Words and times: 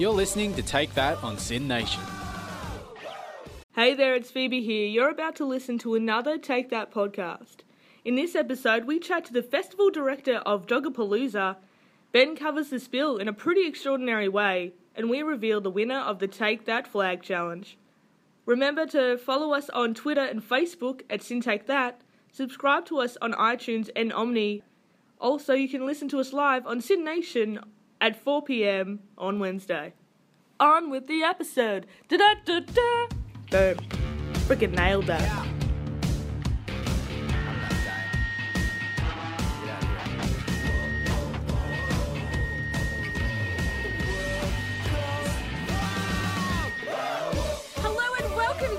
You're 0.00 0.12
listening 0.12 0.54
to 0.54 0.62
Take 0.62 0.94
That 0.94 1.22
on 1.22 1.36
SYN 1.36 1.68
Nation. 1.68 2.02
Hey 3.74 3.92
there, 3.92 4.14
it's 4.14 4.30
Phoebe 4.30 4.62
here. 4.62 4.86
You're 4.86 5.10
about 5.10 5.36
to 5.36 5.44
listen 5.44 5.76
to 5.80 5.94
another 5.94 6.38
Take 6.38 6.70
That 6.70 6.90
podcast. 6.90 7.56
In 8.02 8.14
this 8.14 8.34
episode, 8.34 8.86
we 8.86 8.98
chat 8.98 9.26
to 9.26 9.34
the 9.34 9.42
festival 9.42 9.90
director 9.90 10.36
of 10.36 10.66
Dogapalooza. 10.66 11.56
Ben 12.12 12.34
covers 12.34 12.70
the 12.70 12.80
spill 12.80 13.18
in 13.18 13.28
a 13.28 13.34
pretty 13.34 13.66
extraordinary 13.66 14.26
way, 14.26 14.72
and 14.96 15.10
we 15.10 15.22
reveal 15.22 15.60
the 15.60 15.68
winner 15.68 16.00
of 16.00 16.18
the 16.18 16.28
Take 16.28 16.64
That 16.64 16.86
Flag 16.86 17.20
Challenge. 17.20 17.76
Remember 18.46 18.86
to 18.86 19.18
follow 19.18 19.52
us 19.52 19.68
on 19.68 19.92
Twitter 19.92 20.24
and 20.24 20.40
Facebook 20.42 21.02
at 21.10 21.22
SYN 21.22 21.42
Take 21.42 21.66
That, 21.66 22.00
subscribe 22.32 22.86
to 22.86 23.00
us 23.00 23.18
on 23.20 23.34
iTunes 23.34 23.90
and 23.94 24.14
Omni. 24.14 24.62
Also, 25.20 25.52
you 25.52 25.68
can 25.68 25.84
listen 25.84 26.08
to 26.08 26.20
us 26.20 26.32
live 26.32 26.66
on 26.66 26.80
SYN 26.80 27.04
Nation 27.04 27.60
at 28.00 28.22
4 28.22 28.42
pm 28.42 29.00
on 29.18 29.38
Wednesday. 29.38 29.92
On 30.58 30.90
with 30.90 31.06
the 31.06 31.22
episode. 31.22 31.86
Da 32.08 32.16
da 32.16 32.34
da 32.44 32.60
da. 32.60 33.06
Boom. 33.50 33.76
Freaking 34.46 34.74
nailed 34.74 35.06
that. 35.06 35.20
Hello 35.22 35.59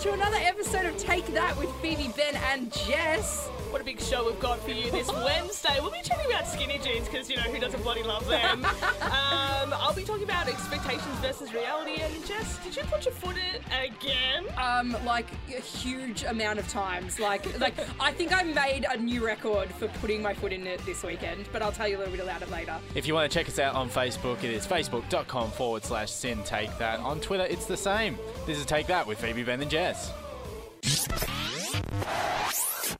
to 0.01 0.13
another 0.13 0.37
episode 0.37 0.87
of 0.87 0.97
Take 0.97 1.27
That 1.27 1.55
with 1.59 1.69
Phoebe, 1.75 2.11
Ben, 2.17 2.35
and 2.49 2.73
Jess. 2.73 3.47
What 3.69 3.81
a 3.81 3.85
big 3.85 4.01
show 4.01 4.25
we've 4.25 4.39
got 4.39 4.59
for 4.59 4.71
you 4.71 4.89
this 4.89 5.07
Wednesday. 5.13 5.77
We'll 5.79 5.91
be 5.91 6.01
talking 6.03 6.25
about 6.25 6.47
skinny 6.47 6.79
jeans 6.79 7.07
because, 7.07 7.29
you 7.29 7.35
know, 7.35 7.43
who 7.43 7.59
doesn't 7.59 7.83
bloody 7.83 8.01
love 8.01 8.27
them? 8.27 8.65
um, 9.01 9.73
I'll 9.73 9.93
be 9.93 10.03
talking 10.03 10.23
about 10.23 10.47
expectations 10.47 11.19
versus 11.19 11.53
reality. 11.53 12.01
And 12.01 12.25
Jess, 12.25 12.57
did 12.63 12.75
you 12.75 12.81
put 12.83 13.05
your 13.05 13.13
foot 13.13 13.35
in 13.37 13.61
again? 13.71 14.45
Um, 14.57 14.97
like 15.05 15.27
a 15.55 15.61
huge 15.61 16.23
amount 16.23 16.57
of 16.57 16.67
times. 16.67 17.19
Like, 17.19 17.59
like 17.59 17.75
I 17.99 18.11
think 18.11 18.33
I 18.33 18.41
made 18.41 18.87
a 18.89 18.97
new 18.97 19.23
record 19.23 19.69
for 19.69 19.87
putting 19.99 20.21
my 20.21 20.33
foot 20.33 20.51
in 20.51 20.65
it 20.65 20.83
this 20.83 21.03
weekend. 21.03 21.45
But 21.53 21.61
I'll 21.61 21.71
tell 21.71 21.87
you 21.87 21.97
a 21.97 21.99
little 21.99 22.13
bit 22.13 22.23
about 22.23 22.41
it 22.41 22.49
later. 22.49 22.75
If 22.95 23.07
you 23.07 23.13
want 23.13 23.31
to 23.31 23.37
check 23.37 23.47
us 23.47 23.59
out 23.59 23.75
on 23.75 23.87
Facebook, 23.87 24.43
it 24.43 24.49
is 24.49 24.65
facebook.com 24.65 25.51
forward 25.51 25.85
slash 25.85 26.09
sin 26.09 26.41
take 26.43 26.75
that. 26.79 26.99
On 27.01 27.19
Twitter, 27.19 27.45
it's 27.45 27.67
the 27.67 27.77
same. 27.77 28.17
This 28.47 28.57
is 28.57 28.65
Take 28.65 28.87
That 28.87 29.05
with 29.05 29.21
Phoebe, 29.21 29.43
Ben, 29.43 29.61
and 29.61 29.69
Jess. 29.69 29.90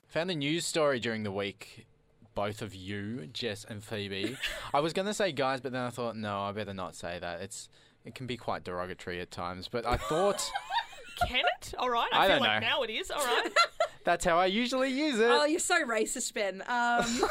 Found 0.08 0.30
a 0.30 0.34
news 0.34 0.66
story 0.66 1.00
during 1.00 1.22
the 1.22 1.32
week. 1.32 1.86
Both 2.34 2.62
of 2.62 2.74
you, 2.74 3.26
Jess 3.32 3.64
and 3.68 3.82
Phoebe. 3.84 4.36
I 4.72 4.80
was 4.80 4.92
going 4.92 5.06
to 5.06 5.14
say 5.14 5.32
guys, 5.32 5.60
but 5.60 5.72
then 5.72 5.82
I 5.82 5.90
thought, 5.90 6.16
no, 6.16 6.40
I 6.40 6.52
better 6.52 6.72
not 6.74 6.94
say 6.94 7.18
that. 7.18 7.40
It's 7.42 7.68
It 8.04 8.14
can 8.14 8.26
be 8.26 8.36
quite 8.36 8.64
derogatory 8.64 9.20
at 9.20 9.30
times, 9.30 9.68
but 9.68 9.84
I 9.86 9.96
thought 9.96 10.50
Can 11.28 11.44
it? 11.60 11.74
All 11.78 11.90
right. 11.90 12.08
I, 12.12 12.24
I 12.24 12.26
feel 12.26 12.36
don't 12.36 12.46
like 12.46 12.62
know. 12.62 12.68
now 12.68 12.82
it 12.82 12.90
is. 12.90 13.10
All 13.10 13.24
right. 13.24 13.50
that's 14.04 14.24
how 14.24 14.38
I 14.38 14.46
usually 14.46 14.90
use 14.90 15.18
it. 15.18 15.28
Oh, 15.30 15.44
you're 15.44 15.60
so 15.60 15.84
racist, 15.84 16.32
Ben. 16.34 16.62
Um, 16.66 17.28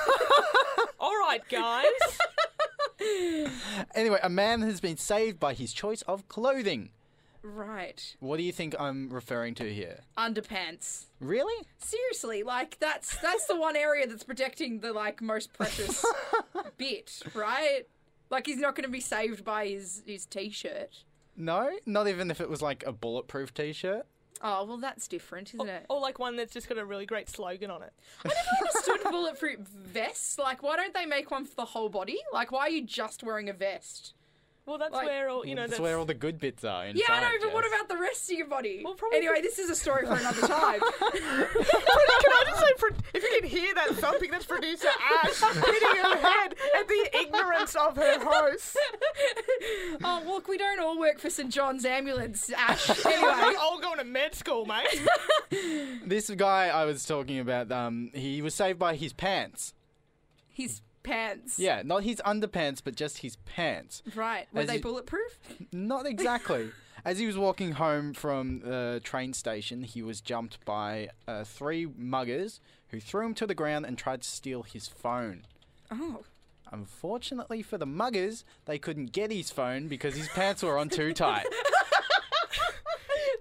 All 1.00 1.17
right, 1.20 1.42
guys. 1.50 1.86
Anyway, 3.95 4.20
a 4.22 4.30
man 4.30 4.62
has 4.62 4.80
been 4.80 4.95
saved 4.95 5.39
by 5.39 5.56
his 5.56 5.73
choice 5.73 6.04
of 6.04 6.28
clothing. 6.28 6.92
Right. 7.44 8.16
What 8.20 8.38
do 8.38 8.44
you 8.44 8.52
think 8.52 8.75
I'm 8.80 9.09
referring 9.09 9.56
to 9.56 9.73
here? 9.73 10.02
Underpants. 10.17 11.06
Really? 11.20 11.66
Seriously, 11.80 12.44
like 12.44 12.78
that's 12.80 13.17
that's 13.17 13.45
the 13.48 13.56
one 13.56 13.75
area 13.75 14.08
that's 14.08 14.23
protecting 14.23 14.80
the 14.80 14.94
like 14.94 15.22
most 15.22 15.53
precious 15.53 16.06
bit, 16.78 17.22
right? 17.33 17.83
Like 18.30 18.45
he's 18.48 18.58
not 18.59 18.75
going 18.75 18.86
to 18.86 18.92
be 18.92 19.02
saved 19.02 19.44
by 19.44 19.67
his 19.67 20.03
his 20.06 20.25
t-shirt. 20.25 21.03
No, 21.36 21.72
not 21.86 22.08
even 22.08 22.30
if 22.31 22.42
it 22.42 22.50
was 22.50 22.61
like 22.61 22.83
a 22.86 22.92
bulletproof 22.92 23.53
t-shirt. 23.53 24.05
Oh 24.44 24.64
well, 24.66 24.78
that's 24.78 25.08
different, 25.08 25.53
isn't 25.53 25.70
it? 25.70 25.86
or 25.89 26.00
like 26.00 26.17
one 26.17 26.36
that's 26.36 26.53
just 26.53 26.67
got 26.67 26.78
a 26.80 26.86
really 26.86 27.05
great 27.05 27.30
slogan 27.30 27.70
on 27.70 27.83
it. 27.83 27.94
I 28.26 28.30
never 28.30 28.65
understood 28.65 29.11
bulletproof 29.11 29.60
vests. 29.60 30.39
Like, 30.39 30.64
why 30.64 30.77
don't 30.77 30.94
they 30.95 31.05
make 31.05 31.30
one 31.30 31.45
for 31.45 31.55
the 31.55 31.65
whole 31.65 31.89
body? 31.89 32.17
Like, 32.33 32.52
why 32.52 32.61
are 32.61 32.70
you 32.70 32.83
just 32.86 33.21
wearing 33.23 33.49
a 33.49 33.54
vest? 33.54 34.14
Well, 34.67 34.77
that's 34.77 34.94
Like- 34.94 35.08
where 35.08 35.27
all, 35.27 35.45
you 35.45 35.55
know, 35.55 35.61
that's, 35.64 35.72
that's 35.72 35.82
where 35.82 35.98
all 35.98 36.05
the 36.05 36.14
good 36.14 36.39
bits 36.39 36.64
are. 36.64 36.86
Inside, 36.86 36.99
Yeah, 37.10 37.16
I 37.16 37.20
know, 37.22 37.38
but 37.42 37.54
what 37.54 37.64
Jess. 37.64 37.73
about 37.73 37.89
the 37.89 37.98
rest 37.98 38.32
of 38.32 38.38
your 38.38 38.48
body? 38.48 38.82
Well, 38.86 38.94
probably 38.94 39.17
anyway, 39.17 39.42
this 39.42 39.58
is 39.58 39.70
a 39.72 39.76
story 39.76 40.05
for 40.05 40.14
another 40.14 40.48
time. 40.48 40.80
Can 41.02 42.32
I 42.32 42.44
just 42.45 42.60
say, 42.60 42.73
pro- 42.77 42.95
if 43.14 43.23
you 43.23 43.39
can 43.42 43.50
hear 43.50 43.73
that 43.73 43.89
thumping, 43.95 44.30
that's 44.32 44.45
producer 44.45 44.88
Ash 45.23 45.39
hitting 45.42 46.04
her 46.04 46.16
head 46.17 46.55
at 46.80 46.88
the 46.88 47.10
ignorance 47.21 47.76
of 47.76 47.95
her 47.98 48.20
host. 48.23 48.77
oh, 50.04 50.21
look, 50.27 50.48
we 50.48 50.58
don't 50.60 50.80
all 50.80 51.00
work 51.00 51.20
for 51.20 51.30
St 51.32 51.50
John's 51.52 51.83
Ambulance, 51.83 52.52
Ash. 52.55 52.88
Anyway, 53.05 53.21
We're 53.42 53.58
all 53.58 53.80
going 53.80 53.98
to 53.98 54.04
med 54.05 54.36
school, 54.36 54.66
mate. 54.66 54.88
This 56.05 56.30
guy 56.30 56.67
I 56.67 56.86
was 56.86 57.04
talking 57.05 57.39
about, 57.39 57.71
um, 57.71 58.11
he 58.14 58.42
was 58.42 58.54
saved 58.54 58.77
by 58.80 58.95
his 58.95 59.11
pants. 59.11 59.73
his 60.54 60.82
pants. 61.04 61.58
Yeah, 61.60 61.82
not 61.86 62.04
his 62.04 62.22
underpants, 62.26 62.82
but 62.84 62.95
just 62.95 63.20
his 63.20 63.36
pants. 63.45 64.02
Right. 64.16 64.48
Were 64.54 64.62
As 64.62 64.67
they 64.67 64.76
you- 64.76 64.82
bulletproof? 64.82 65.38
Not 65.72 66.06
exactly. 66.06 66.72
As 67.06 67.17
he 67.17 67.26
was 67.26 67.38
walking 67.38 67.72
home 67.73 68.14
from 68.14 68.60
the 68.60 69.02
train 69.04 69.34
station, 69.34 69.82
he 69.84 70.04
was 70.04 70.22
jumped 70.22 70.64
by 70.66 71.10
uh, 71.28 71.44
three 71.44 71.88
muggers 71.88 72.60
who 72.89 73.00
threw 73.00 73.26
him 73.26 73.34
to 73.36 73.48
the 73.48 73.56
ground 73.56 73.86
and 73.88 73.98
tried 73.98 74.22
to 74.22 74.30
steal 74.30 74.62
his 74.64 74.88
phone. 74.88 75.45
Oh. 75.89 76.23
Unfortunately 76.72 77.62
for 77.64 77.78
the 77.78 77.86
muggers, 77.88 78.44
they 78.66 78.78
couldn't 78.78 79.12
get 79.12 79.32
his 79.32 79.50
phone 79.50 79.88
because 79.88 80.16
his 80.16 80.28
pants 80.30 80.62
were 80.64 80.78
on 80.78 80.89
too 80.89 81.12
tight. 81.14 81.45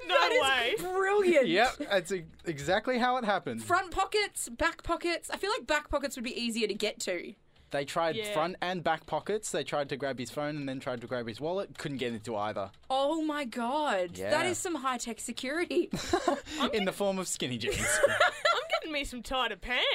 No 0.07 0.15
That 0.15 0.33
is 0.33 0.43
way. 0.83 0.91
brilliant. 0.93 1.47
yep, 1.49 1.77
that's 1.79 2.11
e- 2.13 2.25
exactly 2.45 2.99
how 2.99 3.17
it 3.19 3.25
happened. 3.25 3.63
Front 3.63 3.91
pockets, 3.93 4.49
back 4.49 4.83
pockets. 4.83 5.31
I 5.31 5.37
feel 5.37 5.51
like 5.51 5.67
back 5.67 5.89
pockets 5.89 6.17
would 6.17 6.25
be 6.25 6.39
easier 6.41 6.67
to 6.67 6.75
get 6.75 6.99
to. 7.01 7.35
They 7.71 7.85
tried 7.85 8.17
Yeah. 8.17 8.33
front 8.33 8.57
and 8.61 8.83
back 8.83 9.07
pockets. 9.07 9.51
They 9.53 9.63
tried 9.63 9.89
to 9.91 9.97
grab 9.97 10.19
his 10.19 10.31
phone 10.31 10.57
and 10.57 10.69
then 10.69 10.81
tried 10.81 11.01
to 11.03 11.07
grab 11.07 11.29
his 11.29 11.41
wallet. 11.41 11.79
Couldn't 11.79 11.99
get 11.99 12.13
into 12.13 12.37
either. 12.37 12.71
Oh 12.89 13.23
my 13.23 13.45
god. 13.45 14.15
That 14.17 14.45
Yeah. 14.45 14.51
is 14.51 14.59
some 14.59 14.75
high 14.75 14.99
tech 14.99 15.21
security. 15.21 15.89
In 16.73 16.85
the 16.85 16.93
form 16.93 17.19
of 17.19 17.29
skinny 17.29 17.59
jeans. 17.59 17.77
I'm 18.09 18.69
getting 18.71 18.93
me 18.93 19.05
some 19.05 19.23
tighter 19.23 19.57
pants. 19.57 19.87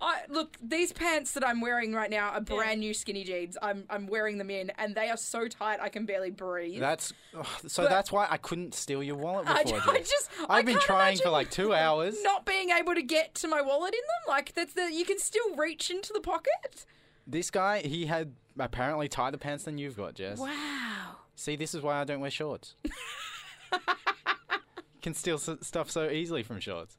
I, 0.00 0.20
look, 0.28 0.56
these 0.62 0.92
pants 0.92 1.32
that 1.32 1.44
I'm 1.44 1.60
wearing 1.60 1.92
right 1.94 2.10
now 2.10 2.28
are 2.30 2.40
brand 2.40 2.78
new 2.80 2.94
skinny 2.94 3.24
jeans. 3.24 3.56
I'm 3.60 3.84
I'm 3.90 4.06
wearing 4.06 4.38
them 4.38 4.50
in, 4.50 4.70
and 4.78 4.94
they 4.94 5.08
are 5.10 5.16
so 5.16 5.48
tight 5.48 5.80
I 5.80 5.88
can 5.88 6.06
barely 6.06 6.30
breathe. 6.30 6.78
That's 6.80 7.12
ugh, 7.36 7.46
so. 7.66 7.82
But- 7.84 7.90
that's 7.90 8.12
why 8.12 8.28
I 8.30 8.36
couldn't 8.36 8.74
steal 8.74 9.02
your 9.02 9.16
wallet 9.16 9.46
before. 9.46 9.58
I 9.58 9.98
Jess. 9.98 10.08
just 10.10 10.30
I 10.48 10.58
I've 10.58 10.66
been 10.66 10.78
trying 10.78 11.18
for 11.18 11.30
like 11.30 11.50
two 11.50 11.74
hours. 11.74 12.16
Not 12.22 12.46
being 12.46 12.70
able 12.70 12.94
to 12.94 13.02
get 13.02 13.34
to 13.36 13.48
my 13.48 13.62
wallet 13.62 13.94
in 13.94 14.00
them, 14.00 14.34
like 14.34 14.54
that's 14.54 14.74
the 14.74 14.92
you 14.92 15.04
can 15.04 15.18
still 15.18 15.56
reach 15.56 15.90
into 15.90 16.12
the 16.12 16.20
pocket. 16.20 16.84
This 17.26 17.50
guy, 17.50 17.80
he 17.80 18.06
had 18.06 18.32
apparently 18.58 19.08
tighter 19.08 19.36
pants 19.36 19.64
than 19.64 19.78
you've 19.78 19.96
got, 19.96 20.14
Jess. 20.14 20.38
Wow. 20.38 21.16
See, 21.34 21.56
this 21.56 21.74
is 21.74 21.82
why 21.82 22.00
I 22.00 22.04
don't 22.04 22.20
wear 22.20 22.30
shorts. 22.30 22.74
Can 25.02 25.14
steal 25.14 25.36
s- 25.36 25.50
stuff 25.62 25.90
so 25.90 26.08
easily 26.08 26.42
from 26.42 26.60
shorts. 26.60 26.96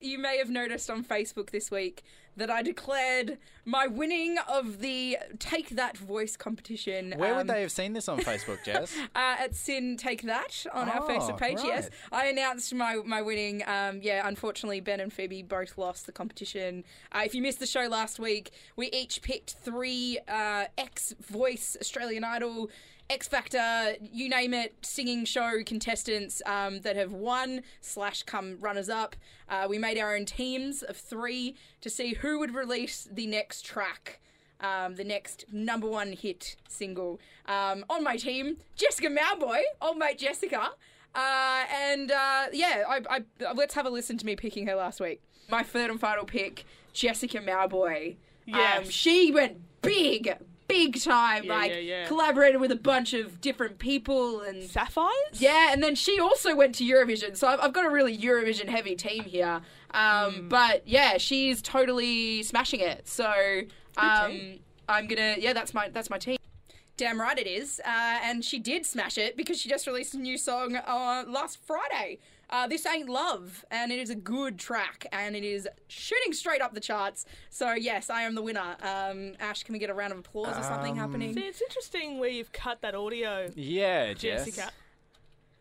You 0.00 0.18
may 0.18 0.38
have 0.38 0.50
noticed 0.50 0.90
on 0.90 1.04
Facebook 1.04 1.50
this 1.50 1.70
week 1.70 2.02
that 2.38 2.50
I 2.50 2.62
declared 2.62 3.38
my 3.64 3.86
winning 3.86 4.38
of 4.48 4.78
the 4.80 5.18
Take 5.38 5.70
That 5.70 5.96
Voice 5.96 6.36
competition. 6.36 7.12
Where 7.16 7.32
um, 7.32 7.38
would 7.38 7.48
they 7.48 7.60
have 7.60 7.72
seen 7.72 7.92
this 7.92 8.08
on 8.08 8.18
Facebook, 8.20 8.64
Jess? 8.64 8.94
Uh, 9.14 9.36
at 9.40 9.54
SYN 9.54 9.96
Take 9.96 10.22
That 10.22 10.64
on 10.72 10.88
our 10.88 11.02
Oh, 11.02 11.08
Facebook 11.08 11.38
page, 11.38 11.58
yes. 11.62 11.90
I 12.12 12.26
announced 12.26 12.72
my, 12.74 12.96
my 13.04 13.20
winning. 13.20 13.62
Um, 13.66 14.00
yeah, 14.02 14.26
unfortunately, 14.26 14.80
Ben 14.80 15.00
and 15.00 15.12
Phoebe 15.12 15.42
both 15.42 15.76
lost 15.76 16.06
the 16.06 16.12
competition. 16.12 16.84
Uh, 17.12 17.22
if 17.24 17.34
you 17.34 17.42
missed 17.42 17.58
the 17.58 17.66
show 17.66 17.88
last 17.88 18.18
week, 18.18 18.52
we 18.76 18.90
each 18.90 19.22
picked 19.22 19.54
three 19.54 20.18
uh, 20.28 20.64
ex 20.76 21.14
Voice 21.20 21.76
Australian 21.80 22.24
Idol. 22.24 22.70
X 23.10 23.26
Factor, 23.26 23.96
you 24.00 24.28
name 24.28 24.52
it, 24.52 24.74
singing 24.82 25.24
show 25.24 25.62
contestants 25.64 26.42
um, 26.44 26.80
that 26.80 26.96
have 26.96 27.12
won 27.12 27.62
slash 27.80 28.22
come 28.22 28.58
runners 28.60 28.88
up. 28.88 29.16
Uh, 29.48 29.66
we 29.68 29.78
made 29.78 29.98
our 29.98 30.14
own 30.14 30.26
teams 30.26 30.82
of 30.82 30.96
three 30.96 31.56
to 31.80 31.88
see 31.88 32.14
who 32.14 32.38
would 32.38 32.54
release 32.54 33.08
the 33.10 33.26
next 33.26 33.64
track 33.64 34.20
um, 34.60 34.96
the 34.96 35.04
next 35.04 35.44
number 35.52 35.88
one 35.88 36.12
hit 36.12 36.56
single. 36.68 37.20
Um, 37.46 37.84
on 37.88 38.02
my 38.02 38.16
team, 38.16 38.56
Jessica 38.76 39.08
Mauboy, 39.08 39.60
old 39.80 39.98
mate 39.98 40.18
Jessica. 40.18 40.70
Uh, 41.14 41.64
and 41.72 42.10
uh, 42.10 42.46
yeah, 42.52 42.84
I, 42.88 43.00
I, 43.08 43.52
let's 43.54 43.74
have 43.74 43.86
a 43.86 43.90
listen 43.90 44.18
to 44.18 44.26
me 44.26 44.36
picking 44.36 44.66
her 44.66 44.74
last 44.74 45.00
week. 45.00 45.22
My 45.50 45.62
third 45.62 45.90
and 45.90 45.98
final 45.98 46.24
pick, 46.24 46.64
Jessica 46.92 47.38
Mauboy. 47.38 48.16
Yes. 48.46 48.78
Um, 48.78 48.90
she 48.90 49.30
went 49.30 49.58
big, 49.82 50.36
big 50.68 51.00
time. 51.02 51.44
Yeah, 51.44 51.54
like 51.54 51.70
yeah, 51.70 51.78
yeah. 51.78 52.06
collaborated 52.06 52.60
with 52.60 52.70
a 52.70 52.76
bunch 52.76 53.14
of 53.14 53.40
different 53.40 53.78
people 53.78 54.42
and 54.42 54.62
Sapphires? 54.62 55.08
yeah, 55.32 55.72
and 55.72 55.82
then 55.82 55.94
she 55.94 56.20
also 56.20 56.54
went 56.54 56.74
to 56.76 56.84
Eurovision, 56.84 57.36
so 57.36 57.48
I've, 57.48 57.60
I've 57.60 57.72
got 57.72 57.86
a 57.86 57.90
really 57.90 58.16
Eurovision 58.16 58.68
heavy 58.68 58.94
team 58.94 59.24
here. 59.24 59.60
Um, 59.92 60.34
Hmm. 60.34 60.48
But 60.48 60.86
yeah, 60.86 61.16
she's 61.18 61.62
totally 61.62 62.42
smashing 62.42 62.80
it. 62.80 63.08
So 63.08 63.62
um. 63.96 64.58
I'm 64.88 65.06
gonna 65.06 65.36
yeah, 65.38 65.52
that's 65.52 65.74
my 65.74 65.88
that's 65.88 66.10
my 66.10 66.18
team. 66.18 66.38
Damn 66.96 67.20
right 67.20 67.38
it 67.38 67.46
is. 67.46 67.80
Uh, 67.84 68.18
and 68.22 68.44
she 68.44 68.58
did 68.58 68.84
smash 68.84 69.18
it 69.18 69.36
because 69.36 69.60
she 69.60 69.68
just 69.68 69.86
released 69.86 70.14
a 70.14 70.18
new 70.18 70.36
song 70.38 70.74
uh, 70.76 71.24
last 71.28 71.58
Friday. 71.64 72.18
Uh, 72.50 72.66
this 72.66 72.86
ain't 72.86 73.08
love, 73.08 73.64
and 73.70 73.92
it 73.92 73.98
is 73.98 74.08
a 74.08 74.14
good 74.14 74.58
track, 74.58 75.04
and 75.12 75.36
it 75.36 75.44
is 75.44 75.68
shooting 75.88 76.32
straight 76.32 76.62
up 76.62 76.72
the 76.72 76.80
charts. 76.80 77.26
So 77.50 77.72
yes, 77.74 78.08
I 78.08 78.22
am 78.22 78.34
the 78.34 78.40
winner. 78.42 78.76
Um, 78.82 79.34
Ash, 79.38 79.62
can 79.64 79.74
we 79.74 79.78
get 79.78 79.90
a 79.90 79.94
round 79.94 80.12
of 80.12 80.18
applause 80.20 80.56
or 80.56 80.62
something 80.62 80.92
Um, 80.92 80.98
happening? 80.98 81.34
See, 81.34 81.40
it's 81.46 81.60
interesting 81.60 82.18
where 82.18 82.30
you've 82.30 82.52
cut 82.52 82.80
that 82.80 82.94
audio, 82.94 83.50
Yeah, 83.54 84.14
Jess. 84.14 84.46
Jessica. 84.46 84.70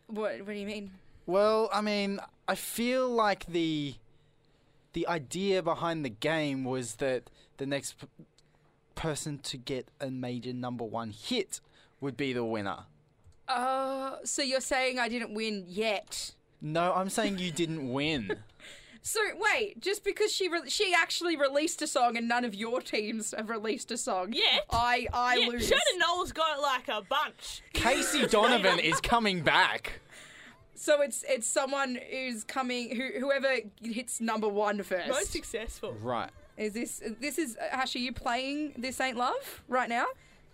What, 0.07 0.37
what 0.39 0.47
do 0.47 0.53
you 0.53 0.65
mean? 0.65 0.91
Well, 1.25 1.69
I 1.73 1.81
mean, 1.81 2.21
I 2.47 2.55
feel 2.55 3.09
like 3.09 3.45
the 3.47 3.95
the 4.93 5.05
idea 5.07 5.61
behind 5.61 6.05
the 6.05 6.09
game 6.09 6.63
was 6.63 6.95
that 6.95 7.29
the 7.57 7.65
next 7.65 7.99
p- 7.99 8.07
person 8.95 9.37
to 9.39 9.57
get 9.57 9.89
a 9.99 10.09
major 10.09 10.53
number 10.53 10.85
one 10.85 11.11
hit 11.11 11.59
would 11.99 12.15
be 12.15 12.31
the 12.33 12.45
winner. 12.45 12.85
Uh, 13.47 14.15
so 14.23 14.41
you're 14.41 14.61
saying 14.61 14.97
I 14.97 15.09
didn't 15.09 15.33
win 15.33 15.65
yet? 15.67 16.33
No, 16.61 16.93
I'm 16.93 17.09
saying 17.09 17.39
you 17.39 17.51
didn't 17.51 17.91
win. 17.91 18.37
So 19.07 19.21
wait, 19.39 19.79
just 19.79 20.03
because 20.03 20.33
she 20.33 20.49
re- 20.49 20.69
she 20.69 20.93
actually 20.93 21.37
released 21.37 21.81
a 21.81 21.87
song 21.87 22.17
and 22.17 22.27
none 22.27 22.43
of 22.43 22.53
your 22.53 22.81
teams 22.81 23.33
have 23.37 23.49
released 23.49 23.89
a 23.89 23.95
song, 23.95 24.33
yeah, 24.33 24.59
I 24.69 25.07
I 25.13 25.35
yeah, 25.35 25.47
lose. 25.47 25.65
Shannon 25.65 25.99
Noll 25.99 26.25
got 26.25 26.59
like 26.59 26.89
a 26.89 27.01
bunch. 27.03 27.61
Casey 27.71 28.27
Donovan 28.27 28.79
is 28.79 28.99
coming 28.99 29.43
back. 29.43 30.01
So 30.75 31.01
it's 31.01 31.23
it's 31.25 31.47
someone 31.47 31.97
who's 32.11 32.43
coming 32.43 32.93
who 32.93 33.17
whoever 33.17 33.59
hits 33.81 34.19
number 34.19 34.49
one 34.49 34.83
first. 34.83 35.07
Most 35.07 35.31
successful. 35.31 35.93
Right. 36.01 36.29
Is 36.57 36.73
this 36.73 37.01
this 37.21 37.37
is 37.37 37.55
Ash? 37.71 37.95
Are 37.95 37.99
you 37.99 38.11
playing 38.11 38.73
"This 38.77 38.99
Ain't 38.99 39.15
Love" 39.15 39.63
right 39.69 39.87
now? 39.87 40.07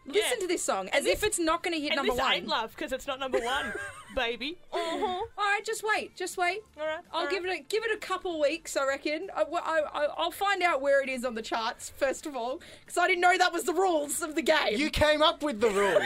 Listen 0.06 0.22
Yeah. 0.36 0.40
to 0.42 0.48
this 0.48 0.64
song 0.64 0.90
as 0.90 1.06
this- 1.06 1.14
if 1.14 1.24
it's 1.24 1.40
not 1.40 1.64
going 1.64 1.74
to 1.76 1.80
hit 1.80 1.92
And 1.92 1.98
number 1.98 2.12
this 2.14 2.20
one. 2.22 2.34
ain't 2.34 2.48
love 2.48 2.72
because 2.72 2.92
it's 2.92 3.08
not 3.08 3.20
number 3.20 3.40
one, 3.40 3.74
baby. 4.16 4.58
Uh-huh. 4.72 5.06
All 5.06 5.26
right, 5.38 5.62
just 5.66 5.82
wait, 5.82 6.16
just 6.18 6.38
wait. 6.38 6.60
All 6.80 6.86
right. 6.86 7.00
I'll 7.14 7.30
give 7.30 7.46
it 7.46 7.50
a 7.52 7.64
give 7.64 7.84
it 7.86 7.92
a 7.96 7.98
couple 7.98 8.40
weeks, 8.42 8.76
I 8.76 8.86
reckon. 8.86 9.30
I, 9.36 9.44
I, 9.44 9.82
I, 9.94 10.08
I'll 10.18 10.32
find 10.32 10.62
out 10.62 10.82
where 10.82 11.02
it 11.02 11.08
is 11.10 11.24
on 11.24 11.36
the 11.36 11.42
charts 11.42 11.94
first 11.96 12.26
of 12.26 12.36
all, 12.36 12.60
because 12.82 12.98
I 12.98 13.08
didn't 13.08 13.22
know 13.22 13.38
that 13.38 13.54
was 13.54 13.64
the 13.64 13.74
rules 13.74 14.22
of 14.22 14.36
the 14.36 14.42
game. 14.42 14.76
You 14.78 14.90
came 14.90 15.22
up 15.22 15.42
with 15.42 15.62
the 15.62 15.70
rules. 15.70 16.04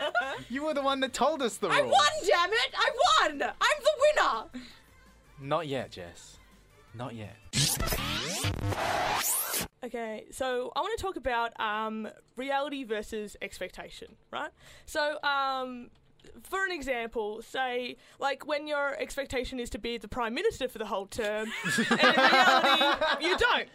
you 0.48 0.64
were 0.64 0.74
the 0.74 0.82
one 0.82 1.00
that 1.00 1.12
told 1.12 1.42
us 1.42 1.56
the 1.56 1.68
rules. 1.68 1.80
I 1.80 1.82
won, 1.82 2.08
damn 2.26 2.52
it! 2.52 2.74
I 2.76 2.90
won. 3.28 3.42
I'm 3.42 3.82
the 3.82 3.92
winner. 4.00 4.62
Not 5.40 5.66
yet, 5.66 5.90
Jess. 5.90 6.36
Not 6.94 7.14
yet. 7.16 7.36
Okay, 9.82 10.26
so 10.30 10.72
I 10.76 10.80
want 10.80 10.98
to 10.98 11.02
talk 11.02 11.16
about 11.16 11.58
um, 11.58 12.06
reality 12.36 12.84
versus 12.84 13.34
expectation, 13.40 14.08
right? 14.30 14.50
So, 14.84 15.16
um, 15.22 15.88
for 16.42 16.66
an 16.66 16.70
example, 16.72 17.40
say 17.40 17.96
like 18.18 18.46
when 18.46 18.66
your 18.66 18.94
expectation 19.00 19.58
is 19.58 19.70
to 19.70 19.78
be 19.78 19.96
the 19.96 20.08
prime 20.08 20.34
minister 20.34 20.68
for 20.68 20.78
the 20.78 20.84
whole 20.84 21.06
term, 21.06 21.50
and 21.78 21.78
in 21.78 21.96
reality 21.96 23.24
you 23.24 23.38
don't. 23.38 23.68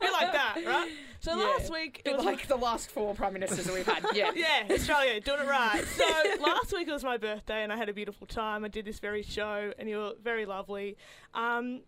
Be 0.00 0.10
like 0.10 0.32
that, 0.32 0.62
right? 0.66 0.90
So 1.20 1.36
last 1.36 1.70
week 1.70 2.00
it 2.04 2.16
was 2.16 2.24
like 2.24 2.48
the 2.48 2.56
last 2.56 2.90
four 2.90 3.14
prime 3.14 3.34
ministers 3.34 3.66
that 3.66 3.74
we've 3.74 3.86
had. 3.86 4.04
Yeah. 4.14 4.30
yeah, 4.34 4.66
Australia, 4.70 5.20
doing 5.20 5.40
it 5.40 5.46
right. 5.46 5.84
So 5.84 6.04
last 6.42 6.72
week 6.72 6.88
it 6.88 6.92
was 6.92 7.04
my 7.04 7.18
birthday, 7.18 7.62
and 7.62 7.72
I 7.72 7.76
had 7.76 7.90
a 7.90 7.94
beautiful 7.94 8.26
time. 8.26 8.64
I 8.64 8.68
did 8.68 8.84
this 8.84 8.98
very 8.98 9.22
show, 9.22 9.72
and 9.78 9.88
you 9.88 9.98
were 9.98 10.12
very 10.22 10.46
lovely. 10.46 10.96
Um, 11.34 11.82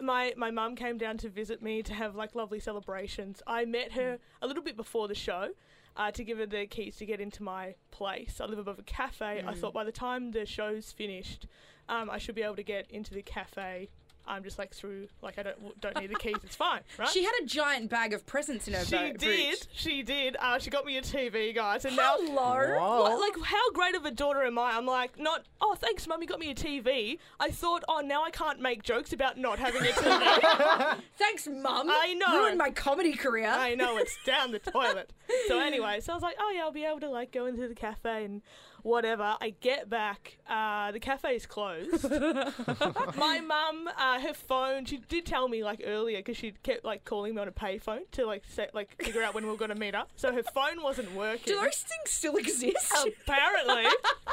my 0.00 0.34
my 0.36 0.50
mum 0.50 0.76
came 0.76 0.98
down 0.98 1.18
to 1.18 1.28
visit 1.28 1.62
me 1.62 1.82
to 1.82 1.94
have 1.94 2.14
like 2.14 2.34
lovely 2.34 2.60
celebrations. 2.60 3.42
I 3.46 3.64
met 3.64 3.92
her 3.92 4.18
a 4.42 4.46
little 4.46 4.62
bit 4.62 4.76
before 4.76 5.08
the 5.08 5.14
show. 5.14 5.50
Uh, 5.96 6.10
to 6.10 6.24
give 6.24 6.38
her 6.38 6.46
the 6.46 6.66
keys 6.66 6.96
to 6.96 7.06
get 7.06 7.20
into 7.20 7.40
my 7.40 7.76
place. 7.92 8.40
I 8.40 8.46
live 8.46 8.58
above 8.58 8.80
a 8.80 8.82
cafe. 8.82 9.44
I 9.46 9.54
thought 9.54 9.72
by 9.72 9.84
the 9.84 9.92
time 9.92 10.32
the 10.32 10.44
show's 10.44 10.90
finished, 10.90 11.46
um, 11.88 12.10
I 12.10 12.18
should 12.18 12.34
be 12.34 12.42
able 12.42 12.56
to 12.56 12.64
get 12.64 12.90
into 12.90 13.14
the 13.14 13.22
cafe. 13.22 13.90
I'm 14.26 14.42
just 14.42 14.58
like 14.58 14.72
through, 14.74 15.08
like 15.22 15.38
I 15.38 15.42
don't 15.42 15.80
don't 15.80 15.98
need 16.00 16.10
the 16.10 16.14
keys. 16.16 16.36
It's 16.42 16.56
fine, 16.56 16.80
right? 16.98 17.08
She 17.08 17.24
had 17.24 17.32
a 17.42 17.46
giant 17.46 17.90
bag 17.90 18.12
of 18.12 18.24
presents 18.26 18.66
in 18.68 18.74
her 18.74 18.84
She 18.84 18.96
bo- 18.96 19.12
did. 19.12 19.20
boot. 19.50 19.66
She 19.74 20.02
did. 20.02 20.36
Uh, 20.40 20.58
she 20.58 20.70
got 20.70 20.84
me 20.86 20.96
a 20.96 21.02
TV, 21.02 21.54
guys, 21.54 21.84
and 21.84 21.96
now 21.96 22.16
Hello. 22.18 22.78
Whoa. 22.78 23.02
what, 23.02 23.20
like, 23.20 23.46
how 23.46 23.70
great 23.72 23.94
of 23.94 24.04
a 24.04 24.10
daughter 24.10 24.42
am 24.42 24.58
I? 24.58 24.72
I'm 24.76 24.86
like, 24.86 25.18
not, 25.18 25.44
oh, 25.60 25.74
thanks, 25.78 26.06
mum, 26.06 26.22
you 26.22 26.28
got 26.28 26.38
me 26.38 26.50
a 26.50 26.54
TV. 26.54 27.18
I 27.38 27.50
thought, 27.50 27.84
oh, 27.88 28.00
now 28.00 28.24
I 28.24 28.30
can't 28.30 28.60
make 28.60 28.82
jokes 28.82 29.12
about 29.12 29.36
not 29.38 29.58
having 29.58 29.82
a 29.82 29.86
TV. 29.92 30.98
Thanks, 31.18 31.46
mum. 31.46 31.88
I 31.90 32.14
know. 32.14 32.36
Ruined 32.38 32.58
my 32.58 32.70
comedy 32.70 33.12
career. 33.12 33.48
I 33.48 33.74
know, 33.74 33.96
it's 33.98 34.16
down 34.24 34.52
the 34.52 34.58
toilet. 34.70 35.12
So, 35.48 35.60
anyway, 35.60 36.00
so 36.00 36.12
I 36.12 36.16
was 36.16 36.22
like, 36.22 36.36
oh, 36.38 36.52
yeah, 36.54 36.62
I'll 36.62 36.72
be 36.72 36.84
able 36.84 37.00
to, 37.00 37.10
like, 37.10 37.32
go 37.32 37.46
into 37.46 37.68
the 37.68 37.74
cafe 37.74 38.24
and 38.24 38.42
whatever. 38.84 39.36
I 39.40 39.54
get 39.60 39.90
back, 39.90 40.38
uh, 40.48 40.92
the 40.92 41.00
cafe 41.00 41.34
is 41.34 41.46
closed. 41.46 42.08
my 43.16 43.40
mum, 43.40 43.88
uh, 43.98 44.20
her 44.20 44.34
phone, 44.34 44.84
she 44.84 44.98
did 44.98 45.26
tell 45.26 45.48
me, 45.48 45.64
like, 45.64 45.82
earlier, 45.84 46.18
because 46.18 46.36
she 46.36 46.52
kept, 46.62 46.84
like, 46.84 47.04
calling 47.04 47.34
me 47.34 47.40
on 47.40 47.48
a 47.48 47.52
payphone 47.52 48.08
to, 48.12 48.26
like, 48.26 48.44
set, 48.46 48.74
like, 48.74 49.02
figure 49.02 49.22
out 49.22 49.34
when 49.34 49.44
we 49.44 49.50
were 49.50 49.56
going 49.56 49.70
to 49.70 49.74
meet 49.74 49.94
up. 49.94 50.10
So 50.16 50.32
her 50.32 50.42
phone 50.42 50.82
wasn't 50.82 51.12
working 51.14 51.54
Do 51.54 51.60
those 51.60 51.78
things 51.78 52.10
still 52.10 52.36
exist? 52.36 52.94
apparently, 53.26 53.86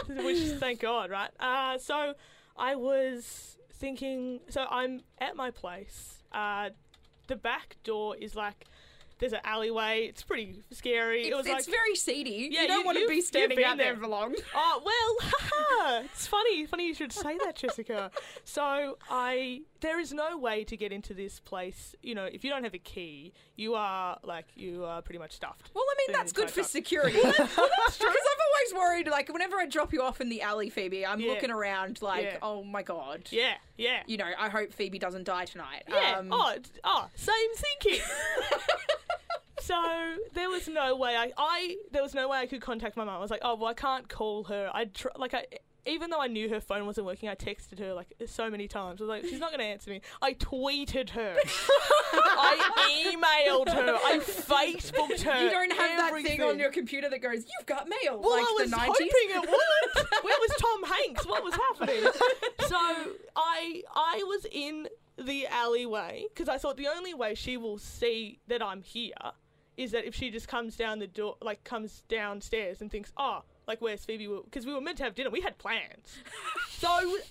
which 0.24 0.60
thank 0.60 0.82
God, 0.82 1.10
right? 1.10 1.32
Uh, 1.40 1.78
so 1.78 2.14
I 2.58 2.76
was 2.76 3.58
thinking. 3.74 4.42
So 4.50 4.66
I'm 4.70 5.02
at 5.20 5.36
my 5.36 5.50
place. 5.50 6.24
Uh, 6.32 6.70
the 7.28 7.36
back 7.38 7.78
door 7.84 8.16
is 8.18 8.36
like 8.36 8.66
there's 9.22 9.32
an 9.34 9.40
alleyway. 9.46 10.08
It's 10.10 10.24
pretty 10.24 10.62
scary. 10.72 11.22
It's, 11.22 11.30
it 11.30 11.38
was 11.38 11.46
it's 11.46 11.68
like. 11.68 11.74
very 11.74 11.96
seedy. 11.96 12.50
Yeah, 12.52 12.64
you 12.64 12.68
don't 12.68 12.80
you- 12.82 12.86
want 12.86 12.98
to 12.98 13.08
be 13.08 13.22
standing 13.22 13.64
out 13.64 13.78
there 13.78 13.94
there. 13.94 14.02
for 14.02 14.08
long. 14.08 14.36
Oh 14.54 14.82
well, 14.84 15.30
haha, 15.32 16.02
it's 16.04 16.28
funny. 16.28 16.66
Funny 16.66 16.88
you 16.88 16.94
should 16.94 17.14
say 17.14 17.38
that, 17.46 17.56
Jessica. 17.56 18.12
So 18.44 18.98
I, 19.10 19.62
there 19.80 20.00
is 20.00 20.12
no 20.12 20.38
way 20.38 20.64
to 20.66 20.76
get 20.76 20.92
into 20.92 21.14
this 21.14 21.40
place. 21.40 21.96
You 22.02 22.16
know, 22.16 22.26
if 22.26 22.44
you 22.44 22.50
don't 22.50 22.64
have 22.66 22.74
a 22.74 22.78
key, 22.80 23.32
you 23.56 23.76
are 23.76 24.18
like 24.24 24.46
you 24.56 24.84
are 24.84 25.02
pretty 25.02 25.20
much 25.20 25.32
stuffed. 25.34 25.70
Well, 25.74 25.86
I 25.90 25.96
mean, 26.08 26.18
that's 26.18 26.32
good 26.34 26.50
for 26.52 26.64
security. 26.64 27.18
Because 27.22 27.40
I've 27.58 28.02
always 28.02 28.74
worried, 28.76 29.08
like, 29.08 29.32
whenever 29.32 29.58
I 29.58 29.66
drop 29.68 29.94
you 29.94 30.02
off 30.02 30.20
in 30.20 30.30
the 30.30 30.42
alley, 30.42 30.70
Phoebe, 30.70 31.06
I'm 31.06 31.20
Yeah. 31.20 31.32
looking 31.32 31.52
around 31.52 32.02
like, 32.02 32.24
Yeah. 32.26 32.38
oh 32.42 32.64
my 32.64 32.82
god. 32.84 33.28
Yeah, 33.32 33.54
yeah. 33.78 34.02
You 34.08 34.18
know, 34.18 34.30
I 34.38 34.50
hope 34.50 34.74
Phoebe 34.74 35.00
doesn't 35.00 35.26
die 35.26 35.46
tonight. 35.46 35.84
Yeah. 35.88 36.18
Um, 36.20 36.30
oh, 36.32 36.56
oh, 36.84 37.08
same 37.16 37.36
thinking. 37.56 38.02
so 39.62 39.82
there 40.34 40.50
was 40.50 40.68
no 40.68 40.96
way 40.96 41.16
I, 41.16 41.32
I 41.38 41.76
there 41.92 42.02
was 42.04 42.14
no 42.14 42.28
way 42.28 42.40
I 42.40 42.46
could 42.48 42.62
contact 42.62 42.98
my 42.98 43.04
mum. 43.06 43.16
I 43.16 43.20
was 43.20 43.32
like, 43.32 43.42
oh 43.44 43.56
well, 43.56 43.70
I 43.70 43.74
can't 43.74 44.08
call 44.10 44.44
her. 44.46 44.70
I 44.74 44.86
tr- 44.86 45.08
like 45.18 45.34
I. 45.34 45.46
Even 45.88 46.12
though 46.12 46.22
I 46.22 46.28
knew 46.28 46.48
her 46.50 46.60
phone 46.62 46.86
wasn't 46.86 47.08
working, 47.08 47.28
I 47.28 47.34
texted 47.34 47.80
her 47.80 47.92
like 47.96 48.14
so 48.28 48.52
many 48.52 48.68
times. 48.68 49.02
I 49.02 49.04
was 49.06 49.10
like, 49.10 49.24
she's 49.24 49.40
not 49.40 49.50
going 49.50 49.62
to 49.62 49.66
answer 49.66 49.90
me. 49.90 50.02
I 50.22 50.34
tweeted 50.36 51.10
her. 51.10 51.36
I 52.14 53.10
emailed 53.48 53.68
her. 53.74 53.96
I 54.06 54.20
Facebooked 54.20 55.22
her. 55.22 55.44
You 55.44 55.50
don't 55.50 55.72
have 55.72 55.98
that 55.98 56.22
thing 56.22 56.40
on 56.44 56.60
your 56.60 56.70
computer 56.70 57.10
that 57.10 57.20
goes, 57.20 57.38
you've 57.38 57.66
got 57.66 57.88
mail, 57.90 58.20
Well, 58.22 58.30
like 58.34 58.46
I 58.48 58.56
was 58.60 58.70
the 58.70 58.78
90s. 58.78 58.86
hoping 58.86 59.08
it 59.10 59.40
would. 59.50 60.24
Where 60.24 60.36
was 60.40 60.52
Tom 60.60 60.84
Hanks? 60.84 61.26
What 61.26 61.44
was 61.44 61.56
happening? 61.56 62.04
So 62.68 62.78
I 63.36 63.82
I 63.96 64.24
was 64.28 64.46
in 64.52 64.88
the 65.18 65.48
alleyway 65.48 66.26
because 66.30 66.48
I 66.48 66.60
thought 66.60 66.78
the 66.78 66.90
only 66.96 67.16
way 67.16 67.34
she 67.34 67.58
will 67.58 67.80
see 67.80 68.40
that 68.48 68.62
I'm 68.62 68.84
here 68.84 69.14
is 69.78 69.92
that 69.92 70.06
if 70.06 70.14
she 70.16 70.30
just 70.30 70.48
comes 70.48 70.76
down 70.76 71.00
the 71.00 71.08
door, 71.08 71.38
like 71.42 71.64
comes 71.64 72.04
downstairs 72.08 72.82
and 72.82 72.92
thinks, 72.92 73.12
oh, 73.18 73.44
like 73.68 73.80
where's 73.82 74.04
Phoebe? 74.04 74.28
Because 74.46 74.66
we 74.66 74.74
were 74.74 74.82
meant 74.82 74.98
to 74.98 75.04
have 75.04 75.16
dinner. 75.16 75.30
We 75.30 75.42
had 75.42 75.58
plans. 75.58 76.18
So 76.82 76.90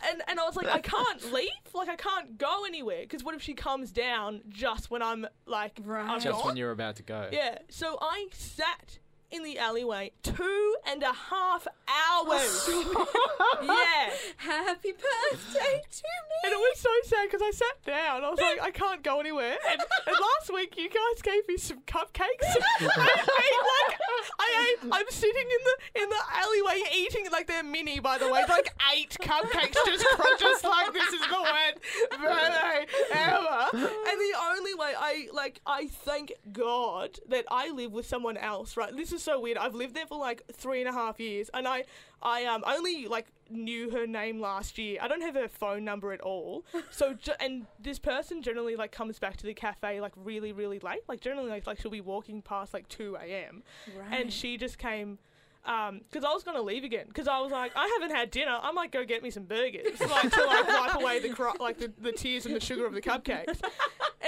and 0.08 0.22
and 0.28 0.38
I 0.38 0.44
was 0.44 0.54
like, 0.54 0.68
I 0.68 0.78
can't 0.78 1.32
leave. 1.32 1.48
Like 1.74 1.88
I 1.88 1.96
can't 1.96 2.38
go 2.38 2.64
anywhere 2.66 3.00
because 3.00 3.24
what 3.24 3.34
if 3.34 3.42
she 3.42 3.52
comes 3.52 3.90
down 3.90 4.42
just 4.48 4.92
when 4.92 5.02
I'm 5.02 5.26
like 5.44 5.72
Right. 5.84 6.08
I'm 6.08 6.20
Just 6.20 6.38
gone? 6.38 6.46
when 6.46 6.56
you're 6.56 6.70
about 6.70 6.94
to 6.96 7.02
go. 7.02 7.28
Yeah, 7.32 7.58
so 7.68 7.98
I 8.00 8.28
sat 8.32 9.00
in 9.30 9.44
the 9.44 9.58
alleyway 9.58 10.12
two 10.22 10.74
and 10.86 11.02
a 11.02 11.12
half 11.12 11.66
hours. 11.88 12.68
yeah. 13.62 14.10
Happy 14.36 14.92
birthday 14.92 15.82
to 15.90 16.02
me. 16.02 16.38
And 16.44 16.52
it 16.52 16.58
was 16.58 16.78
so 16.78 16.90
sad 17.04 17.28
because 17.30 17.42
I 17.42 17.50
sat 17.50 17.84
down. 17.84 18.24
I 18.24 18.30
was 18.30 18.40
like, 18.40 18.60
I 18.62 18.70
can't 18.70 19.02
go 19.02 19.20
anywhere. 19.20 19.56
And, 19.70 19.80
and 20.06 20.16
last 20.16 20.52
week, 20.52 20.76
you 20.76 20.88
guys 20.88 21.22
gave 21.22 21.46
me 21.48 21.56
some 21.56 21.80
cupcakes. 21.80 22.26
I 22.42 22.86
ate 22.86 23.60
like 23.86 23.98
I 24.38 24.66
ate. 24.68 24.88
I'm 24.90 25.06
sitting 25.10 25.42
in 25.42 25.64
the 25.64 26.02
in 26.02 26.08
the 26.08 26.22
alleyway 26.34 26.82
eating 26.96 27.26
like 27.30 27.46
they're 27.46 27.62
mini, 27.62 28.00
by 28.00 28.18
the 28.18 28.30
way, 28.30 28.44
like 28.48 28.72
eight 28.94 29.16
cupcakes, 29.20 29.76
just 29.86 30.06
just 30.38 30.64
like 30.64 30.92
this 30.92 31.12
is 31.12 31.20
the 31.20 31.40
worst 31.40 32.20
birthday 32.20 32.86
ever. 33.12 33.68
And 33.72 34.20
the 34.20 34.34
only 34.50 34.74
way 34.74 34.92
I 34.98 35.28
like, 35.32 35.60
I 35.66 35.86
thank 35.86 36.32
God 36.52 37.18
that 37.28 37.44
I 37.50 37.70
live 37.70 37.92
with 37.92 38.06
someone 38.06 38.36
else. 38.36 38.76
Right? 38.76 38.96
This 38.96 39.12
is 39.12 39.19
so 39.20 39.38
weird. 39.40 39.56
I've 39.58 39.74
lived 39.74 39.94
there 39.94 40.06
for 40.06 40.18
like 40.18 40.42
three 40.52 40.80
and 40.80 40.88
a 40.88 40.92
half 40.92 41.20
years, 41.20 41.50
and 41.54 41.66
I 41.68 41.84
I 42.22 42.44
um 42.44 42.62
only 42.66 43.06
like 43.06 43.26
knew 43.48 43.90
her 43.90 44.06
name 44.06 44.40
last 44.40 44.78
year. 44.78 44.98
I 45.00 45.08
don't 45.08 45.22
have 45.22 45.34
her 45.34 45.48
phone 45.48 45.84
number 45.84 46.12
at 46.12 46.20
all. 46.20 46.64
So 46.90 47.14
ju- 47.14 47.32
and 47.40 47.66
this 47.78 47.98
person 47.98 48.42
generally 48.42 48.76
like 48.76 48.92
comes 48.92 49.18
back 49.18 49.36
to 49.38 49.46
the 49.46 49.54
cafe 49.54 50.00
like 50.00 50.12
really 50.16 50.52
really 50.52 50.78
late. 50.80 51.00
Like 51.08 51.20
generally 51.20 51.50
like, 51.50 51.66
like 51.66 51.80
she'll 51.80 51.90
be 51.90 52.00
walking 52.00 52.42
past 52.42 52.74
like 52.74 52.88
two 52.88 53.16
a.m. 53.16 53.62
and 54.10 54.32
she 54.32 54.56
just 54.56 54.78
came. 54.78 55.18
Because 55.64 56.24
I 56.24 56.32
was 56.32 56.42
gonna 56.42 56.62
leave 56.62 56.84
again. 56.84 57.06
Because 57.06 57.28
I 57.28 57.40
was 57.40 57.52
like, 57.52 57.72
I 57.76 57.86
haven't 58.00 58.16
had 58.16 58.30
dinner. 58.30 58.58
I 58.62 58.72
might 58.72 58.92
go 58.92 59.04
get 59.04 59.22
me 59.22 59.30
some 59.30 59.44
burgers, 59.44 60.00
like 60.00 60.30
to 60.32 60.44
like 60.44 60.66
wipe 60.66 60.94
away 60.94 61.18
the 61.20 61.30
cro- 61.30 61.54
like 61.60 61.78
the, 61.78 61.92
the 61.98 62.12
tears 62.12 62.46
and 62.46 62.54
the 62.54 62.60
sugar 62.60 62.86
of 62.86 62.94
the 62.94 63.02
cupcakes. 63.02 63.60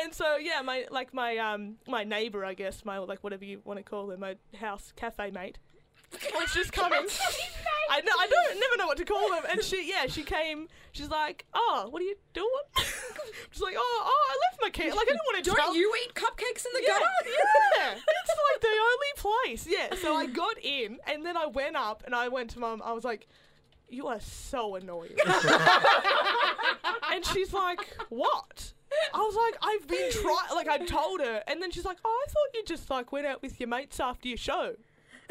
And 0.03 0.13
so 0.13 0.37
yeah, 0.37 0.63
my 0.63 0.87
like 0.91 1.13
my 1.13 1.37
um 1.37 1.77
my 1.87 2.03
neighbor, 2.03 2.45
I 2.45 2.55
guess, 2.55 2.85
my 2.85 2.99
like 2.99 3.23
whatever 3.23 3.45
you 3.45 3.61
want 3.65 3.79
to 3.79 3.83
call 3.83 4.07
them, 4.07 4.21
my 4.21 4.37
house 4.59 4.91
cafe 4.97 5.31
mate, 5.31 5.59
was 6.35 6.53
just 6.53 6.73
coming. 6.73 7.01
I 7.91 8.01
know 8.01 8.13
I 8.19 8.27
don't 8.27 8.61
never 8.61 8.77
know 8.79 8.87
what 8.87 8.97
to 8.99 9.05
call 9.05 9.29
them. 9.31 9.43
And 9.51 9.63
she 9.63 9.89
yeah 9.89 10.07
she 10.07 10.23
came. 10.23 10.69
She's 10.93 11.09
like, 11.09 11.45
oh, 11.55 11.87
what 11.91 12.01
are 12.03 12.05
you 12.05 12.17
doing? 12.35 12.49
She's 13.51 13.63
like, 13.63 13.75
oh 13.77 14.03
oh 14.05 14.29
I 14.31 14.39
left 14.51 14.63
my 14.63 14.71
cake. 14.71 14.95
Like 14.95 15.03
I 15.09 15.13
didn't 15.13 15.21
want 15.33 15.45
to 15.45 15.51
Don't 15.51 15.57
tell. 15.57 15.75
you 15.77 15.93
eat 16.05 16.15
cupcakes 16.15 16.65
in 16.67 16.73
the 16.75 16.83
Yeah, 16.83 16.99
gutter? 16.99 17.07
yeah. 17.79 17.95
It's 17.95 18.39
like 18.53 18.61
the 18.61 18.69
only 18.69 19.13
place. 19.49 19.67
Yeah. 19.69 19.95
So 19.97 20.15
I 20.15 20.27
got 20.27 20.57
in 20.63 20.99
and 21.07 21.25
then 21.25 21.37
I 21.37 21.47
went 21.47 21.77
up 21.77 22.03
and 22.07 22.15
I 22.15 22.29
went 22.29 22.51
to 22.51 22.59
mum. 22.61 22.83
I 22.85 22.93
was 22.93 23.05
like, 23.05 23.27
you 23.89 24.07
are 24.07 24.21
so 24.21 24.77
annoying. 24.77 25.17
and 27.13 27.25
she's 27.27 27.53
like, 27.53 27.81
what? 28.09 28.73
I 29.15 29.19
was 29.19 29.35
like, 29.35 29.57
I've 29.63 29.87
been 29.89 30.11
trying. 30.13 30.55
Like 30.55 30.69
I 30.69 30.79
told 30.79 31.21
her, 31.21 31.43
and 31.47 31.63
then 31.63 31.71
she's 31.71 31.85
like, 31.85 31.99
oh, 32.05 32.25
I 32.27 32.31
thought 32.31 32.55
you 32.55 32.65
just 32.67 32.91
like 32.91 33.13
went 33.13 33.27
out 33.27 33.43
with 33.43 33.59
your 33.61 33.69
mates 33.69 34.01
after 34.01 34.29
your 34.29 34.37
show. 34.39 34.75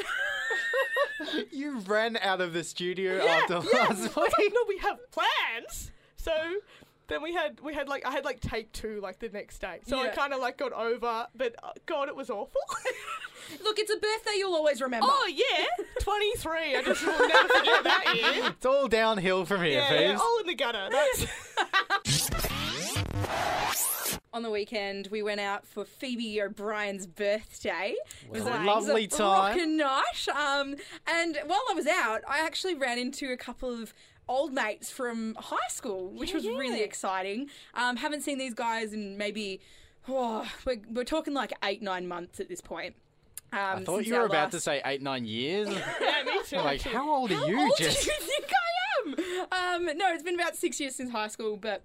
You 1.51 1.79
ran 1.79 2.17
out 2.17 2.41
of 2.41 2.51
the 2.53 2.63
studio 2.63 3.23
Yeah, 3.23 3.41
after 3.41 3.53
yeah. 3.53 3.79
last 3.83 3.91
I 3.91 3.93
was 3.93 4.17
like, 4.17 4.37
week. 4.37 4.53
no, 4.55 4.61
we 4.67 4.77
have 4.79 4.97
plans. 5.11 5.91
So 6.17 6.31
then 7.07 7.21
we 7.21 7.33
had 7.33 7.59
we 7.61 7.73
had 7.73 7.87
like 7.87 8.05
I 8.05 8.11
had 8.11 8.25
like 8.25 8.39
take 8.39 8.71
two 8.71 8.99
like 9.01 9.19
the 9.19 9.29
next 9.29 9.59
day. 9.59 9.79
So 9.85 9.99
I 9.99 10.07
kind 10.09 10.33
of 10.33 10.39
like 10.39 10.57
got 10.57 10.73
over, 10.73 11.27
but 11.35 11.55
uh, 11.63 11.71
God, 11.85 12.07
it 12.09 12.15
was 12.15 12.29
awful. 12.29 12.59
Look, 13.63 13.79
it's 13.79 13.91
a 13.91 13.97
birthday 13.97 14.31
you'll 14.37 14.55
always 14.55 14.81
remember. 14.81 15.07
oh 15.09 15.27
yeah, 15.33 15.65
twenty 15.99 16.31
three. 16.37 16.75
I 16.75 16.81
just 16.83 17.05
will 17.05 17.27
never 17.27 17.47
forget 17.49 17.83
that 17.83 18.13
year. 18.15 18.43
It's 18.55 18.65
all 18.65 18.87
downhill 18.87 19.45
from 19.45 19.61
here, 19.63 19.79
Yeah, 19.79 19.99
yeah, 19.99 20.17
all 20.17 20.39
in 20.39 20.47
the 20.47 20.55
gutter. 20.55 20.89
That's 20.91 21.25
On 24.33 24.43
the 24.43 24.49
weekend, 24.49 25.09
we 25.11 25.21
went 25.21 25.41
out 25.41 25.67
for 25.67 25.83
Phoebe 25.83 26.41
O'Brien's 26.41 27.05
birthday. 27.05 27.95
It 28.23 28.31
was 28.31 28.43
a 28.43 28.63
lovely 28.63 29.05
was 29.07 29.15
a 29.15 29.17
time. 29.17 29.27
rockin' 29.57 29.75
night. 29.75 30.27
Um, 30.33 30.75
and 31.05 31.37
while 31.47 31.59
I 31.69 31.73
was 31.73 31.85
out, 31.85 32.21
I 32.29 32.39
actually 32.39 32.75
ran 32.75 32.97
into 32.97 33.33
a 33.33 33.35
couple 33.35 33.69
of 33.73 33.93
old 34.29 34.53
mates 34.53 34.89
from 34.89 35.35
high 35.37 35.57
school, 35.67 36.11
which 36.11 36.33
was 36.33 36.45
really 36.47 36.81
exciting. 36.81 37.49
Um, 37.73 37.97
haven't 37.97 38.21
seen 38.21 38.37
these 38.37 38.53
guys 38.53 38.93
in 38.93 39.17
maybe, 39.17 39.59
oh, 40.07 40.49
we're, 40.65 40.79
we're 40.89 41.03
talking 41.03 41.33
like 41.33 41.51
eight, 41.65 41.81
nine 41.81 42.07
months 42.07 42.39
at 42.39 42.47
this 42.47 42.61
point. 42.61 42.95
Um, 43.51 43.59
I 43.59 43.83
thought 43.83 44.05
you 44.05 44.13
were 44.13 44.21
about 44.27 44.43
last- 44.45 44.51
to 44.53 44.59
say 44.61 44.81
eight, 44.85 45.01
nine 45.01 45.25
years. 45.25 45.67
yeah, 46.01 46.23
me 46.25 46.39
too. 46.45 46.55
like, 46.55 46.81
how 46.83 47.13
old 47.13 47.31
are 47.31 47.35
How 47.35 47.47
you, 47.47 47.59
old 47.63 47.73
Jess? 47.77 48.01
do 48.05 48.09
you 48.11 48.17
think 48.21 48.45
I 49.51 49.75
am? 49.75 49.89
Um, 49.91 49.97
no, 49.97 50.13
it's 50.13 50.23
been 50.23 50.35
about 50.35 50.55
six 50.55 50.79
years 50.79 50.95
since 50.95 51.11
high 51.11 51.27
school, 51.27 51.57
but 51.57 51.81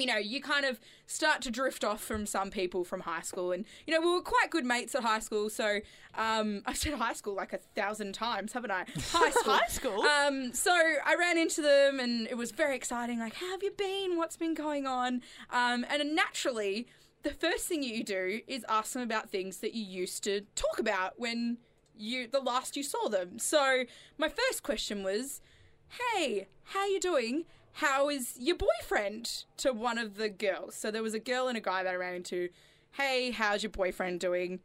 you 0.00 0.06
know, 0.06 0.16
you 0.16 0.40
kind 0.40 0.64
of 0.64 0.80
start 1.06 1.42
to 1.42 1.50
drift 1.50 1.84
off 1.84 2.00
from 2.00 2.26
some 2.26 2.50
people 2.50 2.84
from 2.84 3.00
high 3.00 3.22
school, 3.22 3.52
and 3.52 3.64
you 3.86 3.94
know, 3.94 4.00
we 4.00 4.12
were 4.12 4.22
quite 4.22 4.50
good 4.50 4.64
mates 4.64 4.94
at 4.94 5.02
high 5.02 5.18
school. 5.18 5.50
So 5.50 5.80
um, 6.14 6.62
I've 6.66 6.76
said 6.76 6.94
high 6.94 7.12
school 7.12 7.34
like 7.34 7.52
a 7.52 7.58
thousand 7.58 8.14
times, 8.14 8.52
haven't 8.52 8.70
I? 8.70 8.84
High 9.12 9.30
school. 9.30 9.54
High 9.54 9.66
school? 9.68 10.02
Um, 10.02 10.52
so 10.52 10.72
I 10.72 11.16
ran 11.18 11.38
into 11.38 11.62
them, 11.62 12.00
and 12.00 12.26
it 12.28 12.36
was 12.36 12.50
very 12.50 12.76
exciting. 12.76 13.18
Like, 13.18 13.34
how 13.34 13.50
have 13.50 13.62
you 13.62 13.72
been? 13.72 14.16
What's 14.16 14.36
been 14.36 14.54
going 14.54 14.86
on? 14.86 15.22
Um, 15.50 15.84
and 15.88 16.14
naturally. 16.14 16.86
The 17.22 17.34
first 17.34 17.66
thing 17.66 17.82
you 17.82 18.02
do 18.02 18.40
is 18.46 18.64
ask 18.66 18.94
them 18.94 19.02
about 19.02 19.28
things 19.28 19.58
that 19.58 19.74
you 19.74 19.84
used 19.84 20.24
to 20.24 20.40
talk 20.54 20.78
about 20.78 21.20
when 21.20 21.58
you 21.94 22.26
the 22.26 22.40
last 22.40 22.76
you 22.76 22.82
saw 22.82 23.08
them. 23.08 23.38
So 23.38 23.84
my 24.16 24.30
first 24.30 24.62
question 24.62 25.02
was, 25.02 25.42
"Hey, 25.88 26.48
how 26.64 26.86
you 26.86 26.98
doing? 26.98 27.44
How 27.74 28.08
is 28.08 28.34
your 28.38 28.56
boyfriend?" 28.56 29.44
To 29.58 29.72
one 29.72 29.98
of 29.98 30.16
the 30.16 30.28
girls. 30.28 30.74
So 30.74 30.90
there 30.90 31.02
was 31.02 31.14
a 31.14 31.18
girl 31.20 31.48
and 31.48 31.56
a 31.56 31.60
guy 31.60 31.82
that 31.82 31.90
I 31.90 31.96
ran 31.96 32.14
into. 32.14 32.48
Hey, 32.92 33.30
how's 33.30 33.62
your 33.62 33.70
boyfriend 33.70 34.20
doing? 34.20 34.60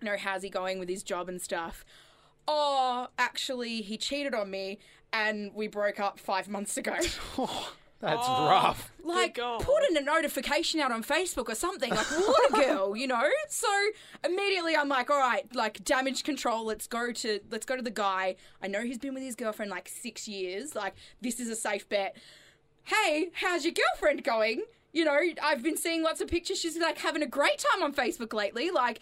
You 0.00 0.06
know, 0.10 0.16
how's 0.18 0.42
he 0.42 0.50
going 0.50 0.78
with 0.78 0.88
his 0.88 1.02
job 1.02 1.28
and 1.28 1.40
stuff? 1.40 1.84
Oh, 2.48 3.08
actually, 3.18 3.82
he 3.82 3.96
cheated 3.96 4.34
on 4.34 4.50
me, 4.50 4.78
and 5.12 5.52
we 5.54 5.68
broke 5.68 6.00
up 6.00 6.18
five 6.18 6.48
months 6.48 6.76
ago. 6.76 6.96
Oh, 7.38 7.72
that's 8.00 8.26
Oh. 8.28 8.48
rough. 8.50 8.90
like 9.04 9.36
God. 9.36 9.60
put 9.62 9.88
in 9.88 9.96
a 9.96 10.00
notification 10.00 10.80
out 10.80 10.90
on 10.90 11.04
Facebook 11.04 11.48
or 11.48 11.54
something. 11.54 11.90
Like 11.90 12.04
what 12.06 12.50
a 12.50 12.66
girl, 12.66 12.96
you 12.96 13.06
know. 13.06 13.22
So 13.48 13.68
immediately 14.24 14.74
I'm 14.76 14.88
like, 14.88 15.08
all 15.08 15.18
right, 15.20 15.46
like 15.54 15.84
damage 15.84 16.24
control. 16.24 16.66
Let's 16.66 16.88
go 16.88 17.12
to 17.12 17.38
let's 17.52 17.64
go 17.64 17.76
to 17.76 17.82
the 17.82 17.92
guy. 17.92 18.34
I 18.60 18.66
know 18.66 18.82
he's 18.82 18.98
been 18.98 19.14
with 19.14 19.22
his 19.22 19.36
girlfriend 19.36 19.70
like 19.70 19.88
six 19.88 20.26
years. 20.26 20.74
Like 20.74 20.94
this 21.20 21.38
is 21.38 21.48
a 21.48 21.54
safe 21.54 21.88
bet. 21.88 22.16
Hey, 22.84 23.30
how's 23.34 23.64
your 23.64 23.74
girlfriend 23.74 24.24
going? 24.24 24.62
You 24.92 25.04
know, 25.04 25.18
I've 25.42 25.62
been 25.62 25.76
seeing 25.76 26.02
lots 26.02 26.20
of 26.20 26.28
pictures. 26.28 26.58
She's 26.60 26.76
like 26.76 26.98
having 26.98 27.22
a 27.22 27.26
great 27.26 27.58
time 27.72 27.82
on 27.82 27.94
Facebook 27.94 28.32
lately. 28.34 28.70
Like 28.70 29.00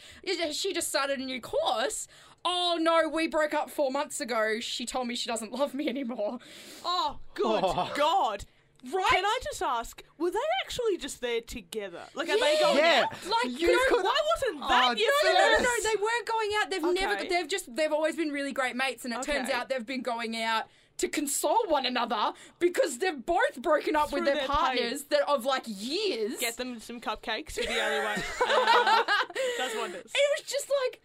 she 0.52 0.72
just 0.72 0.88
started 0.88 1.18
a 1.18 1.22
new 1.24 1.40
course. 1.40 2.06
Oh 2.44 2.78
no, 2.80 3.08
we 3.08 3.26
broke 3.26 3.54
up 3.54 3.70
four 3.70 3.90
months 3.90 4.20
ago. 4.20 4.60
She 4.60 4.86
told 4.86 5.08
me 5.08 5.14
she 5.14 5.28
doesn't 5.28 5.52
love 5.52 5.74
me 5.74 5.88
anymore. 5.88 6.38
oh, 6.84 7.18
good 7.34 7.62
Oh. 7.64 7.90
God. 7.96 8.44
Right? 8.82 9.04
Can 9.10 9.26
I 9.26 9.38
just 9.44 9.60
ask, 9.60 10.02
were 10.16 10.30
they 10.30 10.38
actually 10.64 10.96
just 10.96 11.20
there 11.20 11.42
together? 11.42 12.00
Like, 12.14 12.30
are 12.30 12.40
they 12.40 12.56
going 12.58 12.78
Yeah. 12.78 13.04
out? 13.10 13.26
Like, 13.26 13.60
You 13.60 13.70
no, 13.72 13.78
could- 13.94 14.02
Why 14.04 14.18
wasn't 14.34 14.62
oh, 14.64 14.68
that 14.70 14.84
Oh, 14.88 14.92
your 14.92 15.10
No, 15.24 15.32
no, 15.32 15.48
no, 15.58 15.62
no. 15.64 15.70
They 15.82 16.02
weren't 16.02 16.26
going 16.26 16.50
out. 16.62 16.70
They've 16.70 16.82
never. 16.94 17.24
They've 17.28 17.46
just. 17.48 17.76
They've 17.76 17.92
always 17.92 18.16
been 18.16 18.30
really 18.30 18.52
great 18.52 18.76
mates, 18.76 19.04
and 19.04 19.12
it 19.12 19.20
turns 19.22 19.50
out 19.50 19.68
they've 19.68 19.84
been 19.84 20.00
going 20.00 20.40
out 20.40 20.64
to 21.00 21.08
console 21.08 21.64
one 21.68 21.84
another 21.86 22.32
because 22.58 22.98
they've 22.98 23.24
both 23.26 23.60
broken 23.60 23.96
up 23.96 24.12
with 24.12 24.24
their, 24.24 24.36
their 24.36 24.46
partners 24.46 25.04
that 25.10 25.22
of 25.28 25.44
like 25.44 25.64
years. 25.66 26.38
Get 26.40 26.56
them 26.56 26.80
some 26.80 27.00
cupcakes 27.00 27.56
with 27.56 27.66
the 27.68 27.80
only 27.82 28.04
one. 28.04 28.22
Uh, 28.46 29.04
does 29.58 29.72
wonders. 29.76 30.10
It 30.14 30.28
was 30.38 30.48
just 30.48 30.70
like. 30.84 31.00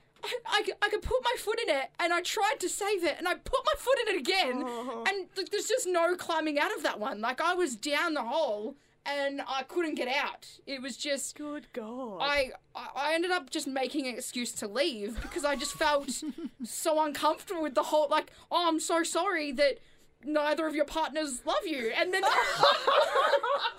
I, 0.47 0.63
I 0.81 0.89
could 0.89 1.03
put 1.03 1.21
my 1.23 1.35
foot 1.37 1.59
in 1.67 1.75
it, 1.75 1.91
and 1.99 2.11
I 2.11 2.21
tried 2.21 2.55
to 2.61 2.67
save 2.67 3.03
it, 3.03 3.13
and 3.19 3.27
I 3.27 3.35
put 3.35 3.59
my 3.63 3.73
foot 3.77 3.95
in 4.07 4.15
it 4.15 4.19
again, 4.21 4.63
Oh. 4.65 5.03
and 5.07 5.27
th- 5.35 5.51
there's 5.51 5.67
just 5.67 5.85
no 5.85 6.15
climbing 6.15 6.57
out 6.57 6.75
of 6.75 6.81
that 6.81 6.99
one. 6.99 7.21
Like 7.21 7.39
I 7.41 7.53
was 7.53 7.75
down 7.75 8.15
the 8.15 8.23
hole, 8.23 8.75
and 9.05 9.41
I 9.47 9.63
couldn't 9.63 9.95
get 9.95 10.07
out. 10.07 10.47
It 10.65 10.81
was 10.81 10.97
just 10.97 11.35
Good 11.37 11.67
God. 11.73 12.19
I 12.21 12.51
I 12.75 13.13
ended 13.13 13.31
up 13.31 13.49
just 13.49 13.67
making 13.67 14.07
an 14.07 14.15
excuse 14.15 14.51
to 14.53 14.67
leave 14.67 15.21
because 15.21 15.45
I 15.45 15.55
just 15.55 15.73
felt 15.73 16.09
so 16.63 17.03
uncomfortable 17.03 17.61
with 17.61 17.75
the 17.75 17.83
whole 17.83 18.07
like 18.09 18.31
oh 18.51 18.67
I'm 18.67 18.79
so 18.79 19.03
sorry 19.03 19.51
that 19.53 19.79
neither 20.23 20.65
of 20.65 20.73
your 20.73 20.85
partners 20.85 21.41
love 21.45 21.65
you 21.65 21.91
and 21.95 22.11
then 22.13 22.23
oh 22.25 22.31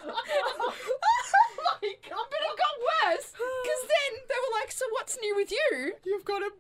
my 0.07 1.95
god 2.09 2.27
but 2.31 2.41
it 2.41 2.57
got 2.57 2.77
worse 3.11 3.33
because 3.33 3.83
then 3.83 4.21
they 4.29 4.35
were 4.35 4.61
like 4.61 4.71
so 4.71 4.85
what's 4.93 5.19
new 5.21 5.35
with 5.35 5.51
you 5.51 5.93
You've 6.05 6.25
got 6.25 6.43
a. 6.43 6.51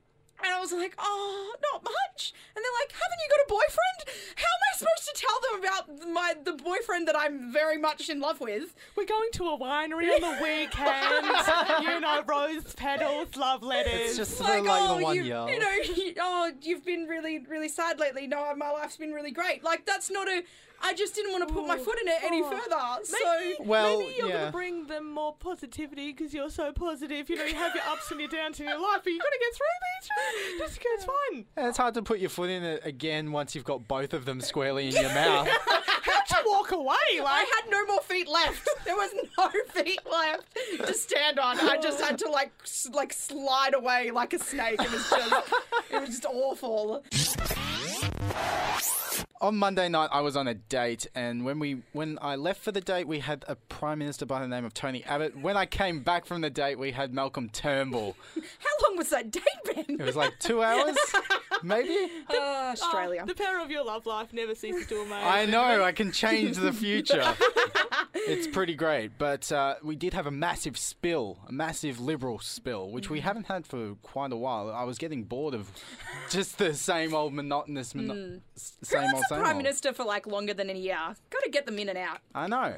and 0.43 0.53
I 0.55 0.61
was 0.61 0.73
like, 0.73 0.95
oh, 0.99 1.55
not 1.73 1.83
much. 1.85 2.33
And 2.55 2.65
they're 2.65 2.79
like, 2.83 2.93
haven't 2.93 3.21
you 3.23 3.29
got 3.31 3.41
a 3.45 3.49
boyfriend? 3.49 3.99
How 4.37 4.53
am 4.57 4.63
I 4.73 4.77
supposed 4.77 5.07
to 5.09 5.27
tell 5.27 5.39
them 5.43 5.61
about 5.61 6.13
my 6.13 6.35
the 6.45 6.63
boyfriend 6.63 7.09
that 7.09 7.17
I'm 7.19 7.53
very 7.53 7.79
much 7.79 8.09
in 8.09 8.21
love 8.21 8.41
with? 8.41 8.75
We're 8.97 9.07
going 9.07 9.31
to 9.33 9.45
a 9.49 9.59
winery 9.59 10.09
on 10.15 10.21
the 10.21 10.39
weekend. 10.43 11.83
you 11.83 12.01
know, 12.01 12.23
rose 12.27 12.75
petals, 12.75 13.37
love 13.37 13.63
letters. 13.63 13.93
It's 13.95 14.17
just 14.17 14.41
like, 14.41 14.65
like, 14.65 14.83
oh, 14.83 14.99
the 14.99 15.05
one 15.05 15.17
you, 15.17 15.23
year. 15.23 15.47
you 15.49 15.59
know, 15.59 15.95
you, 15.95 16.15
oh, 16.21 16.53
you've 16.61 16.85
been 16.85 17.07
really, 17.07 17.39
really 17.49 17.69
sad 17.69 17.99
lately. 17.99 18.27
No, 18.27 18.55
my 18.57 18.71
life's 18.71 18.97
been 18.97 19.13
really 19.13 19.33
great. 19.33 19.65
Like, 19.65 19.87
that's 19.87 20.11
not 20.11 20.29
a. 20.29 20.43
I 20.83 20.95
just 20.95 21.15
didn't 21.15 21.33
want 21.33 21.49
to 21.49 21.53
put 21.55 21.67
my 21.67 21.77
Oh, 21.77 21.83
foot 21.85 21.99
in 22.03 22.09
it 22.09 22.23
any 22.25 22.43
oh. 22.43 22.51
further. 22.51 23.11
Maybe, 23.13 23.55
so, 23.57 23.63
Well, 23.65 23.99
maybe 23.99 24.15
you're 24.19 24.29
yeah. 24.29 24.39
gonna 24.39 24.53
bring 24.53 24.87
them 24.87 25.13
more 25.13 25.35
positivity 25.35 26.13
because 26.13 26.33
you're 26.33 26.51
so 26.51 26.73
positive. 26.73 27.29
You 27.29 27.37
know, 27.37 27.45
you 27.45 27.55
have 27.55 27.75
your 27.75 27.85
ups 27.85 28.11
and 28.11 28.21
your 28.21 28.29
downs 28.29 28.61
in 28.61 28.67
your 28.69 28.81
life, 28.81 29.01
but 29.03 29.13
you 29.13 29.19
gotta 29.19 29.39
get 29.41 29.55
through 29.55 30.59
these. 30.59 30.61
Just 30.61 30.81
it's 30.85 31.05
fine. 31.05 31.45
And 31.57 31.67
it's 31.69 31.79
hard 31.79 31.95
to 31.95 32.03
put 32.03 32.19
your 32.21 32.31
foot 32.31 32.51
in 32.51 32.63
it 32.63 32.83
again 32.85 33.33
once 33.33 33.55
you've 33.55 33.65
got 33.65 33.89
both 33.89 34.15
of 34.15 34.25
them 34.27 34.41
squarely 34.41 34.87
in 34.89 34.93
your 34.95 35.03
mouth. 35.15 35.49
How'd 35.49 36.45
you 36.45 36.51
walk 36.53 36.71
away? 36.73 36.95
I 37.19 37.21
Like, 37.23 37.47
had 37.63 37.71
no 37.71 37.85
more 37.87 38.01
feet 38.03 38.29
left. 38.29 38.69
There 38.85 38.95
was 38.97 39.11
no 39.37 39.51
feet 39.83 40.01
left 40.11 40.57
to 40.87 40.95
stand 40.95 41.39
on. 41.39 41.59
I 41.61 41.79
just 41.79 42.01
had 42.01 42.19
to 42.19 42.29
like 42.29 42.53
s- 42.63 42.89
like 42.93 43.13
slide 43.13 43.75
away 43.75 44.11
like 44.13 44.33
a 44.35 44.39
snake. 44.39 44.81
It 44.81 44.91
was 44.91 45.09
just 45.11 45.53
it 45.91 46.01
was 46.01 46.09
just 46.11 46.27
awful. 46.27 47.03
On 49.41 49.57
Monday 49.57 49.89
night, 49.89 50.09
I 50.13 50.21
was 50.21 50.37
on 50.37 50.49
a 50.49 50.55
date, 50.55 51.07
and 51.15 51.45
when 51.45 51.59
we 51.59 51.83
when 51.93 52.19
I 52.23 52.37
left 52.37 52.63
for 52.63 52.73
the 52.73 52.81
date, 52.81 53.07
we 53.07 53.21
had 53.21 53.45
a 53.49 53.57
prime 53.57 53.99
minister 53.99 54.27
by 54.27 54.41
the 54.41 54.49
name 54.49 54.65
of 54.65 54.75
Tony 54.75 55.05
Abbott. 55.05 55.37
When 55.39 55.57
I 55.57 55.67
came 55.67 56.01
back 56.01 56.25
from 56.27 56.41
the 56.41 56.51
date, 56.51 56.79
we 56.79 56.93
had 56.93 57.13
Malcolm 57.13 57.49
Turnbull. 57.51 58.17
How 58.35 58.89
long 58.89 58.97
was 58.97 59.11
that 59.11 59.31
date, 59.31 59.43
Ben? 59.65 59.85
It 60.01 60.03
was 60.03 60.17
like 60.17 60.39
two 60.39 60.63
hours. 60.63 60.97
Maybe. 61.63 61.97
Ah, 62.29 62.73
Australia. 62.73 63.21
Oh, 63.23 63.27
the 63.27 63.35
power 63.35 63.59
of 63.61 63.71
your 63.71 63.85
love 63.85 64.05
life 64.07 64.33
never 64.33 64.55
ceases 64.55 64.87
to 64.89 65.01
amaze. 65.01 65.13
I 65.25 65.47
know, 65.47 65.83
I 65.85 65.93
can 65.93 66.11
change 66.13 66.57
the 66.57 66.73
future. 66.85 67.23
it's 68.15 68.47
pretty 68.47 68.75
great. 68.75 69.13
But 69.17 69.51
uh, 69.53 69.77
we 69.83 69.95
did 69.97 70.13
have 70.15 70.27
a 70.27 70.31
massive 70.31 70.77
spill, 70.77 71.39
a 71.49 71.53
massive 71.53 72.01
liberal 72.01 72.39
spill, 72.41 72.91
which 72.91 73.09
we 73.09 73.21
haven't 73.21 73.47
had 73.47 73.67
for 73.67 73.95
quite 74.03 74.33
a 74.33 74.37
while. 74.37 74.71
I 74.71 74.83
was 74.85 74.99
getting 74.99 75.23
bored 75.25 75.55
of 75.55 75.71
just 76.31 76.59
the 76.59 76.75
same 76.75 77.15
old 77.15 77.33
monotonous, 77.33 77.95
mono- 77.95 78.41
s- 78.57 78.77
same 78.83 79.03
Who 79.03 79.07
old, 79.07 79.13
was 79.15 79.23
the 79.29 79.35
same 79.37 79.41
prime 79.43 79.57
old. 79.57 79.63
minister 79.63 79.93
for 79.93 80.05
like 80.05 80.27
longer 80.27 80.55
than 80.55 80.69
a 80.71 80.75
year? 80.75 80.99
Got 81.31 81.43
to 81.45 81.51
get 81.51 81.67
them 81.67 81.79
in 81.79 81.89
and 81.89 81.99
out. 81.99 82.19
I 82.35 82.49
know. 82.49 82.75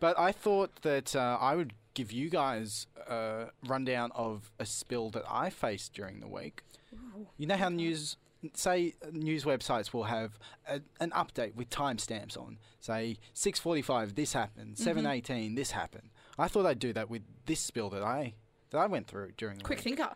But 0.00 0.18
I 0.18 0.32
thought 0.32 0.70
that 0.82 1.16
uh, 1.16 1.38
I 1.40 1.54
would 1.56 1.72
give 1.94 2.12
you 2.12 2.28
guys 2.28 2.86
a 3.08 3.46
rundown 3.66 4.10
of 4.14 4.50
a 4.58 4.66
spill 4.66 5.10
that 5.10 5.24
I 5.30 5.48
faced 5.50 5.94
during 5.94 6.20
the 6.20 6.28
week. 6.28 6.62
You 7.36 7.46
know 7.46 7.56
how 7.56 7.68
news, 7.68 8.16
say, 8.54 8.94
news 9.12 9.44
websites 9.44 9.92
will 9.92 10.04
have 10.04 10.38
a, 10.68 10.80
an 11.00 11.10
update 11.10 11.54
with 11.54 11.70
timestamps 11.70 12.36
on. 12.36 12.58
Say, 12.80 13.18
6:45, 13.34 14.14
this 14.14 14.32
happened. 14.32 14.76
Mm-hmm. 14.76 15.06
7:18, 15.06 15.56
this 15.56 15.70
happened. 15.72 16.10
I 16.38 16.48
thought 16.48 16.66
I'd 16.66 16.78
do 16.78 16.92
that 16.92 17.10
with 17.10 17.22
this 17.46 17.60
spill 17.60 17.90
that 17.90 18.02
I 18.02 18.34
that 18.70 18.78
I 18.78 18.86
went 18.86 19.06
through 19.06 19.32
during 19.36 19.58
the 19.58 19.64
Quick 19.64 19.78
week. 19.78 19.96
thinker. 19.96 20.14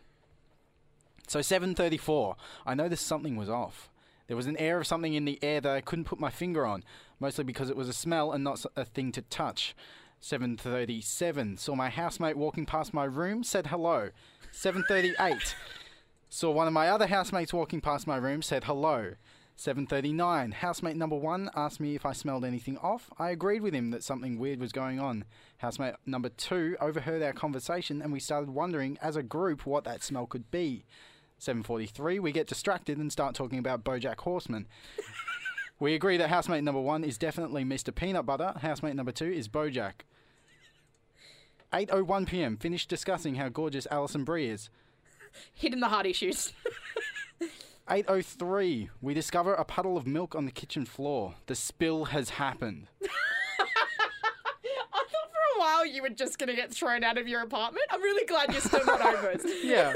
So 1.29 1.41
7:34, 1.41 2.37
I 2.65 2.75
noticed 2.75 3.07
something 3.07 3.37
was 3.37 3.49
off. 3.49 3.91
There 4.29 4.37
was 4.37 4.47
an 4.47 4.57
air 4.57 4.81
of 4.81 4.87
something 4.87 5.15
in 5.15 5.25
the 5.25 5.39
air 5.43 5.61
that 5.61 5.71
I 5.73 5.81
couldn't 5.81 6.05
put 6.07 6.19
my 6.19 6.31
finger 6.31 6.67
on, 6.67 6.83
mostly 7.21 7.45
because 7.45 7.71
it 7.71 7.77
was 7.77 7.89
a 7.89 7.93
smell 7.93 8.33
and 8.33 8.43
not 8.43 8.65
a 8.75 8.85
thing 8.85 9.13
to 9.13 9.23
touch. 9.23 9.75
7:37, 10.21 11.59
saw 11.59 11.75
my 11.75 11.91
housemate 11.91 12.37
walking 12.37 12.67
past 12.67 12.95
my 12.95 13.05
room, 13.05 13.45
said 13.45 13.69
hello. 13.69 14.11
7:38, 14.53 15.55
saw 16.29 16.51
one 16.51 16.67
of 16.67 16.73
my 16.73 16.89
other 16.89 17.07
housemates 17.07 17.53
walking 17.53 17.81
past 17.81 18.07
my 18.07 18.17
room, 18.17 18.43
said 18.43 18.65
hello. 18.65 19.15
7:39, 19.57 20.53
housemate 20.53 20.97
number 20.97 21.17
1 21.17 21.49
asked 21.55 21.81
me 21.81 21.95
if 21.95 22.05
I 22.05 22.13
smelled 22.13 22.45
anything 22.45 22.77
off. 22.79 23.11
I 23.19 23.31
agreed 23.31 23.63
with 23.63 23.73
him 23.73 23.91
that 23.91 24.05
something 24.05 24.39
weird 24.39 24.61
was 24.61 24.71
going 24.71 25.01
on. 25.01 25.25
Housemate 25.59 25.95
number 26.05 26.29
2 26.29 26.77
overheard 26.79 27.23
our 27.23 27.33
conversation 27.33 28.03
and 28.03 28.13
we 28.13 28.21
started 28.21 28.51
wondering 28.51 28.99
as 29.01 29.17
a 29.17 29.23
group 29.23 29.65
what 29.65 29.85
that 29.85 30.03
smell 30.03 30.27
could 30.27 30.51
be. 30.51 30.85
7:43, 31.39 32.19
we 32.21 32.33
get 32.33 32.47
distracted 32.47 32.99
and 32.99 33.11
start 33.11 33.35
talking 33.35 33.59
about 33.59 33.83
BoJack 33.83 34.19
Horseman. 34.21 34.67
we 35.81 35.95
agree 35.95 36.19
that 36.19 36.29
housemate 36.29 36.65
number 36.65 36.81
1 36.81 37.03
is 37.03 37.17
definitely 37.17 37.65
Mr. 37.65 37.95
Peanut 37.95 38.27
Butter, 38.27 38.53
housemate 38.61 38.95
number 38.95 39.13
2 39.13 39.25
is 39.25 39.49
BoJack. 39.49 40.05
8:01 41.73 42.29
p.m. 42.29 42.57
Finished 42.59 42.91
discussing 42.91 43.37
how 43.37 43.49
gorgeous 43.49 43.87
Alison 43.91 44.25
Brie 44.25 44.49
is. 44.49 44.69
Hidden 45.55 45.81
the 45.81 45.89
heart 45.89 46.07
issues. 46.07 46.53
8:03, 47.89 48.89
we 49.01 49.15
discover 49.15 49.55
a 49.55 49.65
puddle 49.65 49.97
of 49.97 50.07
milk 50.07 50.35
on 50.35 50.45
the 50.45 50.51
kitchen 50.51 50.85
floor. 50.85 51.35
The 51.47 51.55
spill 51.55 52.07
has 52.07 52.31
happened. 52.31 52.89
I 53.03 53.07
thought 54.93 55.31
for 55.31 55.57
a 55.57 55.61
while 55.61 55.87
you 55.87 56.03
were 56.03 56.09
just 56.09 56.39
going 56.39 56.49
to 56.49 56.57
get 56.57 56.73
thrown 56.73 57.05
out 57.05 57.17
of 57.17 57.29
your 57.29 57.43
apartment. 57.43 57.85
I'm 57.91 58.03
really 58.03 58.27
glad 58.27 58.51
you're 58.51 58.61
still 58.61 58.85
not 58.85 59.01
over 59.03 59.31
it. 59.31 59.43
Yeah. 59.63 59.93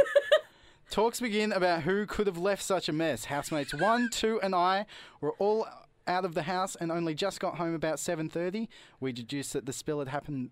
Talks 0.88 1.20
begin 1.20 1.52
about 1.52 1.82
who 1.82 2.04
could 2.06 2.26
have 2.26 2.38
left 2.38 2.62
such 2.64 2.88
a 2.88 2.92
mess. 2.92 3.26
Housemates 3.26 3.72
1, 3.72 4.10
2 4.10 4.40
and 4.40 4.54
I 4.56 4.86
were 5.20 5.32
all 5.38 5.68
out 6.08 6.24
of 6.24 6.34
the 6.34 6.42
house 6.42 6.74
and 6.74 6.90
only 6.90 7.14
just 7.14 7.38
got 7.38 7.56
home 7.58 7.74
about 7.74 7.96
7:30. 7.98 8.68
We 8.98 9.12
deduced 9.12 9.52
that 9.52 9.66
the 9.66 9.72
spill 9.72 10.00
had 10.00 10.08
happened 10.08 10.50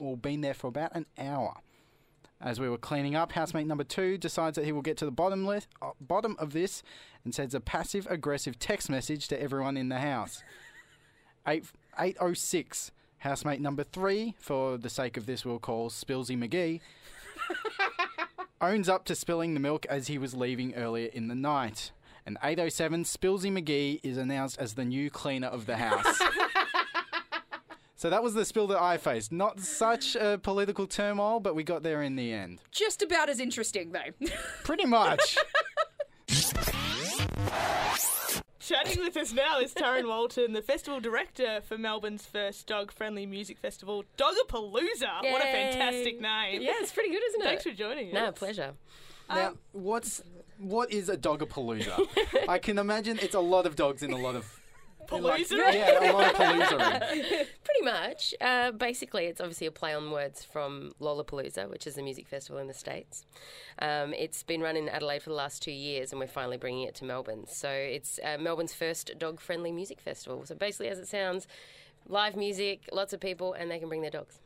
or 0.00 0.16
been 0.16 0.40
there 0.40 0.54
for 0.54 0.68
about 0.68 0.94
an 0.94 1.06
hour. 1.18 1.56
As 2.44 2.60
we 2.60 2.68
were 2.68 2.76
cleaning 2.76 3.16
up, 3.16 3.32
housemate 3.32 3.66
number 3.66 3.84
2 3.84 4.18
decides 4.18 4.56
that 4.56 4.66
he 4.66 4.72
will 4.72 4.82
get 4.82 4.98
to 4.98 5.06
the 5.06 5.10
bottom 5.10 5.46
list, 5.46 5.66
uh, 5.80 5.92
bottom 5.98 6.36
of 6.38 6.52
this 6.52 6.82
and 7.24 7.34
sends 7.34 7.54
a 7.54 7.60
passive 7.60 8.06
aggressive 8.10 8.58
text 8.58 8.90
message 8.90 9.26
to 9.28 9.42
everyone 9.42 9.78
in 9.78 9.88
the 9.88 9.98
house. 9.98 10.44
8 11.48 11.64
806 11.98 12.92
housemate 13.18 13.60
number 13.60 13.82
3 13.82 14.34
for 14.38 14.76
the 14.76 14.90
sake 14.90 15.16
of 15.16 15.24
this 15.24 15.44
we'll 15.44 15.58
call 15.58 15.88
Spillsy 15.88 16.36
McGee 16.36 16.80
owns 18.60 18.88
up 18.88 19.04
to 19.06 19.14
spilling 19.14 19.54
the 19.54 19.60
milk 19.60 19.86
as 19.86 20.08
he 20.08 20.18
was 20.18 20.34
leaving 20.34 20.74
earlier 20.74 21.08
in 21.12 21.28
the 21.28 21.34
night. 21.34 21.92
And 22.26 22.38
807, 22.42 23.04
Spillsy 23.04 23.52
McGee 23.52 24.00
is 24.02 24.16
announced 24.16 24.58
as 24.58 24.74
the 24.74 24.84
new 24.84 25.10
cleaner 25.10 25.48
of 25.48 25.66
the 25.66 25.76
house. 25.76 26.20
so 28.04 28.10
that 28.10 28.22
was 28.22 28.34
the 28.34 28.44
spill 28.44 28.66
that 28.66 28.78
I 28.78 28.98
faced. 28.98 29.32
Not 29.32 29.60
such 29.60 30.14
a 30.14 30.36
political 30.36 30.86
turmoil, 30.86 31.40
but 31.40 31.54
we 31.54 31.64
got 31.64 31.82
there 31.82 32.02
in 32.02 32.16
the 32.16 32.34
end. 32.34 32.60
Just 32.70 33.00
about 33.00 33.30
as 33.30 33.40
interesting, 33.40 33.92
though. 33.92 34.28
Pretty 34.62 34.84
much. 34.84 35.38
Chatting 38.60 39.02
with 39.02 39.16
us 39.16 39.32
now 39.32 39.58
is 39.58 39.72
Taryn 39.72 40.06
Walton, 40.06 40.52
the 40.52 40.60
festival 40.60 41.00
director 41.00 41.62
for 41.66 41.78
Melbourne's 41.78 42.26
first 42.26 42.66
dog-friendly 42.66 43.24
music 43.24 43.56
festival, 43.56 44.04
Dogapalooza. 44.18 45.22
What 45.22 45.40
a 45.40 45.50
fantastic 45.50 46.20
name! 46.20 46.60
Yeah, 46.60 46.72
it's 46.74 46.92
pretty 46.92 47.08
good, 47.08 47.22
isn't 47.28 47.40
it? 47.40 47.44
Thanks 47.44 47.62
for 47.62 47.72
joining 47.72 48.08
us. 48.08 48.12
No, 48.12 48.32
pleasure. 48.32 48.72
now, 49.30 49.48
um, 49.48 49.58
what's 49.72 50.22
what 50.58 50.92
is 50.92 51.08
a 51.08 51.16
dogapalooza? 51.16 52.06
I 52.50 52.58
can 52.58 52.76
imagine 52.76 53.18
it's 53.22 53.34
a 53.34 53.40
lot 53.40 53.64
of 53.64 53.76
dogs 53.76 54.02
in 54.02 54.12
a 54.12 54.18
lot 54.18 54.34
of 54.34 54.60
like, 55.12 55.50
yeah, 55.50 56.10
a 56.10 56.12
lot 56.12 56.30
of 56.30 56.36
palooza. 56.36 56.98
Pretty 57.64 57.82
much. 57.82 58.34
Uh, 58.40 58.70
basically, 58.72 59.26
it's 59.26 59.40
obviously 59.40 59.66
a 59.66 59.70
play 59.70 59.94
on 59.94 60.10
words 60.10 60.44
from 60.44 60.92
Lollapalooza, 61.00 61.68
which 61.68 61.86
is 61.86 61.98
a 61.98 62.02
music 62.02 62.26
festival 62.26 62.60
in 62.60 62.66
the 62.66 62.74
States. 62.74 63.24
Um, 63.78 64.14
it's 64.14 64.42
been 64.42 64.60
run 64.60 64.76
in 64.76 64.88
Adelaide 64.88 65.22
for 65.22 65.30
the 65.30 65.36
last 65.36 65.62
two 65.62 65.72
years, 65.72 66.12
and 66.12 66.20
we're 66.20 66.26
finally 66.26 66.56
bringing 66.56 66.82
it 66.82 66.94
to 66.96 67.04
Melbourne. 67.04 67.46
So 67.48 67.70
it's 67.70 68.20
uh, 68.24 68.38
Melbourne's 68.38 68.74
first 68.74 69.12
dog 69.18 69.40
friendly 69.40 69.72
music 69.72 70.00
festival. 70.00 70.44
So 70.46 70.54
basically, 70.54 70.88
as 70.88 70.98
it 70.98 71.08
sounds, 71.08 71.46
live 72.08 72.36
music, 72.36 72.88
lots 72.92 73.12
of 73.12 73.20
people, 73.20 73.52
and 73.54 73.70
they 73.70 73.78
can 73.78 73.88
bring 73.88 74.02
their 74.02 74.10
dogs. 74.10 74.38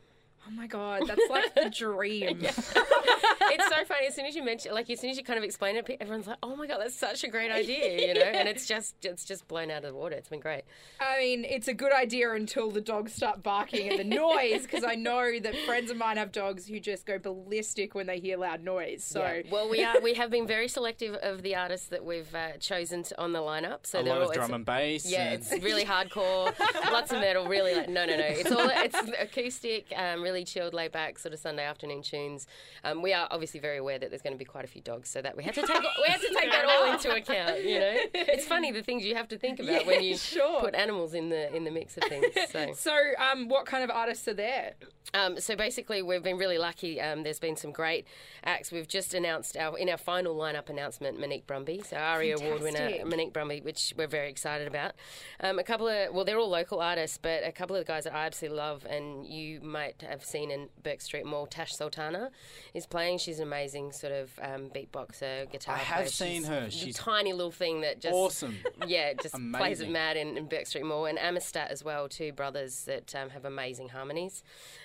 Oh 0.46 0.50
my 0.50 0.66
god, 0.66 1.02
that's 1.06 1.28
like 1.30 1.54
the 1.54 1.70
dream. 1.70 2.38
it's 2.42 3.68
so 3.68 3.84
funny. 3.84 4.06
As 4.06 4.14
soon 4.14 4.26
as 4.26 4.34
you 4.34 4.44
mention, 4.44 4.72
like, 4.72 4.88
as 4.90 5.00
soon 5.00 5.10
as 5.10 5.16
you 5.16 5.24
kind 5.24 5.38
of 5.38 5.44
explain 5.44 5.76
it, 5.76 5.88
everyone's 6.00 6.26
like, 6.26 6.38
"Oh 6.42 6.56
my 6.56 6.66
god, 6.66 6.78
that's 6.80 6.96
such 6.98 7.24
a 7.24 7.28
great 7.28 7.50
idea," 7.50 8.08
you 8.08 8.14
know. 8.14 8.20
And 8.38 8.48
it's 8.48 8.66
just, 8.66 8.94
it's 9.04 9.24
just 9.24 9.48
blown 9.48 9.70
out 9.70 9.84
of 9.84 9.92
the 9.92 9.98
water. 9.98 10.14
It's 10.14 10.28
been 10.28 10.40
great. 10.40 10.62
I 11.00 11.18
mean, 11.18 11.44
it's 11.44 11.66
a 11.66 11.74
good 11.74 11.92
idea 11.92 12.32
until 12.32 12.70
the 12.70 12.80
dogs 12.80 13.12
start 13.12 13.42
barking 13.42 13.88
at 13.88 13.96
the 13.98 14.04
noise, 14.16 14.62
because 14.62 14.84
I 14.84 14.94
know 14.94 15.38
that 15.40 15.56
friends 15.66 15.90
of 15.90 15.96
mine 15.96 16.18
have 16.18 16.30
dogs 16.30 16.66
who 16.68 16.78
just 16.78 17.04
go 17.06 17.18
ballistic 17.18 17.94
when 17.94 18.06
they 18.06 18.20
hear 18.20 18.36
loud 18.36 18.62
noise. 18.62 19.02
So. 19.04 19.20
Yeah. 19.22 19.42
well, 19.50 19.68
we 19.68 19.82
are 19.82 20.00
we 20.00 20.14
have 20.14 20.30
been 20.30 20.46
very 20.46 20.68
selective 20.68 21.14
of 21.16 21.42
the 21.42 21.56
artists 21.56 21.88
that 21.88 22.04
we've 22.04 22.32
uh, 22.34 22.52
chosen 22.60 23.02
to, 23.04 23.20
on 23.20 23.32
the 23.32 23.40
lineup. 23.40 23.86
So 23.86 24.00
A 24.00 24.02
they're 24.04 24.12
lot 24.12 24.22
all 24.22 24.28
of 24.28 24.34
drum 24.34 24.54
and 24.54 24.64
bass. 24.64 25.10
Yeah, 25.10 25.30
and- 25.32 25.42
it's 25.42 25.50
really 25.64 25.84
hardcore, 25.84 26.54
lots 26.92 27.12
of 27.12 27.20
metal. 27.20 27.46
Really, 27.46 27.74
like 27.74 27.88
no, 27.88 28.04
no, 28.06 28.16
no. 28.16 28.24
It's 28.26 28.52
all 28.52 28.68
it's 28.72 28.96
acoustic, 29.20 29.86
um, 29.96 30.22
really 30.28 30.44
chilled, 30.44 30.74
laid 30.74 30.92
back, 30.92 31.18
sort 31.18 31.32
of 31.32 31.40
Sunday 31.40 31.64
afternoon 31.64 32.02
tunes. 32.02 32.46
Um, 32.84 33.02
we 33.02 33.12
are 33.12 33.28
obviously 33.30 33.60
very 33.60 33.78
aware 33.78 33.98
that 33.98 34.10
there's 34.10 34.22
going 34.22 34.34
to 34.34 34.38
be 34.38 34.44
quite 34.44 34.64
a 34.64 34.68
few 34.68 34.82
dogs, 34.82 35.08
so 35.08 35.22
that 35.22 35.36
we 35.36 35.44
have 35.44 35.54
to 35.54 35.62
take 35.62 35.82
we 35.82 36.08
have 36.08 36.20
to 36.20 36.34
take 36.34 36.50
that 36.50 36.64
all 36.64 36.92
into 36.92 37.14
account. 37.14 37.64
You 37.64 37.80
know, 37.80 37.94
it's 38.14 38.46
funny 38.46 38.72
the 38.72 38.82
things 38.82 39.04
you 39.04 39.14
have 39.14 39.28
to 39.28 39.38
think 39.38 39.60
about 39.60 39.86
when 39.86 40.02
you 40.02 40.16
sure. 40.16 40.60
put 40.60 40.74
animals 40.74 41.14
in 41.14 41.28
the 41.28 41.54
in 41.54 41.64
the 41.64 41.70
mix 41.70 41.96
of 41.96 42.04
things. 42.04 42.26
So. 42.50 42.74
So, 42.88 42.96
um, 43.18 43.48
what 43.48 43.66
kind 43.66 43.84
of 43.84 43.90
artists 43.90 44.26
are 44.28 44.34
there? 44.34 44.74
Um, 45.14 45.40
so 45.40 45.56
basically, 45.56 46.02
we've 46.02 46.22
been 46.22 46.36
really 46.36 46.58
lucky. 46.58 47.00
Um, 47.00 47.22
there's 47.22 47.38
been 47.38 47.56
some 47.56 47.72
great 47.72 48.06
acts. 48.44 48.70
We've 48.70 48.88
just 48.88 49.14
announced 49.14 49.56
our 49.56 49.78
in 49.78 49.88
our 49.88 49.96
final 49.96 50.34
lineup 50.36 50.68
announcement, 50.68 51.18
Monique 51.18 51.46
Brumby, 51.46 51.86
so 51.86 51.96
ARIA 51.96 52.36
Award 52.36 52.62
winner. 52.62 53.04
Monique 53.04 53.32
Brumby, 53.32 53.64
which 53.64 53.94
we're 53.96 54.06
very 54.06 54.28
excited 54.30 54.68
about. 54.68 54.92
Um, 55.40 55.58
a 55.58 55.64
couple 55.64 55.88
of 55.88 56.14
well, 56.14 56.24
they're 56.24 56.38
all 56.38 56.50
local 56.50 56.80
artists, 56.80 57.18
but 57.20 57.42
a 57.44 57.52
couple 57.52 57.74
of 57.74 57.80
the 57.84 57.90
guys 57.90 58.04
that 58.04 58.14
I 58.14 58.26
absolutely 58.26 58.58
love, 58.58 58.86
and 58.88 59.26
you 59.26 59.60
might 59.60 60.02
have 60.02 60.17
seen 60.24 60.50
in 60.50 60.68
Bourke 60.82 61.00
Street 61.00 61.24
Mall, 61.26 61.46
Tash 61.46 61.74
Sultana 61.74 62.30
is 62.74 62.86
playing. 62.86 63.18
She's 63.18 63.38
an 63.38 63.46
amazing 63.46 63.92
sort 63.92 64.12
of 64.12 64.30
um, 64.40 64.70
beatboxer, 64.70 65.50
guitar. 65.50 65.76
I 65.76 65.78
have 65.78 65.96
player. 65.98 66.08
seen 66.08 66.42
She's 66.70 66.96
her. 66.96 67.12
a 67.12 67.16
tiny 67.16 67.32
little 67.32 67.50
thing 67.50 67.80
that 67.82 68.00
just 68.00 68.14
awesome. 68.14 68.56
yeah, 68.86 69.12
just 69.14 69.34
plays 69.52 69.80
it 69.80 69.90
mad 69.90 70.16
in, 70.16 70.36
in 70.36 70.46
Bourke 70.46 70.66
Street 70.66 70.84
Mall. 70.84 71.06
And 71.06 71.18
Amistat 71.18 71.68
as 71.68 71.84
well, 71.84 72.08
two 72.08 72.32
brothers 72.32 72.84
that 72.84 73.14
um, 73.14 73.30
have 73.30 73.44
amazing 73.44 73.90
harmonies. 73.90 74.42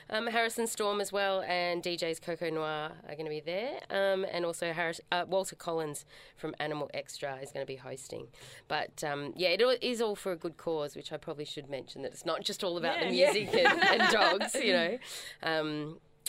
Um, 0.09 0.27
Harrison 0.27 0.67
Storm 0.67 1.01
as 1.01 1.11
well, 1.11 1.41
and 1.47 1.81
DJs 1.81 2.21
Coco 2.21 2.49
Noir 2.49 2.91
are 3.07 3.15
going 3.15 3.25
to 3.25 3.29
be 3.29 3.39
there. 3.39 3.79
Um, 3.89 4.25
and 4.31 4.45
also 4.45 4.73
Harris, 4.73 4.99
uh, 5.11 5.25
Walter 5.27 5.55
Collins 5.55 6.05
from 6.35 6.53
Animal 6.59 6.89
Extra 6.93 7.35
is 7.37 7.51
going 7.51 7.65
to 7.65 7.71
be 7.71 7.77
hosting. 7.77 8.27
But 8.67 9.03
um, 9.03 9.33
yeah, 9.35 9.49
it 9.49 9.61
is 9.81 10.01
all, 10.01 10.15
for 10.15 10.31
a 10.31 10.37
good 10.37 10.57
cause, 10.57 10.95
which 10.95 11.11
I 11.11 11.17
probably 11.17 11.45
should 11.45 11.69
mention 11.69 12.01
that 12.03 12.11
it's 12.11 12.25
not 12.25 12.43
just 12.43 12.63
all 12.63 12.77
about 12.77 12.99
the 12.99 13.13
Yeah. 13.13 13.31
music 13.31 13.53
and, 13.55 13.83
and 14.01 14.11
dogs, 14.11 14.55
you 14.55 14.73
know. 14.73 14.97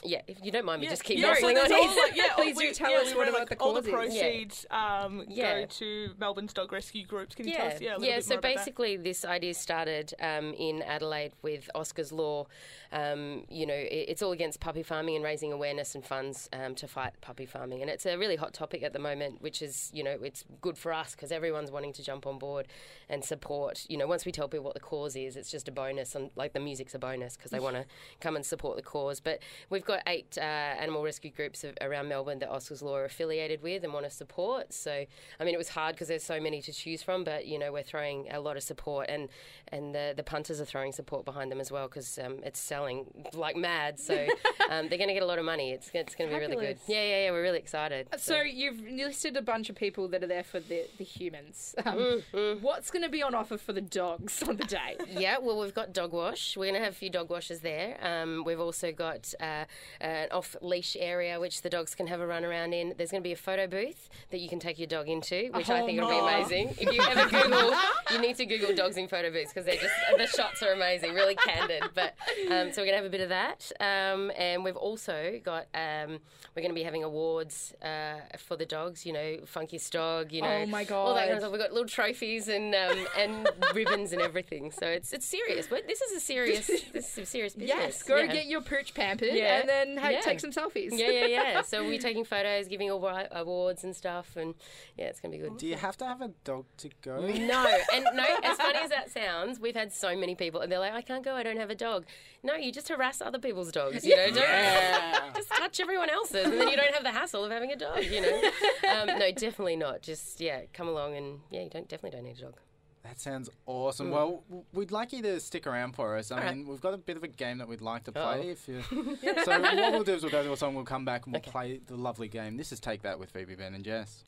Yeah, 0.04 0.20
if 0.26 0.38
you 0.44 0.52
don't 0.52 0.64
mind 0.66 0.80
me, 0.80 0.86
Yeah. 0.86 0.92
just 0.92 1.04
keep 1.04 1.18
Yeah, 1.18 1.34
so 1.34 1.48
on. 1.48 1.56
here. 1.56 1.90
yeah, 2.14 2.24
Please 2.34 2.56
we- 2.56 2.68
do 2.68 2.74
tell 2.74 2.90
yeah, 2.90 2.98
us 2.98 3.10
we 3.12 3.16
what 3.16 3.28
about 3.28 3.40
like, 3.40 3.48
the 3.48 3.56
all 3.64 3.72
the 3.74 3.80
causes. 3.90 4.14
Yeah. 4.14 4.22
proceeds 4.22 4.66
um, 4.70 5.24
go 5.34 5.64
to 5.66 6.10
Melbourne's 6.18 6.52
dog 6.52 6.72
rescue 6.72 7.06
groups. 7.06 7.34
Can 7.34 7.48
you 7.48 7.54
tell 7.54 7.66
us? 7.68 7.80
Yeah, 7.80 7.92
a 7.92 7.94
little 7.94 8.04
yeah. 8.04 8.16
bit 8.16 8.24
So 8.24 8.34
more 8.34 8.38
about 8.40 8.48
that? 8.48 8.56
basically, 8.56 8.96
this 8.96 9.24
idea 9.24 9.54
started 9.54 10.12
um, 10.20 10.52
in 10.54 10.82
Adelaide 10.82 11.32
with 11.42 11.70
Oscar's 11.74 12.12
Law. 12.12 12.46
Um, 12.92 13.44
you 13.48 13.66
know, 13.66 13.74
it, 13.74 14.06
it's 14.08 14.22
all 14.22 14.32
against 14.32 14.60
puppy 14.60 14.82
farming 14.82 15.16
and 15.16 15.24
raising 15.24 15.52
awareness 15.52 15.94
and 15.94 16.04
funds 16.04 16.48
um, 16.52 16.74
to 16.76 16.86
fight 16.86 17.12
puppy 17.20 17.46
farming, 17.46 17.80
and 17.80 17.90
it's 17.90 18.06
a 18.06 18.16
really 18.16 18.36
hot 18.36 18.52
topic 18.52 18.82
at 18.82 18.92
the 18.92 18.98
moment, 18.98 19.40
which 19.42 19.62
is 19.62 19.90
you 19.92 20.04
know 20.04 20.16
it's 20.22 20.44
good 20.60 20.78
for 20.78 20.92
us 20.92 21.12
because 21.12 21.32
everyone's 21.32 21.70
wanting 21.70 21.92
to 21.94 22.02
jump 22.04 22.26
on 22.26 22.38
board 22.38 22.68
and 23.08 23.24
support. 23.24 23.84
You 23.88 23.96
know, 23.96 24.06
once 24.06 24.24
we 24.24 24.32
tell 24.32 24.48
people 24.48 24.64
what 24.64 24.74
the 24.74 24.80
cause 24.80 25.16
is, 25.16 25.36
it's 25.36 25.50
just 25.50 25.66
a 25.66 25.72
bonus, 25.72 26.14
and 26.14 26.30
like 26.36 26.52
the 26.52 26.60
music's 26.60 26.94
a 26.94 26.98
bonus 26.98 27.36
because 27.36 27.50
they 27.50 27.58
want 27.60 27.76
to 27.76 27.84
come 28.20 28.36
and 28.36 28.44
support 28.46 28.76
the 28.76 28.82
cause. 28.82 29.18
But 29.20 29.40
we've 29.70 29.84
got 29.84 29.93
eight 30.06 30.36
uh, 30.38 30.40
animal 30.40 31.02
rescue 31.02 31.30
groups 31.30 31.64
of, 31.64 31.74
around 31.80 32.08
Melbourne 32.08 32.38
that 32.40 32.50
Oscar's 32.50 32.82
Law 32.82 32.96
are 32.96 33.04
affiliated 33.04 33.62
with 33.62 33.84
and 33.84 33.92
want 33.92 34.04
to 34.04 34.10
support. 34.10 34.72
So, 34.72 35.04
I 35.40 35.44
mean, 35.44 35.54
it 35.54 35.58
was 35.58 35.70
hard 35.70 35.94
because 35.94 36.08
there's 36.08 36.24
so 36.24 36.40
many 36.40 36.60
to 36.62 36.72
choose 36.72 37.02
from, 37.02 37.24
but 37.24 37.46
you 37.46 37.58
know, 37.58 37.72
we're 37.72 37.82
throwing 37.82 38.28
a 38.30 38.40
lot 38.40 38.56
of 38.56 38.62
support, 38.62 39.08
and 39.08 39.28
and 39.68 39.94
the 39.94 40.14
the 40.16 40.22
punters 40.22 40.60
are 40.60 40.64
throwing 40.64 40.92
support 40.92 41.24
behind 41.24 41.50
them 41.50 41.60
as 41.60 41.70
well 41.70 41.88
because 41.88 42.18
um, 42.18 42.38
it's 42.44 42.60
selling 42.60 43.06
like 43.34 43.56
mad. 43.56 43.98
So 43.98 44.14
um, 44.70 44.88
they're 44.88 44.98
going 44.98 45.08
to 45.08 45.14
get 45.14 45.22
a 45.22 45.26
lot 45.26 45.38
of 45.38 45.44
money. 45.44 45.72
It's 45.72 45.90
it's 45.94 46.14
going 46.14 46.30
to 46.30 46.36
be 46.36 46.40
really 46.40 46.56
good. 46.56 46.78
Yeah, 46.86 47.02
yeah, 47.02 47.24
yeah. 47.24 47.30
We're 47.30 47.42
really 47.42 47.58
excited. 47.58 48.08
So 48.18 48.40
you've 48.40 48.80
listed 48.80 49.36
a 49.36 49.42
bunch 49.42 49.70
of 49.70 49.76
people 49.76 50.08
that 50.08 50.22
are 50.22 50.26
there 50.26 50.44
for 50.44 50.60
the, 50.60 50.86
the 50.98 51.04
humans. 51.04 51.74
Um, 51.84 52.14
Mm-hmm. 52.14 52.62
What's 52.62 52.90
going 52.90 53.02
to 53.02 53.08
be 53.08 53.22
on 53.22 53.34
offer 53.34 53.56
for 53.56 53.72
the 53.72 53.80
dogs 53.80 54.42
on 54.42 54.56
the 54.56 54.64
day? 54.64 54.96
Yeah, 55.14 55.38
well, 55.38 55.60
we've 55.60 55.74
got 55.74 55.92
dog 55.92 56.12
wash. 56.12 56.56
We're 56.56 56.64
going 56.64 56.74
to 56.74 56.84
have 56.84 56.92
a 56.92 56.96
few 56.96 57.08
dog 57.08 57.30
washes 57.30 57.60
there. 57.60 57.96
Um, 58.02 58.42
we've 58.44 58.58
also 58.58 58.90
got 58.90 59.32
uh, 59.38 59.64
an 60.00 60.28
off 60.30 60.56
leash 60.60 60.96
area 60.98 61.38
which 61.40 61.62
the 61.62 61.70
dogs 61.70 61.94
can 61.94 62.06
have 62.06 62.20
a 62.20 62.26
run 62.26 62.44
around 62.44 62.72
in. 62.72 62.94
There's 62.96 63.10
going 63.10 63.22
to 63.22 63.26
be 63.26 63.32
a 63.32 63.36
photo 63.36 63.66
booth 63.66 64.08
that 64.30 64.38
you 64.40 64.48
can 64.48 64.58
take 64.58 64.78
your 64.78 64.86
dog 64.88 65.08
into, 65.08 65.50
which 65.52 65.70
I 65.70 65.80
Oh, 65.80 65.86
think 65.86 66.00
will 66.00 66.08
be 66.08 66.18
amazing. 66.18 66.74
If 66.80 66.92
you 66.92 67.02
ever 67.02 67.28
Google, 67.28 67.74
you 68.12 68.18
need 68.20 68.36
to 68.36 68.46
Google 68.46 68.74
dogs 68.74 68.96
in 68.96 69.08
photo 69.08 69.30
booths 69.30 69.52
because 69.52 69.66
they're 69.66 69.76
just 69.76 69.94
the 70.16 70.26
shots 70.26 70.62
are 70.62 70.72
amazing, 70.72 71.14
really 71.14 71.34
candid. 71.36 71.82
But 71.94 72.14
um, 72.50 72.72
so 72.72 72.82
we're 72.82 72.86
going 72.86 72.88
to 72.90 72.96
have 72.96 73.04
a 73.04 73.10
bit 73.10 73.20
of 73.20 73.28
that, 73.30 73.70
um, 73.80 74.30
and 74.36 74.64
we've 74.64 74.76
also 74.76 75.40
got 75.44 75.66
um, 75.74 76.18
we're 76.54 76.62
going 76.62 76.68
to 76.68 76.74
be 76.74 76.82
having 76.82 77.02
awards 77.04 77.74
uh, 77.82 78.20
for 78.38 78.56
the 78.56 78.66
dogs. 78.66 79.04
You 79.06 79.12
know, 79.12 79.36
funkiest 79.44 79.90
dog. 79.90 80.32
You 80.32 80.42
know, 80.42 80.48
Oh 80.62 80.66
my 80.66 80.84
god, 80.84 80.96
all 81.04 81.14
that 81.14 81.22
kind 81.22 81.32
of 81.34 81.40
stuff. 81.40 81.52
We've 81.52 81.60
got 81.60 81.72
little 81.72 81.88
trophies 81.88 82.48
and 82.48 82.74
um, 82.74 83.06
and 83.18 83.48
ribbons 83.74 84.12
and 84.12 84.20
everything. 84.22 84.70
So 84.70 84.86
it's 84.86 85.12
it's 85.12 85.26
serious. 85.26 85.66
But 85.66 85.86
this 85.86 86.00
is 86.00 86.16
a 86.16 86.20
serious 86.20 86.66
this 86.92 87.12
is 87.12 87.18
a 87.18 87.26
serious 87.26 87.54
business. 87.54 87.76
Yes, 87.76 88.02
go 88.02 88.16
yeah. 88.16 88.32
get 88.32 88.46
your 88.46 88.60
pooch 88.60 88.94
pampered 88.94 89.30
Yeah. 89.34 89.62
And 89.68 89.96
then 89.96 89.96
hey, 90.04 90.12
Yeah. 90.12 90.20
take 90.20 90.40
some 90.40 90.50
selfies. 90.50 90.90
Yeah, 90.92 91.10
yeah, 91.10 91.26
yeah. 91.26 91.62
So 91.70 91.80
we'll 91.82 91.90
be 91.90 91.98
taking 91.98 92.24
photos, 92.24 92.68
giving 92.68 92.90
awa- 92.90 93.28
awards 93.30 93.84
and 93.84 93.94
stuff, 93.96 94.36
and 94.36 94.54
yeah, 94.96 95.06
it's 95.06 95.20
gonna 95.20 95.32
be 95.36 95.38
good. 95.42 95.56
Do 95.56 95.66
you 95.66 95.76
have 95.76 95.96
to 95.98 96.04
have 96.04 96.20
a 96.20 96.30
dog 96.44 96.66
to 96.78 96.90
go? 97.02 97.20
No, 97.20 97.66
and 97.94 98.04
no, 98.14 98.24
as 98.42 98.56
funny 98.58 98.78
as 98.80 98.90
that 98.90 99.10
sounds, 99.10 99.58
we've 99.58 99.74
had 99.74 99.92
so 99.92 100.16
many 100.16 100.34
people, 100.34 100.60
and 100.60 100.70
they're 100.70 100.78
like, 100.78 100.92
I 100.92 101.02
can't 101.02 101.24
go, 101.24 101.34
I 101.34 101.42
don't 101.42 101.56
have 101.58 101.70
a 101.70 101.74
dog. 101.74 102.04
No, 102.42 102.54
you 102.54 102.70
just 102.72 102.88
harass 102.88 103.20
other 103.22 103.38
people's 103.38 103.72
dogs, 103.72 104.04
you 104.04 104.14
know, 104.16 104.26
don't 104.26 104.36
Yeah. 104.36 105.30
just 105.34 105.48
touch 105.48 105.80
everyone 105.80 106.10
else's, 106.10 106.44
and 106.44 106.60
then 106.60 106.68
you 106.68 106.76
don't 106.76 106.92
have 106.94 107.02
the 107.04 107.12
hassle 107.12 107.44
of 107.44 107.50
having 107.50 107.72
a 107.72 107.76
dog, 107.76 108.04
you 108.04 108.20
know. 108.20 108.50
Um, 108.92 109.06
no, 109.18 109.30
definitely 109.32 109.76
not. 109.76 110.02
Just, 110.02 110.40
yeah, 110.40 110.60
come 110.72 110.88
along, 110.88 111.16
and 111.16 111.40
yeah, 111.50 111.62
you 111.62 111.70
don't 111.70 111.88
definitely 111.88 112.16
don't 112.18 112.24
need 112.26 112.38
a 112.38 112.42
dog. 112.42 112.54
That 113.04 113.20
sounds 113.20 113.50
awesome. 113.66 114.10
Well, 114.10 114.42
we'd 114.72 114.90
like 114.90 115.12
you 115.12 115.20
to 115.22 115.38
stick 115.38 115.66
around 115.66 115.92
for 115.94 116.16
us. 116.16 116.32
I 116.32 116.36
All 116.38 116.42
right. 116.44 116.56
mean, 116.56 116.66
we've 116.66 116.80
got 116.80 116.94
a 116.94 116.98
bit 116.98 117.18
of 117.18 117.22
a 117.22 117.28
game 117.28 117.58
that 117.58 117.68
we'd 117.68 117.82
like 117.82 118.04
to 118.04 118.12
play. 118.12 118.22
Uh-oh. 118.22 118.48
If 118.48 118.66
you, 118.66 118.82
so 119.44 119.60
what 119.60 119.92
we'll 119.92 120.04
do 120.04 120.14
is 120.14 120.22
we'll 120.22 120.32
go 120.32 120.42
to 120.42 120.52
a 120.52 120.56
song, 120.56 120.74
we'll 120.74 120.84
come 120.84 121.04
back, 121.04 121.26
and 121.26 121.34
we'll 121.34 121.40
Okay. 121.40 121.50
play 121.50 121.80
the 121.86 121.96
lovely 121.96 122.28
game. 122.28 122.56
This 122.56 122.72
is 122.72 122.80
Take 122.80 123.02
That 123.02 123.18
with 123.18 123.28
Phoebe, 123.30 123.56
Ben, 123.56 123.74
and 123.74 123.84
Jess. 123.84 124.24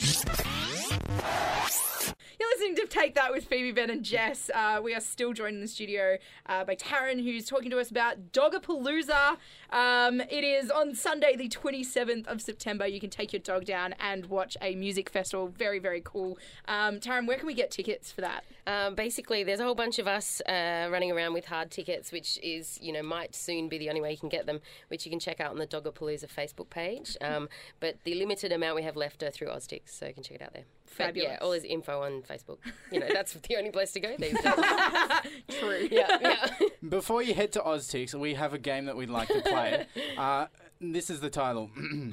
You're 2.39 2.51
listening 2.51 2.77
to 2.77 2.87
Take 2.87 3.15
That 3.15 3.33
with 3.33 3.47
Phoebe, 3.47 3.73
Ben, 3.73 3.89
and 3.89 4.03
Jess. 4.05 4.51
Uh, 4.55 4.81
we 4.85 4.95
are 4.95 5.01
still 5.01 5.33
joined 5.33 5.55
in 5.57 5.63
the 5.63 5.69
studio 5.69 6.19
uh, 6.45 6.65
by 6.65 6.75
Taryn, 6.77 7.23
who's 7.25 7.47
talking 7.47 7.71
to 7.71 7.79
us 7.79 7.91
about 7.91 8.31
Dogapalooza. 8.33 9.39
Um, 9.71 10.21
it 10.21 10.45
is 10.45 10.71
on 10.71 10.95
Sunday, 10.95 11.35
the 11.37 11.49
27th 11.49 12.27
of 12.27 12.43
September. 12.43 12.87
You 12.87 13.01
can 13.01 13.09
take 13.09 13.33
your 13.33 13.41
dog 13.41 13.65
down 13.65 13.95
and 13.99 14.27
watch 14.27 14.55
a 14.61 14.75
music 14.75 15.09
festival. 15.09 15.49
Very, 15.49 15.79
very 15.79 16.03
cool. 16.05 16.39
Um, 16.69 17.01
Taryn, 17.01 17.27
where 17.27 17.39
can 17.39 17.47
we 17.47 17.55
get 17.55 17.71
tickets 17.71 18.13
for 18.13 18.21
that? 18.21 18.45
Um, 18.67 18.95
basically, 18.95 19.45
there's 19.45 19.61
a 19.61 19.65
whole 19.65 19.75
bunch 19.75 19.99
of 19.99 20.09
us 20.09 20.41
uh, 20.43 20.89
running 20.91 21.13
around 21.13 21.35
with 21.35 21.45
hard 21.47 21.71
tickets, 21.71 22.11
which 22.11 22.39
is, 22.43 22.79
you 22.83 22.93
know, 22.93 23.03
might 23.03 23.35
soon 23.35 23.69
be 23.69 23.79
the 23.79 23.89
only 23.89 24.01
way 24.01 24.11
you 24.11 24.17
can 24.19 24.29
get 24.29 24.47
them, 24.47 24.61
which 24.89 25.05
you 25.07 25.11
can 25.11 25.21
check 25.21 25.41
out 25.41 25.51
on 25.53 25.59
the 25.59 25.67
Dogapalooza 25.67 26.27
Facebook 26.27 26.69
page. 26.69 27.17
Um, 27.21 27.49
but 27.81 27.97
the 28.05 28.15
limited 28.15 28.53
amount 28.53 28.75
we 28.77 28.83
have 28.83 28.97
left 28.97 29.23
are 29.23 29.31
through 29.31 29.49
Oztix, 29.49 29.91
so 29.91 30.07
you 30.07 30.15
can 30.15 30.23
check 30.23 30.37
it 30.37 30.43
out 30.43 30.53
there. 30.53 30.65
But 30.87 30.93
Fabulous. 31.07 31.31
yeah, 31.33 31.39
all 31.41 31.53
his 31.53 31.65
info 31.65 32.03
on 32.03 32.23
Facebook. 32.23 32.59
You 32.91 33.01
know, 33.01 33.09
that's 33.13 33.35
the 33.35 33.57
only 33.57 33.71
place 33.71 33.93
to 33.93 34.01
go 34.01 34.15
these 34.19 34.33
days. 34.33 34.43
True. 35.61 35.89
yeah, 35.91 36.19
yeah. 36.21 36.51
Before 36.89 37.23
you 37.23 37.35
head 37.35 37.53
to 37.53 37.61
Oztix, 37.61 38.15
we 38.15 38.35
have 38.35 38.53
a 38.55 38.59
game 38.59 38.87
that 38.87 38.97
we'd 38.97 39.11
like 39.11 39.29
to 39.29 39.43
play. 39.43 39.87
uh, 40.17 40.47
this 40.81 41.11
is 41.11 41.21
the 41.21 41.31
title. 41.31 41.71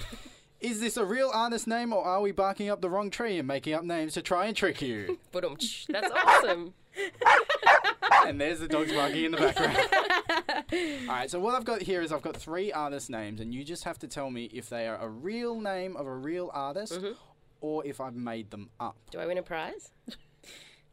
Is 0.64 0.80
this 0.80 0.96
a 0.98 1.04
real 1.06 1.30
artist 1.34 1.68
name, 1.68 1.92
or 1.94 2.04
are 2.04 2.22
we 2.22 2.32
barking 2.32 2.70
up 2.70 2.80
the 2.82 2.90
wrong 2.90 3.10
tree 3.12 3.38
and 3.38 3.48
making 3.48 3.74
up 3.74 3.84
names 3.84 4.14
to 4.14 4.22
try 4.22 4.46
and 4.46 4.56
trick 4.56 4.82
you? 4.82 5.20
But 5.32 5.44
that's 5.90 6.12
awesome. 6.26 6.74
and 8.26 8.40
there's 8.40 8.60
the 8.62 8.68
dogs 8.68 8.94
barking 8.94 9.26
in 9.26 9.32
the 9.32 9.38
background. 9.38 9.78
All 11.10 11.16
right, 11.16 11.30
so 11.30 11.40
what 11.40 11.54
I've 11.56 11.66
got 11.66 11.82
here 11.82 12.02
is 12.02 12.12
I've 12.14 12.22
got 12.22 12.38
three 12.38 12.72
artist 12.72 13.10
names, 13.10 13.42
and 13.42 13.54
you 13.54 13.64
just 13.64 13.84
have 13.84 14.00
to 14.00 14.08
tell 14.08 14.30
me 14.30 14.46
if 14.54 14.70
they 14.70 14.88
are 14.88 14.98
a 14.98 15.10
real 15.10 15.60
name 15.60 15.98
of 15.98 16.06
a 16.08 16.16
real 16.16 16.50
artist, 16.54 16.94
Mm-hmm. 16.94 17.14
or 17.62 17.86
if 17.86 18.00
I've 18.00 18.16
made 18.16 18.52
them 18.52 18.70
up. 18.80 18.96
Do 19.12 19.20
I 19.20 19.26
win 19.26 19.38
a 19.38 19.44
prize? 19.44 19.92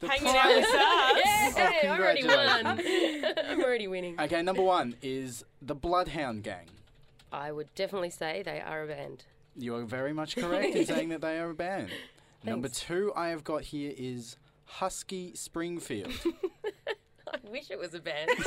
The 0.00 0.08
Hanging 0.08 0.32
prize- 0.32 0.36
out 0.36 0.56
with 0.56 0.64
us. 0.64 1.56
Yay, 1.56 1.88
I 1.88 1.96
already 1.98 2.26
won. 2.26 3.46
I'm 3.50 3.62
already 3.62 3.86
winning. 3.86 4.18
Okay, 4.20 4.42
number 4.42 4.62
one 4.62 4.96
is 5.02 5.44
the 5.62 5.74
Bloodhound 5.74 6.42
Gang. 6.42 6.66
I 7.30 7.52
would 7.52 7.72
definitely 7.76 8.10
say 8.10 8.42
they 8.42 8.60
are 8.60 8.82
a 8.82 8.86
band. 8.88 9.24
You 9.60 9.74
are 9.76 9.84
very 9.84 10.12
much 10.14 10.36
correct 10.36 10.74
in 10.74 10.86
saying 10.86 11.10
that 11.10 11.20
they 11.20 11.38
are 11.38 11.50
a 11.50 11.54
band. 11.54 11.90
Number 12.44 12.68
two 12.68 13.12
I 13.14 13.28
have 13.28 13.44
got 13.44 13.62
here 13.62 13.92
is 13.96 14.38
Husky 14.64 15.34
Springfield. 15.34 16.12
I 17.32 17.38
wish 17.48 17.70
it 17.70 17.78
was 17.78 17.94
a 17.94 18.00
band. 18.00 18.30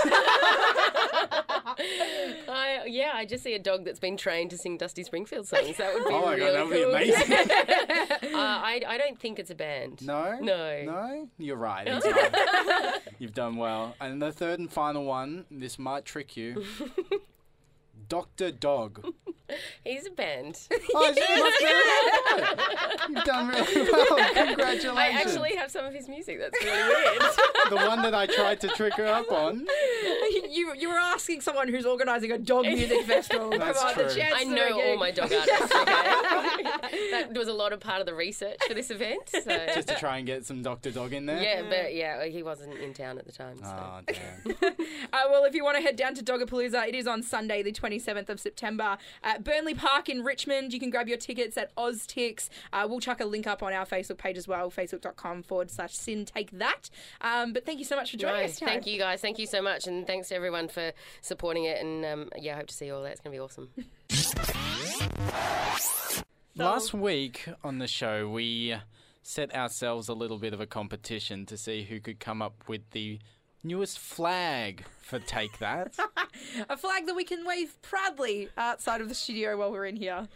I, 2.50 2.84
yeah, 2.88 3.12
I 3.14 3.26
just 3.26 3.44
see 3.44 3.54
a 3.54 3.60
dog 3.60 3.86
that's 3.86 4.00
been 4.00 4.18
trained 4.18 4.50
to 4.50 4.58
sing 4.58 4.78
Dusty 4.78 5.04
Springfield 5.04 5.48
songs. 5.48 5.78
That 5.78 5.94
would 5.94 6.06
be 6.06 6.14
oh 6.14 6.26
my 6.26 6.34
really 6.34 6.46
god, 6.46 6.54
that 6.54 6.66
would 6.68 6.74
be 6.74 6.84
amazing. 6.84 7.32
Uh, 8.36 8.38
I, 8.38 8.82
I 8.86 8.98
don't 8.98 9.18
think 9.18 9.40
it's 9.40 9.52
a 9.52 9.56
band. 9.56 10.06
No? 10.06 10.38
No. 10.42 10.82
No? 10.84 11.30
You're 11.38 11.56
right. 11.56 11.88
Not. 11.88 12.04
You've 13.20 13.34
done 13.34 13.56
well. 13.56 13.96
And 14.02 14.22
the 14.22 14.34
third 14.34 14.60
and 14.60 14.70
final 14.70 15.06
one, 15.06 15.46
this 15.50 15.80
might 15.80 16.04
trick 16.04 16.36
you. 16.36 16.66
Dr. 18.10 18.52
Dog. 18.52 19.14
He's 19.84 20.08
a 20.08 20.12
band. 20.12 20.60
Oh, 20.96 21.04
you 21.04 21.44
must 21.44 21.60
be 21.60 21.66
really 21.66 22.18
good. 22.30 23.00
You've 23.10 23.24
done 23.26 23.48
really 23.50 23.92
well. 23.92 24.34
Congratulations. 24.34 24.98
I 24.98 25.10
actually 25.10 25.56
have 25.56 25.70
some 25.70 25.86
of 25.86 25.94
his 25.94 26.08
music. 26.08 26.40
That's 26.40 26.64
really 26.64 26.88
weird. 26.88 27.22
the 27.70 27.76
one 27.76 28.02
that 28.04 28.16
I 28.16 28.26
tried 28.26 28.62
to 28.62 28.70
trick 28.70 28.94
her 28.96 29.06
up 29.06 29.32
on. 29.32 29.60
you 30.50 30.74
you 30.76 30.90
were 30.90 30.96
asking 30.96 31.42
someone 31.42 31.68
who's 31.68 31.86
organising 31.86 32.32
a 32.32 32.38
dog 32.38 32.66
music 32.66 33.06
festival. 33.06 33.50
That's 33.52 33.80
Come 33.80 33.90
on, 33.90 33.98
the 33.98 34.04
true. 34.04 34.16
chances 34.16 34.48
I 34.48 34.52
know 34.52 34.82
all 34.82 34.98
my 34.98 35.12
dog 35.12 35.32
artists. 35.32 35.76
Okay, 35.76 37.12
that 37.12 37.34
was 37.34 37.48
a 37.48 37.54
lot 37.54 37.74
of 37.74 37.80
part 37.80 38.00
of 38.00 38.06
the 38.06 38.14
research 38.14 38.60
for 38.68 38.74
this 38.74 38.90
event. 38.92 39.30
So. 39.30 39.66
Just 39.74 39.88
to 39.90 39.96
try 39.96 40.18
and 40.18 40.28
get 40.28 40.46
some 40.46 40.62
Dr. 40.62 40.92
Dog 40.92 41.14
in 41.14 41.26
there. 41.26 41.42
yeah, 41.42 41.64
but 41.68 41.94
yeah, 41.94 42.26
he 42.26 42.44
wasn't 42.44 42.76
in 42.76 42.94
town 42.94 43.18
at 43.18 43.26
the 43.26 43.32
time. 43.32 43.58
So. 43.62 43.66
Oh, 43.68 44.00
damn. 44.06 44.74
Uh, 45.12 45.20
well, 45.30 45.44
if 45.44 45.54
you 45.54 45.64
want 45.64 45.78
to 45.78 45.84
head 45.84 45.96
down 45.96 46.16
to 46.16 46.24
Dogapalooza, 46.24 46.88
it 46.88 46.96
is 46.96 47.08
on 47.08 47.22
Sunday, 47.22 47.62
the 47.62 47.72
27th 47.72 48.30
of 48.30 48.40
September 48.40 48.98
at 49.34 49.44
Burnley 49.44 49.74
Park 49.74 50.10
in 50.10 50.24
Richmond. 50.24 50.74
You 50.74 50.80
can 50.80 50.92
grab 50.92 51.08
your 51.08 51.18
tickets 51.18 51.58
at 51.58 51.76
Oztix. 51.76 52.50
Uh, 52.72 52.86
we'll 52.88 53.00
chuck 53.00 53.20
a 53.20 53.26
link 53.26 53.48
up 53.48 53.64
on 53.64 53.74
our 53.74 53.86
Facebook 53.86 54.18
page 54.20 54.38
as 54.38 54.48
well, 54.48 54.70
facebook.com 54.70 55.42
forward 55.44 55.72
slash 55.72 55.96
sin 55.96 56.26
take 56.26 56.52
that. 56.52 56.90
Um, 57.22 57.52
but 57.52 57.66
thank 57.66 57.80
you 57.80 57.86
so 57.86 57.96
much 57.96 58.12
for 58.12 58.18
joining 58.18 58.42
No, 58.42 58.46
us, 58.46 58.60
Taryn. 58.60 58.66
thank 58.66 58.86
you 58.88 59.00
guys. 59.00 59.22
Thank 59.22 59.40
you 59.40 59.48
so 59.48 59.62
much, 59.62 59.88
and 59.88 60.06
thanks 60.06 60.30
to 60.30 60.36
everyone 60.36 60.68
for 60.68 60.92
supporting 61.22 61.66
it. 61.66 61.82
And 61.82 62.06
um, 62.06 62.30
yeah, 62.38 62.54
I 62.54 62.58
hope 62.58 62.68
to 62.68 62.74
see 62.76 62.86
you 62.86 62.96
all 62.96 63.02
there. 63.02 63.12
It's 63.12 63.22
going 63.22 63.34
to 63.34 63.38
be 63.38 63.42
awesome. 63.42 63.70
Last 66.56 66.94
week 66.94 67.48
on 67.64 67.80
the 67.80 67.88
show, 67.88 68.30
we 68.30 68.76
set 69.24 69.56
ourselves 69.56 70.08
a 70.10 70.14
little 70.14 70.38
bit 70.38 70.54
of 70.54 70.62
a 70.62 70.68
competition 70.68 71.46
to 71.48 71.58
see 71.58 71.84
who 71.84 72.00
could 72.00 72.20
come 72.20 72.42
up 72.42 72.64
with 72.68 72.82
the 72.92 73.20
newest 73.64 74.00
flag 74.00 74.86
for 75.02 75.20
Take 75.20 75.60
That. 75.60 75.98
A 76.70 76.78
flag 76.78 77.06
that 77.06 77.16
we 77.16 77.24
can 77.24 77.46
wave 77.46 77.82
proudly 77.82 78.50
outside 78.58 79.02
of 79.02 79.10
the 79.10 79.16
studio 79.16 79.58
while 79.58 79.72
we're 79.72 79.86
in 79.86 79.96
here. 79.96 80.28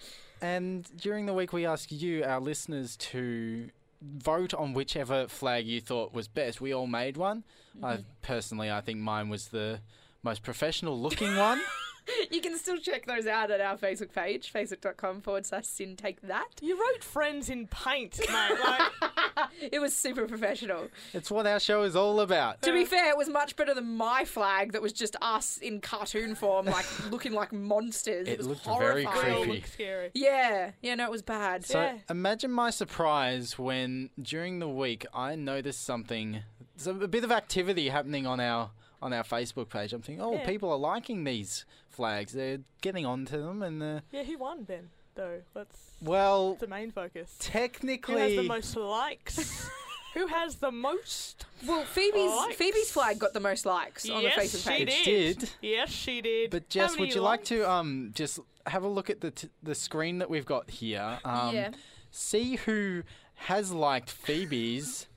and 0.41 0.89
during 0.97 1.25
the 1.25 1.33
week, 1.33 1.53
we 1.53 1.65
ask 1.65 1.91
you, 1.91 2.23
our 2.23 2.39
listeners, 2.39 2.95
to 2.97 3.69
vote 4.01 4.53
on 4.53 4.73
whichever 4.73 5.27
flag 5.27 5.65
you 5.65 5.81
thought 5.81 6.13
was 6.13 6.27
best. 6.27 6.61
We 6.61 6.73
all 6.73 6.87
made 6.87 7.17
one. 7.17 7.43
I 7.81 7.93
mm-hmm. 7.93 8.01
personally, 8.21 8.71
I 8.71 8.81
think 8.81 8.99
mine 8.99 9.29
was 9.29 9.47
the 9.47 9.79
most 10.23 10.43
professional 10.43 10.99
looking 10.99 11.35
one. 11.35 11.61
you 12.31 12.41
can 12.41 12.57
still 12.57 12.77
check 12.77 13.05
those 13.05 13.27
out 13.27 13.51
at 13.51 13.61
our 13.61 13.77
Facebook 13.77 14.13
page, 14.13 14.51
facebook.com 14.51 15.21
forward 15.21 15.45
slash 15.45 15.65
sin 15.65 15.95
take 15.95 16.21
that. 16.21 16.47
You 16.61 16.79
wrote 16.79 17.03
friends 17.03 17.49
in 17.49 17.67
paint, 17.67 18.19
mate. 18.19 18.59
Like, 18.63 18.81
It 19.71 19.79
was 19.79 19.95
super 19.95 20.25
professional. 20.27 20.87
It's 21.13 21.29
what 21.29 21.45
our 21.47 21.59
show 21.59 21.83
is 21.83 21.95
all 21.95 22.19
about. 22.21 22.61
To 22.63 22.71
be 22.73 22.85
fair, 22.85 23.09
it 23.09 23.17
was 23.17 23.29
much 23.29 23.55
better 23.55 23.73
than 23.73 23.95
my 23.97 24.25
flag 24.25 24.71
that 24.73 24.81
was 24.81 24.93
just 24.93 25.15
us 25.21 25.57
in 25.57 25.81
cartoon 25.81 26.35
form, 26.35 26.65
like 26.77 26.85
looking 27.11 27.33
like 27.33 27.51
monsters. 27.53 28.27
It, 28.27 28.33
It 28.33 28.37
was 28.39 28.47
looked 28.47 28.65
very 28.65 29.03
horrifying. 29.03 29.33
all 29.35 29.41
creepy. 29.43 29.57
look 29.59 29.67
scary. 29.67 30.11
Yeah, 30.13 30.71
yeah, 30.81 30.95
no, 30.95 31.05
it 31.05 31.11
was 31.11 31.21
bad. 31.21 31.65
So 31.65 31.81
Yeah. 31.81 31.97
imagine 32.09 32.51
my 32.51 32.69
surprise 32.69 33.57
when 33.59 34.09
during 34.21 34.59
the 34.59 34.69
week 34.69 35.05
I 35.13 35.35
noticed 35.35 35.83
something, 35.83 36.43
there's 36.75 36.87
a, 36.87 37.03
a 37.03 37.07
bit 37.07 37.23
of 37.23 37.31
activity 37.31 37.89
happening 37.89 38.25
on 38.27 38.39
our 38.39 38.71
on 38.99 39.13
our 39.13 39.23
Facebook 39.23 39.69
page. 39.69 39.93
I'm 39.93 40.01
thinking, 40.01 40.23
oh, 40.23 40.33
Yeah. 40.33 40.45
people 40.45 40.71
are 40.71 40.77
liking 40.77 41.23
these 41.23 41.65
flags. 41.87 42.33
They're 42.33 42.61
getting 42.81 43.05
onto 43.05 43.39
them, 43.39 43.61
and 43.61 43.83
uh, 43.83 43.99
Yeah, 44.11 44.23
who 44.23 44.39
won, 44.39 44.63
Ben? 44.63 44.89
Though 45.17 45.41
that's 45.53 45.79
well, 46.01 46.53
the 46.55 46.67
main 46.67 46.91
focus. 46.91 47.35
Technically, 47.39 48.13
Who 48.13 48.19
has 48.21 48.35
the 48.35 48.43
most 48.43 48.75
likes? 48.77 49.69
who 50.13 50.27
has 50.27 50.55
the 50.57 50.71
most? 50.71 51.45
Well, 51.65 51.83
Phoebe's 51.85 52.31
Likes. 52.31 52.55
Phoebe's 52.55 52.91
flag 52.91 53.17
got 53.19 53.33
the 53.33 53.39
most 53.39 53.65
likes 53.65 54.07
on 54.09 54.21
yes, 54.21 54.35
the 54.35 54.41
Facebook 54.59 54.63
she 54.77 54.85
page. 54.85 55.03
did. 55.05 55.39
did. 55.39 55.49
Yes, 55.61 55.89
she 55.89 56.21
did. 56.21 56.51
But 56.51 56.63
How 56.63 56.67
Jess, 56.69 56.91
would 56.91 56.99
many 57.01 57.13
you 57.15 57.21
like 57.21 57.43
to 57.45 57.69
um 57.69 58.11
just 58.15 58.39
have 58.67 58.83
a 58.83 58.87
look 58.87 59.09
at 59.09 59.21
the 59.21 59.31
t- 59.31 59.49
the 59.63 59.73
screen 59.75 60.19
that 60.19 60.29
we've 60.29 60.45
got 60.45 60.69
here? 60.69 61.19
Um, 61.25 61.55
Yeah. 61.55 61.71
See 62.11 62.55
who 62.57 63.01
has 63.35 63.71
liked 63.71 64.09
Phoebe's. 64.11 65.07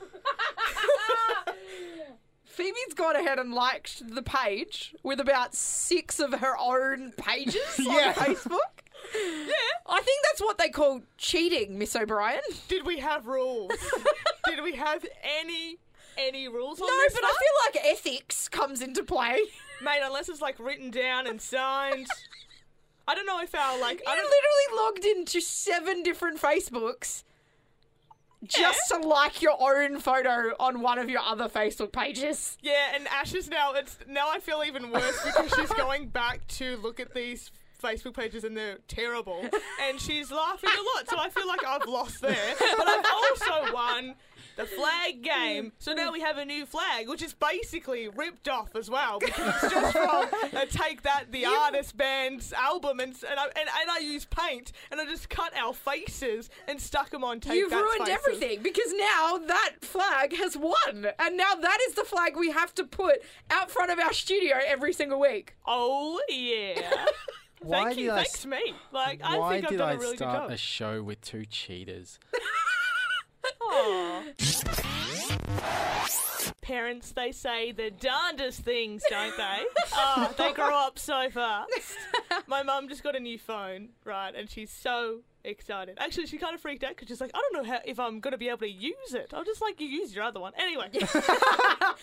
Phoebe's 2.44 2.94
gone 2.96 3.14
ahead 3.16 3.38
and 3.38 3.52
liked 3.54 4.02
the 4.14 4.22
page 4.22 4.94
with 5.04 5.20
about 5.20 5.54
six 5.54 6.18
of 6.18 6.32
her 6.34 6.56
own 6.58 7.12
pages 7.16 7.62
Yeah. 7.78 8.14
on 8.18 8.34
Facebook. 8.34 8.87
Yeah, 9.14 9.52
I 9.86 10.00
think 10.02 10.20
that's 10.24 10.40
what 10.40 10.58
they 10.58 10.68
call 10.68 11.02
cheating, 11.16 11.78
Miss 11.78 11.96
O'Brien. 11.96 12.40
Did 12.68 12.84
we 12.86 12.98
have 12.98 13.26
rules? 13.26 13.72
did 14.44 14.62
we 14.62 14.74
have 14.76 15.04
any 15.40 15.76
any 16.16 16.48
rules 16.48 16.80
on 16.80 16.86
No, 16.88 16.96
this 16.98 17.14
but 17.14 17.22
one? 17.22 17.30
I 17.30 17.38
feel 17.38 17.82
like 17.84 17.96
ethics 17.96 18.48
comes 18.48 18.82
into 18.82 19.02
play. 19.04 19.38
Mate, 19.82 20.00
unless 20.02 20.28
it's 20.28 20.40
like 20.40 20.58
written 20.58 20.90
down 20.90 21.26
and 21.26 21.40
signed. 21.40 22.06
I 23.06 23.14
don't 23.14 23.26
know 23.26 23.40
if 23.40 23.54
our 23.54 23.80
like 23.80 24.02
I 24.06 24.14
You 24.14 24.22
don't 24.22 24.30
literally 24.30 24.84
logged 24.84 25.04
into 25.04 25.40
seven 25.40 26.02
different 26.02 26.40
Facebooks 26.40 27.22
just 28.44 28.92
eh? 28.92 28.98
to 28.98 29.06
like 29.06 29.42
your 29.42 29.56
own 29.60 29.98
photo 29.98 30.54
on 30.60 30.80
one 30.80 30.98
of 30.98 31.08
your 31.08 31.20
other 31.20 31.48
Facebook 31.48 31.92
pages. 31.92 32.56
Yeah, 32.60 32.94
and 32.94 33.08
Ash 33.08 33.34
is 33.34 33.48
now 33.48 33.72
it's 33.74 33.98
now 34.06 34.28
I 34.30 34.38
feel 34.40 34.62
even 34.66 34.90
worse 34.90 35.24
because 35.24 35.52
she's 35.54 35.72
going 35.76 36.08
back 36.08 36.46
to 36.48 36.76
look 36.76 37.00
at 37.00 37.14
these 37.14 37.50
Facebook 37.82 38.14
pages 38.14 38.44
and 38.44 38.56
they're 38.56 38.78
terrible. 38.88 39.44
And 39.80 40.00
she's 40.00 40.30
laughing 40.30 40.70
a 40.70 40.82
lot, 40.98 41.08
so 41.08 41.18
I 41.18 41.28
feel 41.30 41.46
like 41.46 41.64
I've 41.64 41.86
lost 41.86 42.20
there. 42.20 42.54
But 42.76 42.88
I've 42.88 43.04
also 43.06 43.72
won 43.72 44.14
the 44.56 44.66
flag 44.66 45.22
game. 45.22 45.72
So 45.78 45.92
now 45.94 46.12
we 46.12 46.20
have 46.20 46.36
a 46.36 46.44
new 46.44 46.66
flag, 46.66 47.08
which 47.08 47.22
is 47.22 47.32
basically 47.32 48.08
ripped 48.08 48.48
off 48.48 48.74
as 48.74 48.90
well. 48.90 49.18
Because 49.20 49.54
it's 49.62 49.72
just 49.72 49.92
from 49.92 50.26
uh, 50.52 50.64
Take 50.68 51.02
That, 51.02 51.30
the 51.30 51.46
artist 51.46 51.96
band's 51.96 52.52
album, 52.52 52.98
and, 53.00 53.14
and, 53.30 53.38
I, 53.38 53.44
and, 53.44 53.68
and 53.80 53.90
I 53.90 54.00
used 54.00 54.30
paint, 54.30 54.72
and 54.90 55.00
I 55.00 55.04
just 55.06 55.30
cut 55.30 55.56
our 55.56 55.72
faces 55.72 56.50
and 56.66 56.80
stuck 56.80 57.10
them 57.10 57.22
on 57.22 57.38
Take 57.40 57.54
You've 57.54 57.70
That's 57.70 57.82
ruined 57.82 58.06
faces. 58.08 58.18
everything 58.26 58.62
because 58.62 58.92
now 58.92 59.38
that 59.46 59.76
flag 59.80 60.34
has 60.36 60.56
won. 60.56 61.06
And 61.18 61.36
now 61.36 61.54
that 61.54 61.78
is 61.88 61.94
the 61.94 62.04
flag 62.04 62.36
we 62.36 62.50
have 62.50 62.74
to 62.74 62.84
put 62.84 63.22
out 63.50 63.70
front 63.70 63.92
of 63.92 63.98
our 64.00 64.12
studio 64.12 64.56
every 64.66 64.92
single 64.92 65.20
week. 65.20 65.54
Oh, 65.66 66.20
yeah. 66.28 67.06
Why 67.68 67.84
Thank 67.84 67.98
you, 67.98 68.04
did 68.04 68.10
I 68.12 68.16
thanks 68.16 68.34
s- 68.36 68.46
me. 68.46 68.74
Like, 68.92 69.20
I 69.22 69.32
think 69.50 69.64
I've 69.64 69.68
did 69.70 69.76
done 69.78 69.88
I 69.88 69.92
a 69.92 69.96
really 69.98 70.10
good 70.12 70.16
start 70.18 70.42
job. 70.44 70.50
a 70.52 70.56
show 70.56 71.02
with 71.02 71.20
two 71.20 71.44
cheaters? 71.44 72.18
Parents, 76.62 77.12
they 77.12 77.32
say 77.32 77.72
the 77.72 77.90
darndest 77.90 78.60
things, 78.60 79.02
don't 79.08 79.34
they? 79.36 79.64
oh, 79.94 80.34
they 80.36 80.52
grow 80.52 80.74
up 80.76 80.98
so 80.98 81.30
fast. 81.30 81.70
My 82.46 82.62
mum 82.62 82.88
just 82.88 83.02
got 83.02 83.16
a 83.16 83.20
new 83.20 83.38
phone, 83.38 83.90
right, 84.04 84.34
and 84.34 84.50
she's 84.50 84.70
so 84.70 85.20
excited. 85.44 85.96
Actually, 86.00 86.26
she 86.26 86.38
kind 86.38 86.54
of 86.54 86.60
freaked 86.60 86.84
out 86.84 86.90
because 86.90 87.08
she's 87.08 87.20
like, 87.20 87.30
I 87.34 87.40
don't 87.40 87.62
know 87.62 87.72
how 87.72 87.80
if 87.84 87.98
I'm 87.98 88.20
going 88.20 88.32
to 88.32 88.38
be 88.38 88.48
able 88.48 88.58
to 88.58 88.68
use 88.70 89.14
it. 89.14 89.32
I'm 89.34 89.44
just 89.44 89.60
like, 89.60 89.80
you 89.80 89.86
use 89.86 90.14
your 90.14 90.24
other 90.24 90.40
one. 90.40 90.52
Anyway. 90.58 90.88
Mothers. 90.92 91.22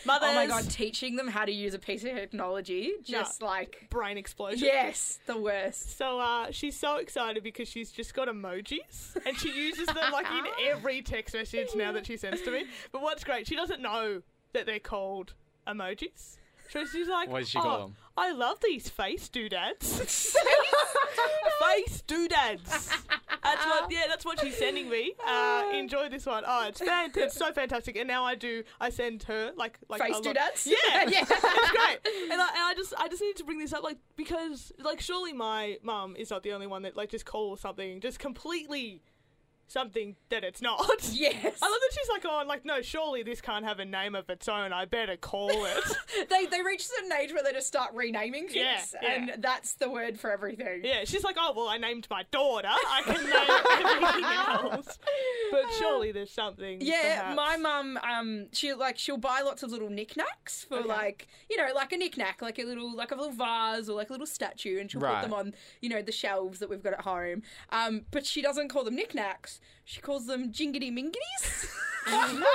Oh 0.08 0.34
my 0.34 0.48
god, 0.48 0.70
teaching 0.70 1.16
them 1.16 1.28
how 1.28 1.46
to 1.46 1.52
use 1.52 1.74
a 1.74 1.80
piece 1.80 2.04
of 2.04 2.12
technology. 2.12 2.92
Just 3.04 3.42
like 3.42 3.88
Brain 3.90 4.18
explosion. 4.18 4.66
Yes, 4.66 5.20
the 5.26 5.38
worst. 5.40 5.98
So 5.98 6.20
uh, 6.20 6.48
she's 6.52 6.78
so 6.78 6.98
excited 6.98 7.44
because 7.44 7.68
she's 7.68 7.92
just 7.92 8.14
got 8.14 8.28
emojis 8.28 9.16
and 9.26 9.38
she 9.38 9.52
uses 9.52 9.88
them 9.88 10.12
like 10.12 10.26
in 10.28 10.46
every 10.68 11.02
text 11.02 11.36
message 11.36 11.70
now 11.76 11.92
that 11.94 12.06
she 12.06 12.18
sends 12.18 12.42
to 12.42 12.52
me. 12.52 12.66
But 12.92 13.02
what's 13.02 13.24
great, 13.24 13.48
she 13.48 13.56
doesn't 13.56 13.82
know 13.82 14.22
that 14.54 14.66
they're 14.66 14.80
called 14.80 15.34
emojis. 15.68 16.38
So 16.72 16.86
she's 16.86 17.08
like, 17.08 17.30
What 17.30 17.40
does 17.40 17.50
she 17.50 17.60
call 17.60 17.76
"Oh, 17.76 17.80
them?" 17.86 17.96
I 18.18 18.32
love 18.32 18.58
these 18.64 18.88
face 18.90 19.28
doodads. 19.30 20.00
face 21.60 22.02
doodads. 22.08 22.90
That's 23.44 23.66
what. 23.66 23.86
Yeah, 23.92 24.04
that's 24.10 24.26
what 24.26 24.40
she's 24.40 24.58
sending 24.58 24.90
me. 24.90 25.14
Uh, 25.26 25.66
enjoy 25.74 26.10
this 26.10 26.26
one. 26.26 26.44
Oh, 26.48 26.68
it's 26.68 26.80
fan- 26.82 27.12
It's 27.16 27.36
so 27.36 27.52
fantastic. 27.52 27.96
And 27.98 28.08
now 28.08 28.24
I 28.26 28.36
do. 28.36 28.64
I 28.82 28.90
send 28.90 29.24
her 29.24 29.52
like 29.56 29.78
like 29.90 30.02
Face 30.02 30.20
doodads? 30.20 30.66
Yeah, 30.68 31.04
Yeah. 31.08 31.22
it's 31.22 31.72
great. 31.72 32.00
And 32.32 32.42
I, 32.42 32.48
and 32.48 32.64
I 32.64 32.74
just 32.76 32.94
I 32.98 33.08
just 33.08 33.22
need 33.22 33.36
to 33.38 33.44
bring 33.44 33.60
this 33.60 33.74
up 33.74 33.84
like 33.84 33.98
because 34.16 34.72
like 34.80 35.00
surely 35.00 35.34
my 35.34 35.78
mum 35.84 36.16
is 36.18 36.30
not 36.32 36.42
the 36.44 36.54
only 36.54 36.68
one 36.68 36.82
that 36.84 36.96
like 36.98 37.10
just 37.10 37.26
calls 37.26 37.62
something 37.62 38.00
just 38.02 38.18
completely 38.20 39.02
something 39.68 40.16
that 40.30 40.44
it's 40.44 40.62
not. 40.62 40.86
Yes. 41.16 41.34
I 41.62 41.66
love 41.70 41.80
that 41.80 41.92
she's 41.94 42.10
like, 42.10 42.26
oh, 42.26 42.44
like, 42.48 42.66
no, 42.66 42.82
surely 42.82 43.24
this 43.24 43.40
can't 43.42 43.64
have 43.66 43.80
a 43.80 43.86
name 43.86 44.16
of 44.16 44.30
its 44.30 44.48
own. 44.50 44.74
I 44.74 44.86
better 44.86 45.16
call 45.18 45.50
it. 45.66 45.84
they 46.30 46.46
they 46.46 46.62
reach 46.62 46.82
a 46.82 46.86
certain 46.86 47.12
age 47.14 47.32
where 47.34 47.44
they 47.44 47.52
just 47.54 47.68
start 47.68 47.92
renaming 47.94 48.48
things, 48.48 48.56
Yeah, 48.56 48.82
yeah. 49.02 49.12
and 49.34 49.44
that's 49.44 49.74
the 49.76 49.90
word 49.90 50.20
for 50.20 50.32
everything. 50.32 50.82
yeah, 50.84 51.06
she's 51.06 51.24
like, 51.24 51.36
oh, 51.40 51.54
well, 51.56 51.68
I 51.70 51.78
named 51.78 52.08
my 52.10 52.24
daughter. 52.32 52.68
I 52.68 53.02
can 53.06 53.24
name 53.24 53.94
everything 53.94 54.74
else. 54.74 55.00
But 55.64 55.72
surely 55.80 56.12
there's 56.12 56.32
something. 56.32 56.80
Yeah, 56.82 57.20
perhaps. 57.20 57.36
my 57.36 57.58
mum, 57.58 57.98
um, 58.04 58.48
she 58.52 58.74
like 58.74 58.98
she'll 58.98 59.18
buy 59.18 59.42
lots 59.42 59.64
of 59.64 59.72
little 59.72 59.90
knickknacks 59.90 60.64
for 60.68 60.80
Okay. 60.80 60.88
like 60.88 61.28
you 61.50 61.58
know 61.58 61.68
like 61.74 61.92
a 61.94 61.98
knickknack, 61.98 62.42
like 62.42 62.60
a 62.60 62.64
little 62.64 62.94
like 62.96 63.12
a 63.12 63.16
little 63.16 63.32
vase 63.32 63.88
or 63.90 63.96
like 63.96 64.10
a 64.10 64.14
little 64.14 64.28
statue, 64.28 64.80
and 64.80 64.92
she'll 64.92 65.02
Right. 65.02 65.22
put 65.22 65.30
them 65.30 65.34
on 65.34 65.54
you 65.82 65.90
know 65.90 66.02
the 66.02 66.12
shelves 66.12 66.60
that 66.60 66.70
we've 66.70 66.84
got 66.84 66.94
at 66.94 67.02
home. 67.02 67.42
Um, 67.70 68.06
but 68.12 68.26
she 68.26 68.42
doesn't 68.42 68.68
call 68.70 68.84
them 68.84 68.96
knickknacks; 68.96 69.60
she 69.84 70.02
calls 70.02 70.26
them 70.28 70.52
jingity 70.52 70.92
mingitties. 70.92 71.68
Oh, 72.08 72.44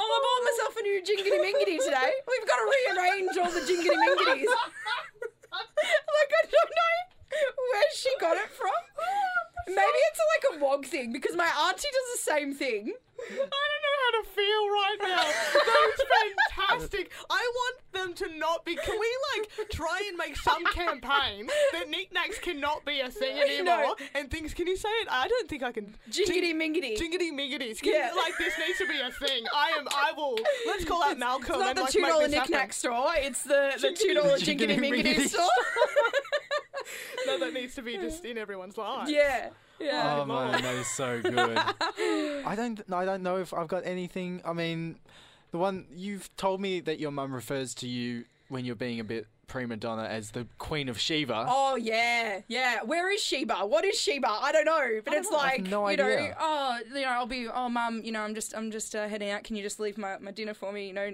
I 0.00 0.20
bought 0.22 0.44
myself 0.44 0.76
a 0.76 0.82
new 0.82 1.00
jingity 1.02 1.30
mingity 1.38 1.78
today. 1.84 2.12
We've 2.26 2.46
got 2.48 2.56
to 2.56 2.72
rearrange 2.88 3.36
all 3.38 3.50
the 3.50 3.60
jingity 3.60 3.94
mingitties. 3.94 4.46
like 5.52 6.30
I 6.32 6.42
don't 6.50 6.70
know 6.70 6.96
where 7.72 7.82
she 7.94 8.10
got 8.20 8.36
it 8.36 8.50
from. 8.50 8.70
Maybe 9.76 10.00
it's 10.10 10.20
like 10.34 10.60
a 10.60 10.64
wog 10.64 10.86
thing 10.86 11.12
because 11.12 11.36
my 11.36 11.46
auntie 11.68 11.88
does 11.92 12.08
the 12.24 12.30
same 12.30 12.54
thing. 12.54 12.92
I 13.22 13.34
don't 13.36 13.38
know 13.42 13.98
how 14.02 14.22
to 14.22 14.28
feel 14.30 14.68
right 14.70 14.96
now. 15.02 15.24
That's 15.26 16.02
fantastic. 16.80 17.12
I 17.28 17.52
want 17.54 17.76
them 17.92 18.14
to 18.14 18.38
not 18.38 18.64
be. 18.64 18.76
Can 18.76 18.98
we 18.98 19.08
like 19.36 19.68
try 19.70 20.00
and 20.08 20.16
make 20.16 20.36
some 20.38 20.64
campaign 20.72 21.46
that 21.72 21.90
knickknacks 21.90 22.38
cannot 22.38 22.86
be 22.86 23.00
a 23.00 23.10
thing 23.10 23.38
anymore? 23.46 23.94
And 24.14 24.30
things. 24.30 24.54
Can 24.54 24.66
you 24.66 24.76
say 24.76 24.88
it? 24.88 25.08
I 25.10 25.28
don't 25.28 25.48
think 25.50 25.62
I 25.62 25.70
can. 25.70 25.94
Jingity 26.10 26.54
mingity. 26.54 26.96
Jingity. 26.96 27.28
Can, 27.82 27.92
Yeah. 27.92 28.12
Like 28.16 28.38
this 28.38 28.54
needs 28.58 28.78
to 28.78 28.86
be 28.88 28.98
a 28.98 29.10
thing. 29.26 29.44
I 29.54 29.74
am. 29.78 29.86
I 29.94 30.12
will. 30.16 30.38
Let's 30.66 30.86
call 30.86 31.02
out 31.04 31.18
Malcolm 31.18 31.56
It's 31.56 31.58
not 31.60 31.68
and 31.68 31.78
the 31.78 31.82
like 31.82 31.92
two 31.92 32.00
dollar 32.00 32.12
happen. 32.22 32.30
knickknack 32.30 32.72
store. 32.72 33.12
It's 33.16 33.42
the 33.42 33.72
the 33.80 33.92
two 33.92 34.14
dollar 34.14 34.38
jingity 34.38 34.78
mingity 34.78 35.04
mingity. 35.16 35.28
store. 35.28 35.46
No, 37.26 37.38
that 37.38 37.52
needs 37.52 37.74
to 37.76 37.82
be 37.82 37.96
just 37.96 38.24
in 38.24 38.38
everyone's 38.38 38.76
life. 38.76 39.08
yeah, 39.08 39.50
yeah. 39.78 40.18
Oh 40.20 40.24
man, 40.24 40.62
that 40.62 40.74
is 40.74 40.86
so 40.88 41.20
good. 41.22 41.58
I 42.46 42.54
don't, 42.56 42.80
I 42.92 43.04
don't 43.04 43.22
know 43.22 43.36
if 43.38 43.52
I've 43.54 43.68
got 43.68 43.84
anything. 43.86 44.40
I 44.44 44.52
mean, 44.52 44.98
the 45.50 45.58
one 45.58 45.86
you've 45.94 46.34
told 46.36 46.60
me 46.60 46.80
that 46.80 46.98
your 46.98 47.10
mum 47.10 47.32
refers 47.34 47.74
to 47.76 47.88
you 47.88 48.24
when 48.48 48.64
you're 48.64 48.74
being 48.76 49.00
a 49.00 49.04
bit 49.04 49.26
prima 49.46 49.76
donna 49.76 50.04
as 50.04 50.30
the 50.30 50.46
Queen 50.58 50.88
of 50.88 50.98
Sheba. 51.00 51.44
Oh 51.48 51.74
yeah, 51.74 52.40
yeah. 52.46 52.82
Where 52.84 53.10
is 53.12 53.20
Sheba? 53.20 53.66
What 53.66 53.84
is 53.84 54.00
Sheba? 54.00 54.28
I 54.28 54.52
don't 54.52 54.64
know, 54.64 55.00
but 55.04 55.12
it's 55.14 55.28
know. 55.30 55.38
I 55.38 55.48
have 55.48 55.58
like 55.60 55.70
no 55.70 55.88
you 55.88 55.96
know, 55.96 56.34
oh, 56.38 56.78
you 56.94 57.00
know, 57.02 57.08
I'll 57.08 57.26
be, 57.26 57.48
oh, 57.48 57.68
mum, 57.68 58.02
you 58.04 58.12
know, 58.12 58.22
I'm 58.22 58.34
just, 58.34 58.54
I'm 58.56 58.70
just 58.70 58.94
uh, 58.94 59.08
heading 59.08 59.30
out. 59.30 59.42
Can 59.42 59.56
you 59.56 59.62
just 59.64 59.80
leave 59.80 59.98
my, 59.98 60.18
my 60.18 60.30
dinner 60.30 60.54
for 60.54 60.70
me? 60.72 60.86
You 60.86 60.92
know, 60.92 61.12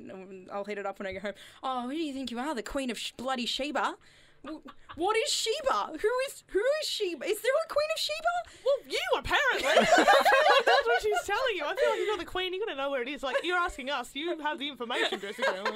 I'll 0.53 0.65
heat 0.65 0.77
it 0.77 0.85
up 0.85 0.99
when 0.99 1.07
I 1.07 1.15
go 1.15 1.21
home. 1.21 1.33
Oh, 1.63 1.83
who 1.83 1.93
do 1.93 1.97
you 1.97 2.13
think 2.13 2.31
you 2.31 2.39
are, 2.39 2.55
the 2.55 2.63
Queen 2.63 2.91
of 2.91 2.99
sh- 2.99 3.13
bloody 3.17 3.47
Sheba? 3.47 3.97
What 4.97 5.17
is 5.17 5.31
Sheba? 5.31 5.99
Who 6.01 6.09
is 6.29 6.43
who 6.49 6.63
is 6.83 6.89
Sheba? 6.89 7.25
Is 7.27 7.41
there 7.43 7.53
a 7.65 7.69
Queen 7.69 7.89
of 7.95 8.01
Sheba? 8.01 8.35
Well, 8.65 8.79
you 8.89 9.01
apparently. 9.19 9.69
I 9.69 9.85
feel 9.85 10.05
like 10.05 10.65
that's 10.65 10.87
what 10.87 11.03
she's 11.03 11.23
telling 11.27 11.57
you. 11.57 11.65
I 11.65 11.75
feel 11.77 11.91
like 11.91 12.01
you're 12.07 12.17
the 12.17 12.25
queen. 12.25 12.55
You 12.55 12.65
gotta 12.65 12.77
know 12.79 12.91
where 12.91 13.03
it 13.03 13.09
is. 13.09 13.23
Like 13.23 13.37
you're 13.45 13.59
asking 13.59 13.91
us. 13.91 14.11
You 14.15 14.39
have 14.41 14.59
the 14.59 14.69
information, 14.69 15.21
Jessica. 15.21 15.65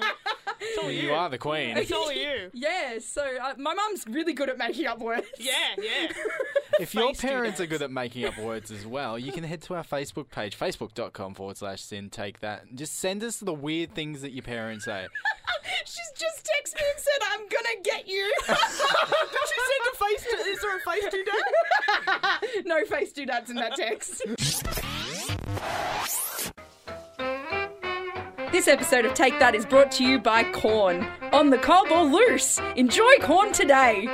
It's 0.62 0.76
all 0.76 0.90
you. 0.90 1.08
You 1.08 1.14
are 1.14 1.30
the 1.30 1.38
queen. 1.38 1.76
It's 1.78 1.90
all 1.90 2.12
you. 2.12 2.50
Yeah. 2.54 2.98
So 2.98 3.22
uh, 3.22 3.54
my 3.56 3.72
mum's 3.74 4.04
really 4.06 4.34
good 4.34 4.50
at 4.50 4.58
making 4.58 4.86
up 4.86 4.98
words. 4.98 5.26
Yeah, 5.38 5.52
yeah. 5.78 6.12
If 6.80 6.94
your 6.94 7.12
parents 7.12 7.60
are 7.60 7.66
good 7.66 7.82
at 7.82 7.90
making 7.90 8.24
up 8.24 8.38
words 8.38 8.70
as 8.70 8.86
well, 8.96 9.18
you 9.18 9.32
can 9.32 9.44
head 9.44 9.62
to 9.62 9.74
our 9.74 9.84
Facebook 9.84 10.30
page, 10.30 10.58
facebook.com 10.58 11.34
forward 11.34 11.56
slash 11.58 11.82
sin 11.82 12.08
take 12.10 12.40
that. 12.40 12.64
and 12.68 12.78
Just 12.78 12.98
send 12.98 13.22
us 13.22 13.38
the 13.38 13.52
weird 13.52 13.94
things 13.94 14.22
that 14.22 14.32
your 14.32 14.42
parents 14.42 14.86
say. 14.86 15.06
She's 15.84 16.12
just 16.18 16.46
texted 16.46 16.76
me 16.76 16.86
and 16.90 16.98
said, 17.00 17.20
"I'm 17.32 17.40
gonna 17.40 17.82
get 17.84 18.08
you." 18.08 18.32
she 18.46 18.52
sent 18.54 19.84
a 19.92 19.96
face. 19.96 20.22
To, 20.30 20.36
is 20.48 20.60
there 20.60 20.76
a 20.76 20.80
face 20.80 21.04
to 21.10 21.24
that? 21.26 22.62
no 22.64 22.84
face 22.84 23.12
doodads 23.12 23.50
in 23.50 23.56
that 23.56 23.74
text. 23.76 24.22
This 28.52 28.66
episode 28.68 29.04
of 29.04 29.14
Take 29.14 29.38
That 29.38 29.54
is 29.54 29.64
brought 29.64 29.92
to 29.92 30.04
you 30.04 30.18
by 30.18 30.44
Corn. 30.52 31.06
On 31.32 31.50
the 31.50 31.58
cob 31.58 31.90
or 31.90 32.02
loose. 32.04 32.58
Enjoy 32.76 33.12
corn 33.22 33.52
today. 33.52 34.08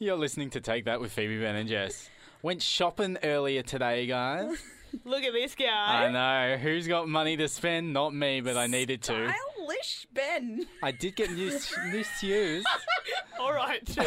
You're 0.00 0.16
listening 0.16 0.50
to 0.50 0.60
Take 0.60 0.84
That 0.84 1.00
with 1.00 1.10
Phoebe, 1.12 1.40
Ben, 1.40 1.56
and 1.56 1.68
Jess. 1.68 2.08
Went 2.40 2.62
shopping 2.62 3.18
earlier 3.24 3.62
today, 3.62 4.06
guys. 4.06 4.56
Look 5.04 5.24
at 5.24 5.32
this 5.32 5.56
guy. 5.56 6.04
I 6.06 6.10
know. 6.10 6.56
Who's 6.56 6.86
got 6.86 7.08
money 7.08 7.36
to 7.36 7.48
spend? 7.48 7.92
Not 7.92 8.14
me, 8.14 8.40
but 8.40 8.56
I 8.56 8.68
needed 8.68 9.02
to. 9.02 9.32
Stylish 9.56 10.06
Ben. 10.14 10.66
I 10.84 10.92
did 10.92 11.16
get 11.16 11.32
new, 11.32 11.50
new 11.90 12.04
shoes. 12.04 12.64
All 13.40 13.52
right. 13.52 13.96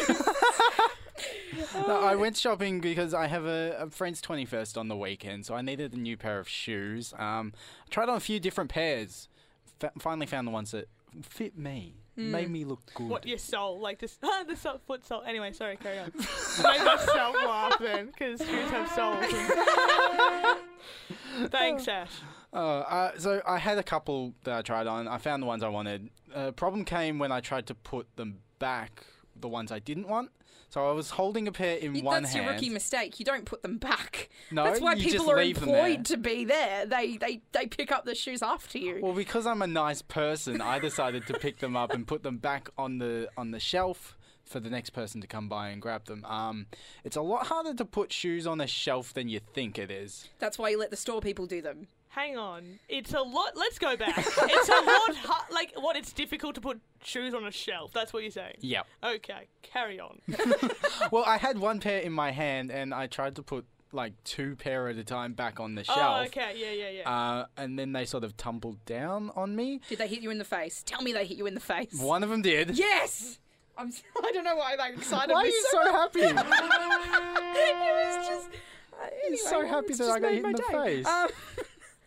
No, 1.86 2.00
I 2.00 2.16
went 2.16 2.36
shopping 2.36 2.80
because 2.80 3.14
I 3.14 3.26
have 3.28 3.44
a, 3.44 3.76
a 3.78 3.90
friend's 3.90 4.20
21st 4.22 4.76
on 4.76 4.88
the 4.88 4.96
weekend, 4.96 5.46
so 5.46 5.54
I 5.54 5.62
needed 5.62 5.92
a 5.92 5.96
new 5.98 6.16
pair 6.16 6.40
of 6.40 6.48
shoes. 6.48 7.12
Um, 7.18 7.52
I 7.86 7.90
tried 7.90 8.08
on 8.08 8.16
a 8.16 8.20
few 8.20 8.40
different 8.40 8.70
pairs. 8.70 9.28
Fa- 9.78 9.92
finally 9.98 10.26
found 10.26 10.48
the 10.48 10.50
ones 10.50 10.72
that 10.72 10.88
fit 11.22 11.56
me, 11.56 11.94
made 12.16 12.50
me 12.50 12.64
look 12.64 12.80
good. 12.94 13.08
what 13.08 13.26
your 13.26 13.38
soul 13.38 13.80
like 13.80 13.98
this? 13.98 14.18
Ah, 14.22 14.44
the 14.48 14.56
soul, 14.56 14.80
foot 14.86 15.04
soul. 15.06 15.22
Anyway, 15.26 15.52
sorry. 15.52 15.76
Carry 15.76 15.98
on. 15.98 16.12
Made 16.16 16.84
myself 16.84 17.36
laugh 17.44 17.78
then 17.80 18.06
because 18.06 18.40
shoes 18.40 18.70
have 18.70 18.88
souls. 18.90 19.26
Thanks, 21.50 21.88
Ash. 21.88 22.10
Uh, 22.52 22.56
uh, 22.56 23.12
so 23.18 23.40
I 23.46 23.58
had 23.58 23.78
a 23.78 23.82
couple 23.82 24.34
that 24.44 24.58
I 24.58 24.62
tried 24.62 24.86
on. 24.86 25.08
I 25.08 25.18
found 25.18 25.42
the 25.42 25.46
ones 25.46 25.62
I 25.62 25.68
wanted. 25.68 26.10
Uh, 26.34 26.50
problem 26.52 26.84
came 26.84 27.18
when 27.18 27.32
I 27.32 27.40
tried 27.40 27.66
to 27.66 27.74
put 27.74 28.14
them 28.16 28.40
back, 28.58 29.04
the 29.40 29.48
ones 29.48 29.72
I 29.72 29.78
didn't 29.78 30.08
want. 30.08 30.30
So 30.72 30.88
I 30.88 30.92
was 30.92 31.10
holding 31.10 31.46
a 31.48 31.52
pair 31.52 31.76
in 31.76 31.94
You- 31.94 32.02
one 32.02 32.22
That's 32.22 32.32
hand. 32.32 32.46
That's 32.46 32.52
your 32.52 32.54
rookie 32.54 32.70
mistake. 32.70 33.18
You 33.18 33.26
don't 33.26 33.44
put 33.44 33.60
them 33.62 33.76
back. 33.76 34.30
No, 34.50 34.64
That's 34.64 34.80
why 34.80 34.94
you 34.94 35.02
people 35.04 35.26
just 35.26 35.28
are 35.30 35.36
leave 35.36 35.60
them 35.60 35.68
there. 35.68 35.86
employed 35.86 36.06
to 36.06 36.16
be 36.16 36.44
there. 36.46 36.86
They, 36.86 37.18
they 37.18 37.42
they 37.52 37.66
pick 37.66 37.92
up 37.92 38.06
the 38.06 38.14
shoes 38.14 38.42
after 38.42 38.78
you. 38.78 39.00
Well, 39.02 39.12
because 39.12 39.46
I'm 39.46 39.60
a 39.60 39.66
nice 39.66 40.00
person, 40.00 40.62
I 40.62 40.78
decided 40.78 41.26
to 41.26 41.34
pick 41.34 41.58
them 41.58 41.76
up 41.76 41.92
and 41.92 42.06
put 42.06 42.22
them 42.22 42.38
back 42.38 42.70
on 42.78 42.98
the 42.98 43.28
on 43.36 43.50
the 43.50 43.60
shelf 43.60 44.16
for 44.44 44.60
the 44.60 44.70
next 44.70 44.90
person 44.90 45.20
to 45.20 45.26
come 45.26 45.48
by 45.48 45.68
and 45.68 45.80
grab 45.82 46.06
them. 46.06 46.24
Um, 46.24 46.66
it's 47.04 47.16
a 47.16 47.22
lot 47.22 47.46
harder 47.48 47.74
to 47.74 47.84
put 47.84 48.10
shoes 48.12 48.46
on 48.46 48.60
a 48.60 48.66
shelf 48.66 49.12
than 49.12 49.28
you 49.28 49.40
think 49.40 49.78
it 49.78 49.90
is. 49.90 50.28
That's 50.38 50.58
why 50.58 50.70
you 50.70 50.78
let 50.78 50.90
the 50.90 50.96
store 50.96 51.20
people 51.20 51.46
do 51.46 51.60
them. 51.62 51.86
Hang 52.14 52.36
on. 52.36 52.78
It's 52.90 53.14
a 53.14 53.20
lot. 53.22 53.52
Let's 53.56 53.78
go 53.78 53.96
back. 53.96 54.18
It's 54.18 54.68
a 54.68 54.72
lot. 54.72 55.16
Ha- 55.16 55.46
like 55.50 55.72
what? 55.76 55.96
It's 55.96 56.12
difficult 56.12 56.54
to 56.56 56.60
put 56.60 56.78
shoes 57.02 57.32
on 57.32 57.46
a 57.46 57.50
shelf. 57.50 57.90
That's 57.94 58.12
what 58.12 58.22
you're 58.22 58.30
saying. 58.30 58.56
Yep. 58.60 58.86
Okay. 59.02 59.48
Carry 59.62 59.98
on. 59.98 60.20
Well, 61.10 61.24
I 61.26 61.36
had 61.38 61.58
one 61.58 61.80
pair 61.80 61.98
in 62.00 62.12
my 62.12 62.30
hand, 62.30 62.70
and 62.70 62.92
I 62.94 63.06
tried 63.06 63.36
to 63.36 63.42
put 63.42 63.64
like 63.92 64.12
two 64.24 64.56
pair 64.56 64.88
at 64.88 64.96
a 64.96 65.04
time 65.04 65.32
back 65.34 65.58
on 65.60 65.74
the 65.74 65.84
shelf. 65.84 65.98
Oh, 66.00 66.22
okay. 66.26 66.52
Yeah, 66.56 66.70
yeah, 66.72 66.90
yeah. 67.00 67.10
Uh, 67.10 67.46
and 67.56 67.78
then 67.78 67.92
they 67.92 68.04
sort 68.06 68.24
of 68.24 68.36
tumbled 68.36 68.82
down 68.86 69.30
on 69.34 69.54
me. 69.56 69.80
Did 69.88 69.98
they 69.98 70.06
hit 70.08 70.20
you 70.20 70.30
in 70.30 70.38
the 70.38 70.44
face? 70.44 70.82
Tell 70.86 71.02
me 71.02 71.12
they 71.12 71.26
hit 71.26 71.36
you 71.38 71.46
in 71.46 71.54
the 71.54 71.60
face. 71.60 71.94
One 71.98 72.22
of 72.22 72.28
them 72.30 72.40
did. 72.42 72.78
Yes. 72.78 73.38
I'm. 73.76 73.88
s- 73.88 74.02
I 74.22 74.32
don't 74.32 74.44
know 74.44 74.56
why 74.56 74.76
that 74.76 74.92
excited 74.92 75.32
Why 75.32 75.40
are 75.42 75.46
you 75.46 75.66
so. 75.70 75.78
so 75.82 75.92
happy? 75.92 76.20
it 76.20 76.34
was 77.74 78.26
just. 78.28 78.48
Uh, 78.92 79.06
anyway, 79.26 79.36
so 79.44 79.66
happy 79.66 79.94
that 79.94 80.08
I 80.10 80.20
got 80.20 80.32
hit 80.32 80.42
my 80.42 80.50
in 80.50 80.56
the 80.56 80.62
day. 80.62 80.72
face. 81.02 81.06
Um, 81.06 81.28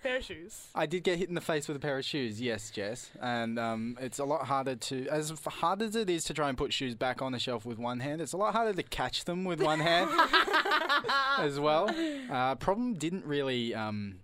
Pair 0.05 0.17
of 0.17 0.23
shoes. 0.23 0.67
I 0.75 0.85
did 0.85 1.03
get 1.03 1.17
hit 1.17 1.29
in 1.29 1.33
the 1.33 1.41
face 1.41 1.67
with 1.67 1.75
a 1.77 1.79
pair 1.79 1.97
of 1.97 2.05
shoes. 2.05 2.39
Yes, 2.39 2.69
Jess. 2.69 3.09
And 3.19 3.57
um, 3.57 3.97
it's 3.99 4.19
a 4.19 4.23
lot 4.23 4.45
harder 4.45 4.75
to, 4.75 5.07
as 5.07 5.31
hard 5.47 5.81
as 5.81 5.95
it 5.95 6.11
is 6.11 6.25
to 6.25 6.33
try 6.35 6.47
and 6.47 6.55
put 6.55 6.71
shoes 6.71 6.93
back 6.93 7.23
on 7.23 7.31
the 7.31 7.39
shelf 7.39 7.65
with 7.65 7.79
one 7.79 7.99
hand, 7.99 8.21
it's 8.21 8.33
a 8.33 8.37
lot 8.37 8.53
harder 8.53 8.73
to 8.73 8.83
catch 8.83 9.25
them 9.25 9.45
with 9.45 9.59
one 9.59 9.79
hand 9.79 10.11
as 11.39 11.59
well. 11.59 11.89
Uh, 12.29 12.53
problem 12.53 12.93
didn't 12.93 13.25
really 13.25 13.73
um, 13.73 14.19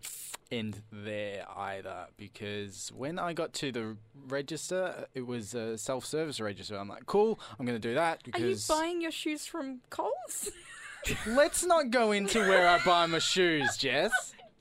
end 0.51 0.83
there 0.91 1.47
either 1.57 2.05
because 2.15 2.91
when 2.95 3.17
I 3.17 3.33
got 3.33 3.51
to 3.53 3.71
the 3.71 3.97
register, 4.27 5.07
it 5.15 5.25
was 5.25 5.55
a 5.55 5.79
self-service 5.79 6.39
register. 6.39 6.77
I'm 6.77 6.89
like, 6.89 7.07
cool, 7.07 7.39
I'm 7.59 7.65
going 7.65 7.81
to 7.81 7.87
do 7.87 7.95
that 7.95 8.21
are 8.35 8.39
you 8.39 8.55
buying 8.69 9.01
your 9.01 9.09
shoes 9.09 9.47
from 9.47 9.81
Coles? 9.89 10.51
let's 11.25 11.65
not 11.65 11.89
go 11.89 12.11
into 12.11 12.37
where 12.37 12.69
I 12.69 12.77
buy 12.83 13.07
my 13.07 13.17
shoes, 13.17 13.77
Jess. 13.77 14.11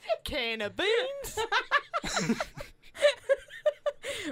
Can 0.25 0.61
of 0.63 0.75
beans. 0.77 1.39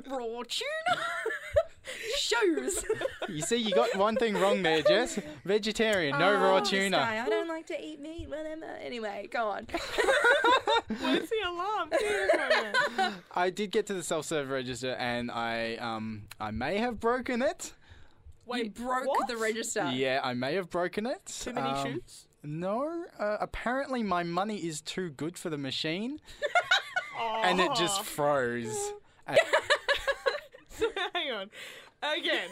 Raw 0.06 0.42
tuna. 0.42 1.00
shoes. 2.18 2.84
You 3.28 3.40
see, 3.42 3.56
you 3.56 3.74
got 3.74 3.94
one 3.96 4.16
thing 4.16 4.36
wrong 4.36 4.62
there, 4.62 4.82
Jess. 4.82 5.18
Vegetarian, 5.44 6.18
no 6.18 6.34
raw 6.34 6.56
Oh, 6.56 6.60
this 6.60 6.70
tuna. 6.70 6.96
guy, 6.96 7.22
I 7.24 7.28
don't 7.28 7.48
like 7.48 7.66
to 7.68 7.82
eat 7.82 8.00
meat. 8.00 8.28
Whatever. 8.28 8.66
Anyway, 8.82 9.28
go 9.30 9.46
on. 9.48 9.66
Where's 11.00 11.28
the 11.28 11.36
alarm? 11.48 11.90
I 13.34 13.50
did 13.50 13.70
get 13.70 13.86
to 13.86 13.94
the 13.94 14.02
self-serve 14.02 14.50
register, 14.50 14.92
and 14.98 15.30
I 15.30 15.76
um 15.76 16.22
I 16.40 16.50
may 16.50 16.78
have 16.78 16.98
broken 17.00 17.40
it. 17.42 17.72
you 18.52 18.70
broke 18.70 19.06
what? 19.06 19.28
the 19.28 19.36
register. 19.36 19.90
Yeah, 19.92 20.20
I 20.22 20.34
may 20.34 20.54
have 20.54 20.70
broken 20.70 21.06
it. 21.06 21.24
Too 21.26 21.52
many 21.52 21.68
Um, 21.68 21.86
shoes. 21.86 22.26
No, 22.42 23.04
uh, 23.18 23.36
apparently 23.40 24.02
my 24.02 24.22
money 24.22 24.56
is 24.58 24.80
too 24.80 25.10
good 25.10 25.36
for 25.36 25.50
the 25.50 25.58
machine, 25.58 26.20
and 27.44 27.60
it 27.60 27.74
just 27.74 28.02
froze. 28.04 28.92
And- 29.26 29.38
Hang 31.14 31.32
on. 31.32 31.50
Again, 32.00 32.48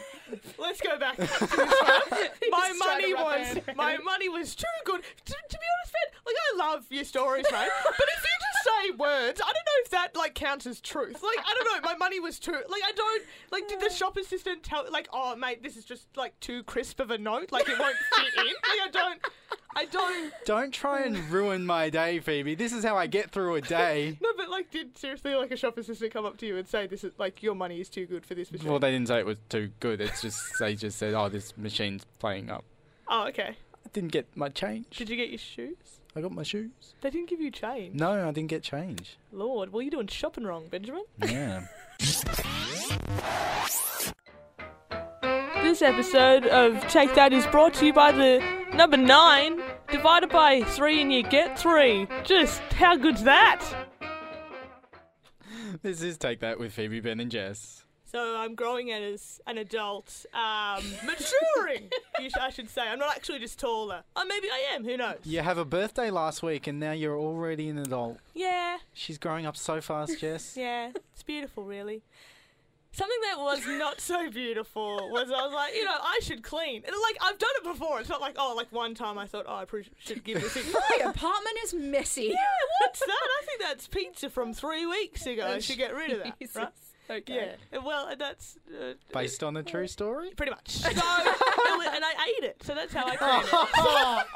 let's 0.57 0.81
go 0.81 0.99
back. 0.99 1.15
to 1.15 1.21
this 1.21 1.39
one. 1.41 1.59
my 1.61 1.67
Just 2.11 2.51
trying 2.51 2.77
money 2.79 3.13
was 3.13 3.55
around. 3.65 3.77
my 3.77 3.97
money 3.99 4.27
was 4.27 4.53
too 4.55 4.65
good. 4.85 5.01
To, 5.01 5.33
to 5.33 5.57
be 5.57 5.65
honest, 5.79 5.93
Ben, 5.93 6.19
like 6.25 6.35
I 6.35 6.57
love 6.57 6.85
your 6.89 7.05
stories, 7.05 7.45
mate. 7.49 7.69
but 7.85 8.07
if 8.17 8.23
you 8.23 8.29
just 8.41 8.65
say 8.65 8.91
words, 8.97 9.39
I 9.41 9.45
don't 9.45 9.53
know 9.53 9.79
if 9.85 9.89
that 9.91 10.15
like 10.17 10.35
counts 10.35 10.67
as 10.67 10.81
truth. 10.81 11.23
Like 11.23 11.39
I 11.45 11.53
don't 11.55 11.81
know. 11.81 11.89
My 11.89 11.95
money 11.95 12.19
was 12.19 12.37
too. 12.39 12.51
Like 12.51 12.81
I 12.85 12.91
don't. 12.93 13.23
Like 13.53 13.69
did 13.69 13.79
the 13.79 13.89
shop 13.89 14.17
assistant 14.17 14.63
tell? 14.63 14.85
Like 14.91 15.07
oh 15.13 15.33
mate, 15.37 15.63
this 15.63 15.77
is 15.77 15.85
just 15.85 16.05
like 16.17 16.37
too 16.41 16.63
crisp 16.63 16.99
of 16.99 17.09
a 17.11 17.17
note. 17.17 17.53
Like 17.53 17.69
it 17.69 17.79
won't 17.79 17.95
fit 18.17 18.33
in. 18.37 18.45
Like 18.47 18.55
I 18.83 18.89
don't. 18.91 19.21
I 19.77 19.85
don't. 20.47 20.57
Don't 20.57 20.71
try 20.71 21.03
and 21.03 21.29
ruin 21.29 21.65
my 21.65 21.89
day, 21.89 22.19
Phoebe. 22.19 22.55
This 22.55 22.73
is 22.73 22.83
how 22.83 22.97
I 22.97 23.05
get 23.07 23.31
through 23.31 23.55
a 23.55 23.61
day. 23.61 24.17
No, 24.27 24.29
but 24.35 24.49
like, 24.49 24.71
did 24.71 24.97
seriously 24.97 25.35
like 25.35 25.51
a 25.51 25.57
shop 25.57 25.77
assistant 25.77 26.11
come 26.11 26.25
up 26.25 26.37
to 26.37 26.45
you 26.47 26.57
and 26.57 26.67
say 26.67 26.87
this 26.87 27.03
is 27.03 27.11
like 27.17 27.43
your 27.43 27.53
money 27.53 27.79
is 27.79 27.89
too 27.89 28.05
good 28.05 28.25
for 28.25 28.33
this 28.33 28.51
machine? 28.51 28.69
Well, 28.69 28.79
they 28.79 28.91
didn't 28.91 29.09
say 29.09 29.19
it 29.19 29.25
was 29.25 29.37
too 29.49 29.69
good. 29.79 30.01
It's 30.01 30.21
just 30.21 30.41
they 30.59 30.75
just 30.75 30.97
said, 30.97 31.13
"Oh, 31.13 31.29
this 31.29 31.55
machine's 31.57 32.05
playing 32.19 32.49
up." 32.49 32.63
oh, 33.09 33.27
okay. 33.27 33.55
I 33.85 33.89
didn't 33.93 34.11
get 34.11 34.25
my 34.35 34.49
change. 34.49 34.89
Did 34.97 35.09
you 35.09 35.15
get 35.15 35.29
your 35.29 35.37
shoes? 35.37 35.99
I 36.15 36.21
got 36.21 36.31
my 36.31 36.43
shoes. 36.43 36.71
They 37.01 37.09
didn't 37.09 37.29
give 37.29 37.39
you 37.39 37.51
change. 37.51 37.93
No, 37.93 38.27
I 38.27 38.31
didn't 38.31 38.49
get 38.49 38.63
change. 38.63 39.17
Lord, 39.31 39.71
what 39.71 39.81
are 39.81 39.83
you 39.83 39.91
doing 39.91 40.07
shopping 40.07 40.45
wrong, 40.45 40.67
Benjamin? 40.69 41.03
Yeah. 41.25 41.67
This 45.61 45.81
episode 45.81 46.45
of 46.47 46.79
Take 46.87 47.13
That 47.15 47.33
is 47.33 47.45
brought 47.47 47.75
to 47.75 47.85
you 47.85 47.93
by 47.93 48.11
the 48.11 48.43
number 48.73 48.97
nine 48.97 49.61
divided 49.89 50.29
by 50.29 50.61
three 50.61 51.01
and 51.01 51.11
you 51.11 51.23
get 51.23 51.57
three. 51.57 52.07
Just 52.23 52.61
how 52.73 52.95
good's 52.95 53.23
that? 53.23 53.63
this 55.81 56.01
is 56.01 56.17
take 56.17 56.39
that 56.41 56.59
with 56.59 56.73
Phoebe, 56.73 56.99
Ben, 56.99 57.19
and 57.19 57.31
Jess. 57.31 57.83
So 58.09 58.37
I'm 58.37 58.55
growing 58.55 58.89
as 58.91 59.41
an 59.47 59.57
adult, 59.57 60.25
um, 60.33 60.81
maturing. 61.05 61.89
I 62.39 62.49
should 62.49 62.69
say. 62.69 62.81
I'm 62.83 62.99
not 62.99 63.15
actually 63.15 63.39
just 63.39 63.59
taller. 63.59 64.03
Oh, 64.15 64.25
maybe 64.25 64.47
I 64.49 64.75
am. 64.75 64.85
Who 64.85 64.95
knows? 64.95 65.17
You 65.25 65.41
have 65.41 65.57
a 65.57 65.65
birthday 65.65 66.09
last 66.09 66.41
week, 66.41 66.67
and 66.67 66.79
now 66.79 66.93
you're 66.93 67.17
already 67.19 67.67
an 67.67 67.77
adult. 67.77 68.17
Yeah, 68.33 68.77
She's 68.93 69.17
growing 69.17 69.45
up 69.45 69.57
so 69.57 69.81
fast, 69.81 70.19
Jess. 70.19 70.55
yeah. 70.55 70.91
It's 71.13 71.23
beautiful, 71.23 71.65
really. 71.65 72.01
Something 72.91 73.17
that 73.29 73.39
was 73.39 73.65
not 73.67 74.01
so 74.01 74.29
beautiful 74.31 75.09
was 75.11 75.29
I 75.29 75.45
was 75.45 75.53
like, 75.53 75.75
you 75.75 75.85
know, 75.85 75.95
I 75.99 76.19
should 76.23 76.41
clean. 76.43 76.83
And 76.85 76.95
like 77.03 77.17
I've 77.21 77.37
done 77.37 77.49
it 77.57 77.63
before. 77.63 77.99
It's 77.99 78.09
not 78.09 78.21
like 78.21 78.35
oh, 78.39 78.53
like 78.55 78.71
one 78.71 78.95
time 78.95 79.17
I 79.17 79.27
thought, 79.27 79.45
oh, 79.47 79.53
I 79.55 79.65
should 79.99 80.23
give 80.23 80.41
this. 80.41 80.55
A- 80.55 80.71
My 80.73 81.09
apartment 81.11 81.57
is 81.63 81.73
messy. 81.73 82.23
yeah, 82.33 82.35
what's 82.81 82.99
that? 82.99 83.09
I 83.09 83.45
think 83.45 83.61
that's 83.61 83.87
pizza 83.87 84.29
from 84.29 84.53
three 84.53 84.85
weeks 84.85 85.25
ago. 85.27 85.45
I 85.47 85.59
should 85.59 85.77
get 85.77 85.93
rid 85.93 86.11
of 86.11 86.19
that. 86.23 86.37
Right? 86.55 86.69
Okay. 87.09 87.55
Yeah. 87.71 87.79
Well, 87.79 88.07
and 88.07 88.19
that's 88.19 88.57
uh, 88.69 88.93
Based 89.13 89.43
on 89.43 89.55
a 89.57 89.63
true 89.63 89.87
story? 89.87 90.31
pretty 90.35 90.51
much. 90.51 90.77
So, 91.67 91.81
and 91.83 92.03
I 92.03 92.33
ate 92.37 92.43
it. 92.45 92.63
So 92.63 92.73
that's 92.73 92.93
how 92.93 93.05
I 93.05 93.15
clean 93.15 93.41
it. 93.43 94.27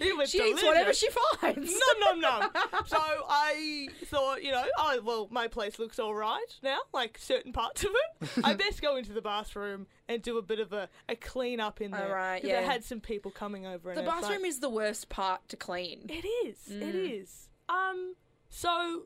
it 0.00 0.16
was 0.16 0.30
She 0.30 0.38
eats 0.38 0.62
whatever 0.62 0.92
she 0.92 1.08
finds. 1.40 1.72
Nom 1.72 2.20
nom 2.20 2.20
nom. 2.20 2.50
So 2.86 2.98
I 2.98 3.88
thought, 4.04 4.42
you 4.42 4.52
know, 4.52 4.64
oh 4.78 5.00
well, 5.04 5.28
my 5.30 5.48
place 5.48 5.78
looks 5.78 5.98
all 5.98 6.14
right 6.14 6.44
now. 6.62 6.78
Like 6.92 7.16
certain 7.18 7.52
parts 7.52 7.84
of 7.84 7.90
it, 7.92 8.28
I 8.44 8.54
best 8.54 8.82
go 8.82 8.96
into 8.96 9.12
the 9.12 9.22
bathroom 9.22 9.86
and 10.08 10.20
do 10.22 10.38
a 10.38 10.42
bit 10.42 10.60
of 10.60 10.72
a, 10.72 10.88
a 11.08 11.16
clean 11.16 11.60
up 11.60 11.80
in 11.80 11.90
there. 11.90 12.08
All 12.08 12.14
right, 12.14 12.40
'Cause 12.42 12.50
yeah. 12.50 12.58
I 12.60 12.62
had 12.62 12.84
some 12.84 13.00
people 13.00 13.30
coming 13.30 13.66
over. 13.66 13.92
The 13.94 14.00
and 14.00 14.08
like- 14.08 14.20
bathroom 14.22 14.44
is 14.44 14.60
the 14.60 14.70
worst 14.70 15.08
part 15.08 15.48
to 15.48 15.56
clean. 15.56 16.06
It 16.08 16.26
is. 16.46 16.58
It 16.70 16.94
is. 16.94 17.48
Um. 17.68 18.14
So 18.50 19.04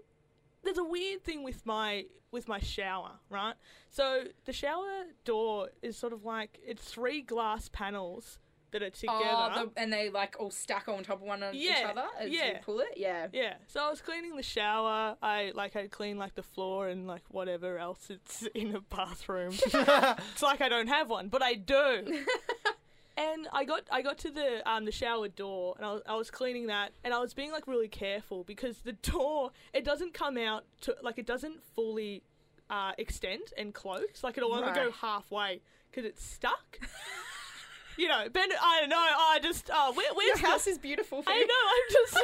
there's 0.65 0.79
a 0.79 0.85
weird 0.85 1.23
thing 1.25 1.43
with 1.45 1.65
my 1.67 2.07
with 2.31 2.49
my 2.49 2.59
shower, 2.59 3.13
right? 3.31 3.55
So 3.91 4.25
the 4.45 4.53
shower 4.53 5.05
door 5.25 5.69
is 5.83 5.97
sort 5.97 6.13
of 6.13 6.25
like 6.25 6.59
it's 6.67 6.85
three 6.85 7.23
glass 7.23 7.69
panels 7.69 8.39
that 8.73 8.83
are 8.83 8.91
together. 8.91 9.15
Oh, 9.23 9.71
the, 9.73 9.81
and 9.81 9.93
they 9.93 10.11
like 10.11 10.35
all 10.41 10.51
stack 10.51 10.89
on 10.89 11.05
top 11.05 11.21
of 11.21 11.23
one 11.23 11.45
each 11.53 11.63
Yeah, 11.65 11.91
other 11.93 12.07
as 12.19 12.29
yeah. 12.29 12.47
you 12.49 12.55
pull 12.65 12.81
it. 12.81 12.95
Yeah. 12.97 13.29
Yeah. 13.33 13.55
So 13.69 13.81
I 13.81 13.89
was 13.89 14.01
cleaning 14.01 14.35
the 14.35 14.43
shower. 14.43 15.17
I 15.23 15.53
like 15.55 15.77
I'd 15.77 15.93
clean 15.93 16.19
like 16.19 16.35
the 16.35 16.43
floor 16.43 16.89
and 16.89 17.07
like 17.07 17.23
whatever 17.29 17.79
else 17.79 18.11
it's 18.11 18.43
in 18.55 18.75
a 18.75 18.81
bathroom. 18.81 19.53
it's 19.65 20.43
like 20.43 20.61
I 20.61 20.69
don't 20.69 20.89
have 20.89 21.09
one, 21.09 21.29
but 21.29 21.41
I 21.43 21.55
do. 21.55 22.25
and 23.17 23.47
I 23.53 23.65
got 23.65 23.83
I 23.91 24.03
got 24.03 24.19
to 24.19 24.31
the 24.31 24.69
um 24.71 24.85
the 24.85 24.93
shower 24.93 25.29
door 25.29 25.75
and 25.77 25.87
I 25.87 25.93
was, 25.93 26.03
I 26.09 26.15
was 26.17 26.31
cleaning 26.31 26.67
that 26.69 26.93
and 27.05 27.15
I 27.15 27.19
was 27.21 27.35
being 27.35 27.53
like 27.53 27.67
really 27.67 27.89
careful 27.89 28.45
because 28.45 28.79
the 28.79 28.93
door 28.93 29.51
it 29.73 29.85
doesn't 29.85 30.15
come 30.15 30.37
out 30.37 30.65
to 30.83 30.97
like 31.03 31.19
it 31.19 31.27
doesn't 31.27 31.63
fully 31.75 32.23
uh, 32.71 32.93
extend 32.99 33.43
and 33.59 33.75
close 33.75 34.23
like 34.23 34.37
it'll 34.39 34.55
only 34.55 34.73
go 34.73 34.91
halfway 34.91 35.61
because 35.91 36.05
it's 36.09 36.25
stuck. 36.25 36.79
you 37.97 38.09
know, 38.09 38.27
Ben. 38.33 38.49
I 38.61 38.81
don't 38.81 38.89
know. 38.89 38.97
I 38.99 39.39
just 39.43 39.71
uh, 39.71 39.93
where, 39.93 40.13
where's 40.15 40.27
Your 40.29 40.37
the- 40.39 40.47
house 40.49 40.67
is 40.67 40.79
beautiful. 40.79 41.23
I 41.27 41.33
Phoebe. 41.35 41.47
know, 41.47 41.55
I'm 41.69 41.93
just 41.93 42.13
so, 42.15 42.21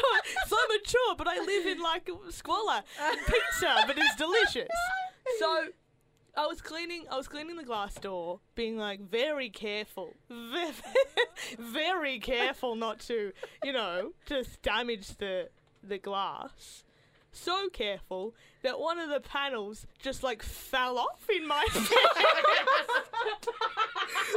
so 0.48 0.56
mature, 0.72 1.14
but 1.16 1.28
I 1.28 1.38
live 1.44 1.66
in 1.66 1.80
like 1.80 2.08
squalor 2.30 2.82
and 3.00 3.18
pizza, 3.26 3.84
but 3.86 3.96
it's 3.96 4.16
delicious. 4.16 4.68
So 5.38 5.66
I 6.36 6.46
was 6.46 6.60
cleaning 6.60 7.04
I 7.10 7.16
was 7.16 7.28
cleaning 7.28 7.56
the 7.56 7.64
glass 7.64 7.94
door, 7.94 8.40
being 8.54 8.76
like 8.76 9.00
very 9.00 9.50
careful. 9.50 10.14
Very, 11.58 12.18
careful 12.18 12.76
not 12.76 13.00
to, 13.00 13.32
you 13.64 13.72
know, 13.72 14.12
just 14.26 14.60
damage 14.62 15.16
the 15.16 15.48
the 15.82 15.98
glass. 15.98 16.84
So 17.32 17.68
careful 17.68 18.34
that 18.62 18.78
one 18.78 18.98
of 18.98 19.08
the 19.08 19.20
panels 19.20 19.86
just 20.00 20.22
like 20.22 20.42
fell 20.42 20.98
off 20.98 21.26
in 21.34 21.46
my 21.46 21.64
face. 21.70 21.88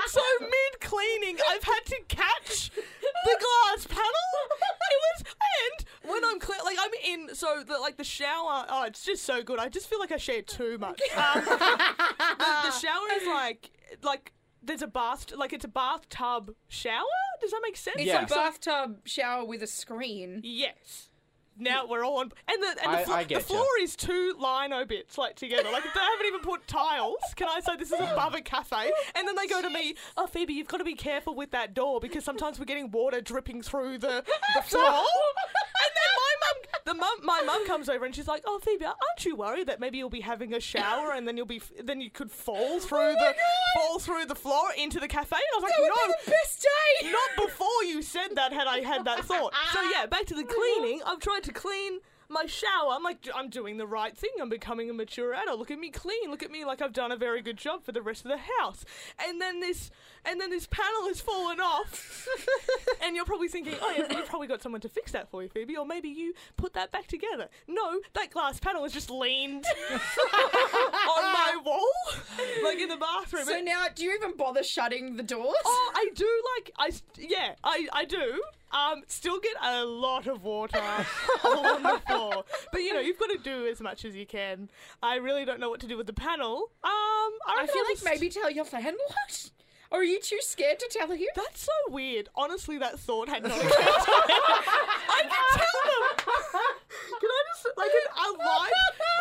so 0.08 0.22
mid 0.40 0.80
cleaning, 0.80 1.38
I've 1.50 1.64
had 1.64 1.82
to 1.88 2.00
catch 2.08 2.72
the 2.72 3.38
glass 3.40 3.88
panel. 3.88 4.12
It 6.04 6.08
was, 6.08 6.16
and 6.16 6.24
when 6.24 6.26
I'm 6.26 6.40
clear, 6.40 6.60
like 6.66 6.78
I'm 6.80 6.92
in, 7.30 7.36
so 7.36 7.64
the, 7.66 7.78
like 7.80 7.98
the 7.98 8.04
shower. 8.04 8.66
Oh, 8.70 8.84
it's 8.86 9.04
just 9.06 9.24
so 9.24 9.42
good. 9.44 9.60
I 9.60 9.70
just 9.70 9.88
feel 9.90 10.00
like 10.00 10.12
I 10.12 10.18
share 10.18 10.42
too 10.42 10.78
much. 10.78 11.02
Um, 11.16 11.44
the, 11.46 12.38
the 12.38 12.72
shower 12.72 13.08
is 13.22 13.28
like, 13.28 13.72
like 14.02 14.34
there's 14.62 14.82
a 14.82 14.88
bath, 14.88 15.32
like 15.36 15.54
it's 15.54 15.66
a 15.66 15.70
bathtub 15.70 16.54
shower. 16.68 17.04
Does 17.42 17.52
that 17.52 17.62
make 17.64 17.78
sense? 17.78 17.98
It's 18.00 18.08
Yeah. 18.08 18.24
a 18.24 18.28
bathtub 18.28 19.00
shower 19.06 19.46
with 19.46 19.62
a 19.64 19.68
screen. 19.68 20.42
Yes. 20.44 21.10
Now 21.58 21.86
we're 21.88 22.04
all 22.04 22.18
on, 22.20 22.32
and 22.48 22.64
the 22.64 22.84
and 22.84 22.96
I- 22.96 23.00
the, 23.02 23.06
flo- 23.06 23.16
I 23.16 23.24
the 23.26 23.40
floor 23.40 23.66
is 23.82 23.96
two 23.96 24.36
lino 24.40 24.86
bits 24.86 25.18
like 25.18 25.36
together. 25.36 25.70
Like 25.72 25.84
they 25.84 25.90
haven't 26.00 26.26
even 26.28 26.40
put 26.42 26.68
tiles. 26.68 27.18
Can 27.36 27.48
I 27.48 27.60
say 27.60 27.76
this 27.78 27.92
is 27.92 28.00
above 28.00 28.34
a 28.34 28.42
cafe? 28.54 28.92
And 29.16 29.28
then 29.28 29.36
they 29.36 29.48
go 29.48 29.62
to 29.62 29.70
me, 29.70 29.96
"Oh, 30.18 30.26
Phoebe, 30.28 30.54
you've 30.54 30.68
got 30.68 30.78
to 30.78 30.84
be 30.84 30.96
careful 30.96 31.36
with 31.36 31.52
that 31.52 31.74
door 31.74 32.00
because 32.00 32.24
sometimes 32.24 32.58
we're 32.60 32.66
getting 32.66 32.90
water 32.92 33.22
dripping 33.22 33.62
through 33.62 34.00
the 34.00 34.24
the 34.56 34.62
floor." 34.64 34.84
and 34.86 35.92
then 35.96 36.12
my 36.18 36.33
the 36.86 36.94
mum, 36.94 37.18
my 37.24 37.42
mum 37.46 37.66
comes 37.68 37.90
over 37.90 38.06
and 38.06 38.16
she's 38.16 38.28
like, 38.28 38.44
"Oh, 38.46 38.60
Phoebe, 38.60 38.86
aren't 38.86 39.26
you 39.26 39.36
worried 39.36 39.68
that 39.68 39.80
maybe 39.80 39.98
you'll 39.98 40.10
be 40.10 40.22
having 40.22 40.54
a 40.54 40.60
shower 40.60 41.12
and 41.14 41.28
then 41.28 41.38
you'll 41.38 41.46
be 41.46 41.62
then 41.84 42.02
you 42.02 42.10
could 42.10 42.32
fall 42.32 42.80
through 42.80 43.14
the 43.14 43.36
fall 43.76 44.00
through 44.00 44.26
the 44.26 44.36
floor 44.36 44.70
into 44.78 45.00
the 45.00 45.08
cafe?" 45.08 45.36
And 45.36 45.44
I 45.54 45.56
was 45.56 45.64
like, 45.64 45.74
"No." 45.80 46.14
be 46.26 46.32
best 46.32 46.62
day. 47.02 47.12
Not 47.12 47.48
before 47.48 47.84
you 47.86 48.02
said 48.02 48.36
that 48.36 48.52
had 48.54 48.68
I 48.68 48.80
had 48.80 49.06
that 49.06 49.26
thought. 49.26 49.54
So 49.74 49.82
yeah, 49.82 50.06
back 50.06 50.26
to 50.26 50.36
the 50.36 50.44
cleaning. 50.56 51.02
I've 51.06 51.20
tried 51.20 51.44
to 51.44 51.54
clean 51.54 52.00
my 52.34 52.46
shower. 52.46 52.92
I'm 52.92 53.04
like, 53.04 53.28
I'm 53.34 53.50
doing 53.50 53.78
the 53.78 53.88
right 53.88 54.18
thing. 54.18 54.32
I'm 54.42 54.50
becoming 54.50 54.90
a 54.90 54.94
mature 54.94 55.34
adult. 55.34 55.60
Look 55.60 55.72
at 55.72 55.80
me 55.80 55.90
clean. 55.90 56.30
Look 56.30 56.44
at 56.44 56.52
me 56.52 56.66
like 56.66 56.82
I've 56.82 56.94
done 56.94 57.12
a 57.12 57.18
very 57.18 57.42
good 57.42 57.58
job 57.58 57.84
for 57.84 57.92
the 57.92 58.02
rest 58.02 58.26
of 58.26 58.32
the 58.32 58.40
house. 58.60 58.84
And 59.26 59.40
then 59.40 59.60
this, 59.60 59.92
and 60.26 60.42
then 60.42 60.50
this 60.50 60.68
panel 60.68 61.08
has 61.08 61.22
fallen 61.22 61.60
off. 61.60 62.28
and 63.04 63.16
you're 63.16 63.26
probably 63.26 63.48
thinking, 63.48 63.76
oh 63.82 63.94
yeah, 63.96 64.06
you've 64.10 64.28
probably 64.28 64.48
got 64.48 64.62
someone 64.62 64.82
to 64.82 64.90
fix 64.90 65.12
that 65.12 65.30
for 65.30 65.44
you, 65.44 65.50
Phoebe, 65.50 65.78
or 65.78 65.86
maybe 65.86 66.10
you 66.10 66.34
put 66.58 66.74
that 66.74 66.92
back 66.92 67.08
together. 67.08 67.48
No, 67.68 68.00
that 68.14 68.32
glass 68.32 68.60
panel 68.60 68.84
is 68.86 68.94
just 68.94 69.10
leaned 69.10 69.66
on 69.92 71.24
my 71.24 71.58
wall, 71.64 71.88
like 72.64 72.80
in 72.80 72.90
the 72.90 72.98
bathroom. 72.98 73.46
So 73.46 73.60
now, 73.62 73.86
do 73.94 74.04
you 74.04 74.14
even 74.16 74.36
bother 74.36 74.64
shutting 74.64 75.16
the 75.16 75.24
doors? 75.24 75.56
Oh, 75.66 75.92
I 75.96 76.10
do 76.16 76.44
like 76.56 76.72
I 76.78 76.92
yeah, 77.18 77.56
I 77.64 77.88
I 77.94 78.06
do. 78.06 78.42
Um, 78.74 79.04
still 79.08 79.40
get 79.40 79.54
a 79.64 79.86
lot 79.86 80.28
of 80.28 80.44
water 80.44 80.82
on 81.44 81.84
the 81.84 82.02
floor, 82.08 82.44
but 82.72 82.82
you 82.82 82.94
know 82.94 83.00
you've 83.00 83.20
got 83.20 83.30
to 83.30 83.38
do 83.38 83.68
as 83.68 83.80
much 83.82 84.04
as 84.04 84.16
you 84.16 84.26
can. 84.26 84.70
I 85.02 85.16
really 85.16 85.46
don't 85.46 85.60
know 85.60 85.70
what 85.70 85.80
to 85.82 85.88
do 85.88 85.96
with 85.96 86.08
the 86.08 86.14
panel. 86.14 86.72
Um, 86.84 86.92
I, 87.48 87.60
I 87.62 87.68
feel 87.68 87.84
like 87.84 88.04
maybe 88.04 88.30
tell 88.30 88.50
your 88.50 88.66
landlord. 88.74 88.98
Or 89.94 90.00
are 90.00 90.04
you 90.04 90.20
too 90.20 90.40
scared 90.42 90.80
to 90.80 90.90
tell 90.90 91.12
him? 91.12 91.28
that's 91.36 91.62
so 91.62 91.72
weird. 91.94 92.28
Honestly, 92.36 92.80
that 92.80 93.00
thought 93.00 93.30
had 93.30 93.44
not 93.44 93.52
occurred 93.52 93.70
to 93.70 93.78
me. 93.78 93.84
I 93.86 95.22
can 95.22 95.60
tell 95.60 95.82
them. 95.86 96.64
Can 97.20 97.30
I 97.30 97.44
just 97.54 97.78
like 97.78 97.92
a 97.92 98.44
light? 98.44 98.72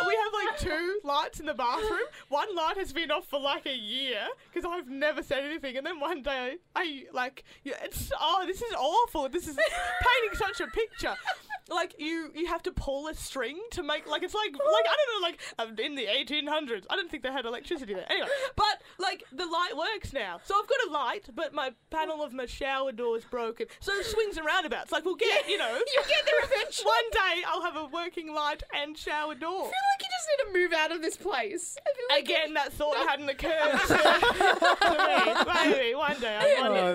We 0.07 0.16
have 0.16 0.33
like 0.33 0.59
two 0.59 1.01
lights 1.05 1.41
in 1.41 1.47
the 1.47 1.55
bathroom. 1.55 2.07
One 2.31 2.55
light 2.57 2.79
has 2.79 2.93
been 2.93 3.11
off 3.11 3.27
for 3.27 3.39
like 3.39 3.66
a 3.66 3.77
year 3.77 4.20
because 4.53 4.68
I've 4.68 4.89
never 4.89 5.23
said 5.23 5.45
anything, 5.45 5.77
and 5.77 5.87
then 5.87 6.01
one 6.01 6.23
day 6.23 6.57
I, 6.75 6.81
I 6.81 7.05
like 7.12 7.45
yeah, 7.64 7.75
it's 7.83 8.11
oh 8.18 8.45
this 8.47 8.62
is 8.62 8.73
awful. 8.73 9.29
This 9.29 9.47
is 9.47 9.57
painting 9.57 10.39
such 10.39 10.61
a 10.61 10.70
picture. 10.70 11.14
Like 11.68 11.94
you, 11.98 12.30
you 12.34 12.46
have 12.46 12.62
to 12.64 12.72
pull 12.72 13.08
a 13.08 13.14
string 13.14 13.58
to 13.72 13.82
make 13.82 14.06
like 14.06 14.22
it's 14.22 14.34
like 14.34 14.52
like 14.52 14.86
I 14.86 14.96
don't 14.96 15.22
know 15.22 15.26
like 15.26 15.40
um, 15.58 15.78
in 15.84 15.94
the 15.94 16.06
1800s. 16.06 16.84
I 16.90 16.96
don't 16.96 17.10
think 17.10 17.22
they 17.22 17.30
had 17.32 17.44
electricity 17.46 17.94
there. 17.94 18.06
Anyway, 18.10 18.28
but 18.56 18.82
like 18.98 19.24
the 19.32 19.46
light 19.46 19.72
works 19.76 20.12
now, 20.12 20.40
so 20.44 20.54
I've 20.60 20.68
got 20.68 20.78
a 20.88 20.90
light, 20.92 21.28
but 21.34 21.54
my 21.54 21.72
panel 21.90 22.22
of 22.22 22.32
my 22.32 22.46
shower 22.46 22.92
door 22.92 23.16
is 23.16 23.24
broken. 23.24 23.66
So 23.80 23.92
swings 24.02 24.36
and 24.36 24.44
roundabouts. 24.46 24.90
Like 24.92 25.04
we'll 25.04 25.14
get 25.14 25.48
you 25.48 25.58
know 25.58 25.72
You'll 25.94 26.04
get 26.08 26.24
there 26.26 26.44
eventually. 26.44 26.86
one 26.86 27.10
day 27.12 27.42
I'll 27.46 27.62
have 27.62 27.76
a 27.76 27.86
working 27.86 28.34
light 28.34 28.62
and 28.74 28.96
shower 28.98 29.34
door. 29.34 29.60
I 29.60 29.64
feel 29.64 29.70
like 29.70 30.00
you 30.00 30.08
just 30.08 30.28
need 30.28 30.52
to 30.52 30.58
move 30.58 30.72
out 30.72 30.92
of 30.92 31.00
this 31.02 31.16
place. 31.16 31.76
I 31.86 31.92
feel 31.94 32.06
like 32.10 32.22
Again, 32.24 32.54
that 32.54 32.72
thought 32.72 32.96
hadn't 33.08 33.28
occurred 33.28 33.80
to, 33.88 33.96
to 34.80 35.64
me. 35.64 35.70
Maybe 35.78 35.94
one 35.94 36.20
day. 36.20 36.38
I 36.40 36.68
one 36.68 36.94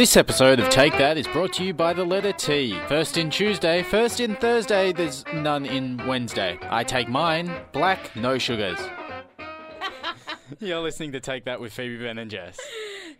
This 0.00 0.16
episode 0.16 0.60
of 0.60 0.70
Take 0.70 0.96
That 0.96 1.18
is 1.18 1.28
brought 1.28 1.52
to 1.52 1.62
you 1.62 1.74
by 1.74 1.92
the 1.92 2.06
letter 2.06 2.32
T. 2.32 2.72
First 2.88 3.18
in 3.18 3.28
Tuesday, 3.28 3.82
first 3.82 4.18
in 4.18 4.34
Thursday, 4.36 4.94
there's 4.94 5.26
none 5.34 5.66
in 5.66 5.98
Wednesday. 6.06 6.58
I 6.62 6.84
take 6.84 7.06
mine, 7.06 7.54
black, 7.72 8.16
no 8.16 8.38
sugars. 8.38 8.78
You're 10.58 10.80
listening 10.80 11.12
to 11.12 11.20
Take 11.20 11.44
That 11.44 11.60
with 11.60 11.74
Phoebe, 11.74 12.02
Ben, 12.02 12.16
and 12.16 12.30
Jess. 12.30 12.58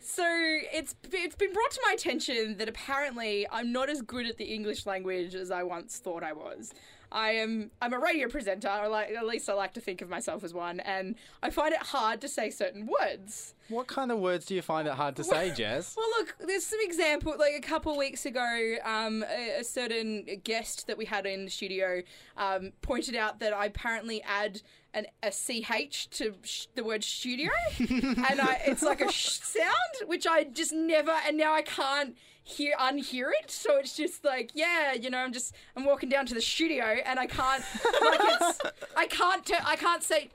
So 0.00 0.24
it's 0.26 0.94
it's 1.12 1.36
been 1.36 1.52
brought 1.52 1.70
to 1.72 1.80
my 1.86 1.92
attention 1.92 2.56
that 2.56 2.70
apparently 2.70 3.46
I'm 3.52 3.72
not 3.72 3.90
as 3.90 4.00
good 4.00 4.24
at 4.24 4.38
the 4.38 4.46
English 4.46 4.86
language 4.86 5.34
as 5.34 5.50
I 5.50 5.64
once 5.64 5.98
thought 5.98 6.22
I 6.22 6.32
was. 6.32 6.72
I 7.12 7.32
am 7.32 7.70
I'm 7.82 7.92
a 7.92 7.98
radio 7.98 8.28
presenter, 8.28 8.68
or 8.68 8.88
like 8.88 9.10
at 9.10 9.26
least 9.26 9.48
I 9.48 9.54
like 9.54 9.74
to 9.74 9.80
think 9.80 10.00
of 10.02 10.08
myself 10.08 10.44
as 10.44 10.54
one, 10.54 10.80
and 10.80 11.16
I 11.42 11.50
find 11.50 11.72
it 11.74 11.80
hard 11.80 12.20
to 12.20 12.28
say 12.28 12.50
certain 12.50 12.86
words. 12.86 13.54
What 13.68 13.86
kind 13.86 14.10
of 14.10 14.18
words 14.18 14.46
do 14.46 14.54
you 14.54 14.62
find 14.62 14.88
it 14.88 14.94
hard 14.94 15.16
to 15.16 15.24
say, 15.24 15.52
Jess? 15.54 15.96
Well, 16.00 16.08
look, 16.18 16.36
there's 16.40 16.66
some 16.66 16.80
example. 16.82 17.34
Like 17.38 17.54
a 17.54 17.60
couple 17.60 17.96
weeks 17.96 18.26
ago, 18.26 18.76
um, 18.84 19.24
a, 19.28 19.60
a 19.60 19.64
certain 19.64 20.26
guest 20.44 20.86
that 20.86 20.96
we 20.98 21.04
had 21.04 21.26
in 21.26 21.44
the 21.44 21.50
studio 21.50 22.02
um, 22.36 22.72
pointed 22.82 23.14
out 23.14 23.38
that 23.40 23.52
I 23.52 23.66
apparently 23.66 24.22
add 24.22 24.62
an 24.94 25.06
a 25.22 25.30
ch 25.30 26.10
to 26.10 26.34
sh- 26.42 26.66
the 26.74 26.82
word 26.82 27.04
studio, 27.04 27.50
and 27.78 28.40
I, 28.40 28.60
it's 28.66 28.82
like 28.82 29.00
a 29.00 29.10
sh 29.10 29.40
sound, 29.40 30.08
which 30.08 30.26
I 30.26 30.44
just 30.44 30.72
never. 30.72 31.12
And 31.26 31.36
now 31.36 31.54
I 31.54 31.62
can't 31.62 32.16
hear 32.50 32.74
unhear 32.78 33.30
it. 33.42 33.50
So 33.50 33.76
it's 33.76 33.96
just 33.96 34.24
like, 34.24 34.50
yeah, 34.54 34.92
you 34.92 35.10
know, 35.10 35.18
I'm 35.18 35.32
just 35.32 35.54
I'm 35.76 35.84
walking 35.84 36.08
down 36.08 36.26
to 36.26 36.34
the 36.34 36.40
studio, 36.40 36.84
and 36.84 37.18
I 37.18 37.26
can't 37.26 37.64
like 38.02 38.20
it's 38.22 38.60
I 38.96 39.06
can't 39.06 39.44
t- 39.44 39.54
I 39.64 39.76
can't 39.76 40.02
say 40.02 40.30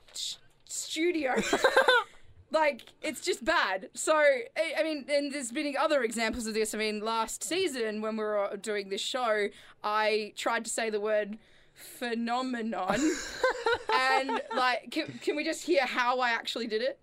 studio. 0.64 1.34
like 2.50 2.82
it's 3.02 3.20
just 3.20 3.44
bad. 3.44 3.90
So 3.94 4.14
I, 4.14 4.74
I 4.78 4.82
mean, 4.82 5.04
and 5.08 5.32
there's 5.32 5.52
been 5.52 5.74
other 5.78 6.02
examples 6.02 6.46
of 6.46 6.54
this. 6.54 6.74
I 6.74 6.78
mean, 6.78 7.00
last 7.00 7.44
season 7.44 8.00
when 8.00 8.16
we 8.16 8.24
were 8.24 8.56
doing 8.60 8.88
this 8.88 9.00
show, 9.00 9.48
I 9.82 10.32
tried 10.36 10.64
to 10.64 10.70
say 10.70 10.90
the 10.90 11.00
word 11.00 11.38
phenomenon. 11.76 13.00
and 13.94 14.40
like, 14.54 14.90
can, 14.90 15.06
can 15.22 15.36
we 15.36 15.44
just 15.44 15.64
hear 15.64 15.84
how 15.84 16.20
I 16.20 16.30
actually 16.30 16.66
did 16.66 16.82
it? 16.82 16.98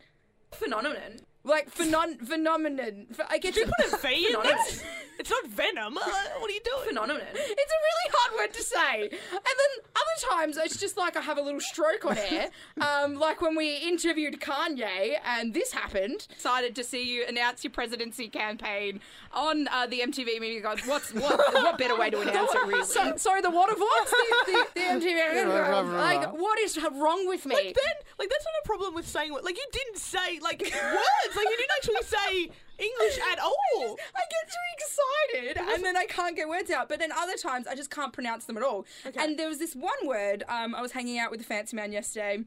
Phenomenon. 0.51 1.19
Like 1.45 1.69
phenon 1.69 2.17
phenomenon. 2.19 3.07
I 3.29 3.37
get 3.37 3.53
Did 3.53 3.67
you 3.67 3.73
put 3.77 3.93
a 3.93 3.97
V 3.97 4.15
in 4.15 4.23
Phenomenon. 4.31 4.57
this? 4.65 4.83
It's 5.19 5.29
not 5.29 5.45
venom. 5.47 5.97
Uh, 5.97 6.01
what 6.39 6.49
are 6.49 6.53
you 6.53 6.59
doing? 6.65 6.87
Phenomenon. 6.87 7.21
It's 7.33 7.37
a 7.37 7.79
really 7.87 8.09
hard 8.13 8.35
word 8.39 8.53
to 8.53 8.63
say. 8.63 9.01
And 9.03 9.11
then 9.11 9.85
other 9.95 10.35
times 10.35 10.57
it's 10.57 10.77
just 10.77 10.97
like 10.97 11.15
I 11.15 11.21
have 11.21 11.37
a 11.37 11.41
little 11.41 11.59
stroke 11.61 12.05
on 12.05 12.17
air. 12.17 12.49
um, 12.81 13.15
like 13.15 13.39
when 13.41 13.55
we 13.55 13.77
interviewed 13.77 14.39
Kanye 14.39 15.17
and 15.25 15.53
this 15.53 15.71
happened. 15.71 16.27
Excited 16.31 16.75
to 16.75 16.83
see 16.83 17.03
you 17.03 17.25
announce 17.27 17.63
your 17.63 17.71
presidency 17.71 18.27
campaign 18.27 19.01
on 19.31 19.67
uh, 19.67 19.85
the 19.85 19.99
MTV 19.99 20.39
Media 20.39 20.61
God. 20.61 20.81
What's 20.85 21.13
what? 21.13 21.37
what 21.53 21.77
better 21.77 21.95
way 21.97 22.09
to 22.09 22.19
announce 22.21 22.53
it? 22.53 22.65
Really? 22.65 22.85
So, 22.85 23.15
sorry, 23.17 23.41
the 23.41 23.51
what 23.51 23.71
of 23.71 23.77
what? 23.79 24.07
The, 24.09 24.51
the, 24.51 24.67
the 24.75 24.81
MTV. 25.05 25.93
like, 25.97 26.33
what 26.33 26.57
is 26.59 26.77
wrong 26.93 27.27
with 27.27 27.45
me? 27.45 27.55
Like 27.55 27.65
Ben, 27.75 27.95
like 28.17 28.29
that's 28.29 28.45
not 28.45 28.63
a 28.63 28.65
problem 28.65 28.93
with 28.95 29.07
saying 29.07 29.31
what. 29.31 29.43
Like 29.43 29.57
you 29.57 29.65
didn't 29.71 29.97
say 29.97 30.39
like 30.41 30.61
words. 30.73 31.32
Like 31.35 31.45
you 31.49 31.57
didn't 31.57 31.71
actually 31.77 32.03
say 32.03 32.51
English 32.79 33.19
at 33.31 33.39
all. 33.39 33.97
I 34.15 34.21
get 34.29 34.45
too 34.49 34.67
excited 34.77 35.73
and 35.73 35.83
then 35.83 35.95
I 35.97 36.05
can't 36.05 36.35
get 36.35 36.47
words 36.47 36.71
out. 36.71 36.89
But 36.89 36.99
then 36.99 37.11
other 37.11 37.35
times 37.35 37.67
I 37.67 37.75
just 37.75 37.89
can't 37.89 38.13
pronounce 38.13 38.45
them 38.45 38.57
at 38.57 38.63
all. 38.63 38.85
And 39.15 39.37
there 39.37 39.47
was 39.47 39.59
this 39.59 39.75
one 39.75 39.91
word, 40.05 40.43
um, 40.47 40.75
I 40.75 40.81
was 40.81 40.91
hanging 40.91 41.19
out 41.19 41.31
with 41.31 41.41
a 41.41 41.43
fancy 41.43 41.75
man 41.75 41.91
yesterday. 41.91 42.43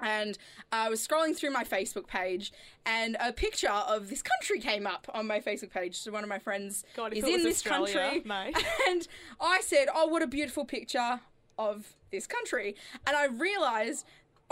And 0.00 0.36
I 0.72 0.88
was 0.88 1.06
scrolling 1.06 1.36
through 1.36 1.50
my 1.50 1.62
Facebook 1.62 2.08
page, 2.08 2.52
and 2.84 3.16
a 3.20 3.32
picture 3.32 3.70
of 3.70 4.10
this 4.10 4.20
country 4.20 4.58
came 4.58 4.84
up 4.84 5.06
on 5.14 5.28
my 5.28 5.38
Facebook 5.38 5.70
page. 5.70 5.96
So 5.96 6.10
one 6.10 6.24
of 6.24 6.28
my 6.28 6.40
friends 6.40 6.84
God, 6.96 7.12
is 7.12 7.22
in 7.22 7.44
this 7.44 7.58
Australia, 7.58 7.94
country, 7.94 8.22
mate. 8.24 8.56
and 8.88 9.06
I 9.40 9.60
said, 9.60 9.86
"Oh, 9.94 10.06
what 10.06 10.20
a 10.20 10.26
beautiful 10.26 10.64
picture 10.64 11.20
of 11.56 11.94
this 12.10 12.26
country." 12.26 12.74
And 13.06 13.16
I 13.16 13.26
realised 13.26 14.04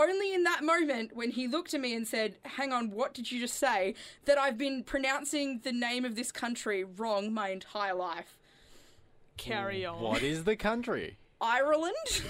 only 0.08 0.34
in 0.34 0.44
that 0.44 0.62
moment 0.64 1.14
when 1.14 1.30
he 1.30 1.46
looked 1.48 1.74
at 1.74 1.80
me 1.80 1.94
and 1.94 2.06
said, 2.06 2.36
"Hang 2.44 2.72
on, 2.72 2.90
what 2.90 3.14
did 3.14 3.30
you 3.30 3.40
just 3.40 3.56
say?" 3.58 3.94
that 4.24 4.38
I've 4.38 4.58
been 4.58 4.82
pronouncing 4.84 5.60
the 5.64 5.72
name 5.72 6.04
of 6.04 6.16
this 6.16 6.32
country 6.32 6.84
wrong 6.84 7.32
my 7.32 7.50
entire 7.50 7.94
life. 7.94 8.36
Carry 9.36 9.84
on. 9.86 10.00
What 10.00 10.22
is 10.22 10.44
the 10.44 10.56
country? 10.56 11.16
Ireland. 11.40 11.94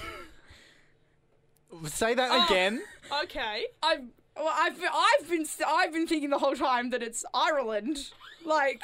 Say 1.87 2.13
that 2.13 2.29
Oh. 2.31 2.45
again. 2.45 2.81
Okay. 3.23 3.65
I've 3.81 4.03
well, 4.35 4.53
I've 4.53 4.79
been, 4.79 4.89
I've 4.93 5.29
been 5.29 5.45
I've 5.67 5.93
been 5.93 6.07
thinking 6.07 6.29
the 6.29 6.37
whole 6.39 6.55
time 6.55 6.89
that 6.91 7.01
it's 7.03 7.25
Ireland. 7.33 8.11
Like, 8.45 8.81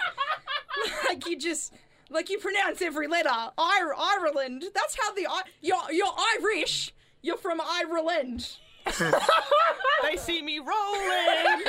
like 1.08 1.26
you 1.28 1.38
just 1.38 1.74
like 2.10 2.30
you 2.30 2.38
pronounce 2.40 2.82
every 2.82 3.08
letter. 3.08 3.30
Ir- 3.30 3.96
Ireland. 3.98 4.64
That's 4.74 4.98
how 5.00 5.14
the 5.14 5.28
I- 5.28 5.44
you're 5.62 5.92
you're 5.92 6.14
Irish. 6.40 6.94
You're 7.22 7.38
from 7.38 7.60
Ireland. 7.62 8.58
They 10.04 10.16
see 10.16 10.42
me 10.42 10.60
rolling. 10.60 11.66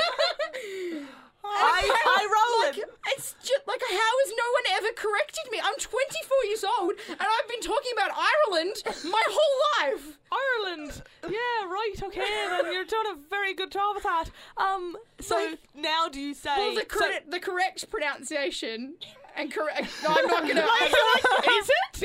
I, 1.51 1.81
I 2.19 2.29
roll 2.29 2.67
Like, 2.85 2.91
it's 3.17 3.35
just 3.43 3.67
like 3.67 3.81
how 3.81 3.97
has 3.97 4.31
no 4.37 4.45
one 4.53 4.65
ever 4.77 4.93
corrected 4.95 5.51
me? 5.51 5.59
I'm 5.65 5.75
24 5.77 6.45
years 6.47 6.65
old 6.79 6.93
and 7.09 7.19
I've 7.21 7.49
been 7.49 7.61
talking 7.61 7.93
about 7.95 8.11
Ireland 8.13 8.83
my 9.11 9.23
whole 9.29 9.89
life. 9.97 10.19
Ireland. 10.31 11.03
Yeah, 11.25 11.65
right. 11.67 11.95
Okay, 12.03 12.21
then 12.21 12.73
you're 12.73 12.85
doing 12.85 13.07
a 13.13 13.17
very 13.31 13.55
good 13.55 13.71
job 13.73 13.95
with 13.95 14.05
that. 14.05 14.31
Um, 14.59 14.97
so 15.21 15.37
Like- 15.37 15.59
now 15.75 16.09
do 16.09 16.21
you 16.21 16.35
say? 16.35 16.55
Well, 16.57 16.75
the 16.75 16.87
so- 16.91 17.31
the 17.31 17.41
correct 17.41 17.89
pronunciation 17.91 18.97
and 19.39 19.53
correct. 19.53 19.89
No, 20.03 20.11
I'm 20.11 20.27
not 20.27 20.47
gonna. 20.47 20.61
is 21.51 21.71
it? 21.71 22.01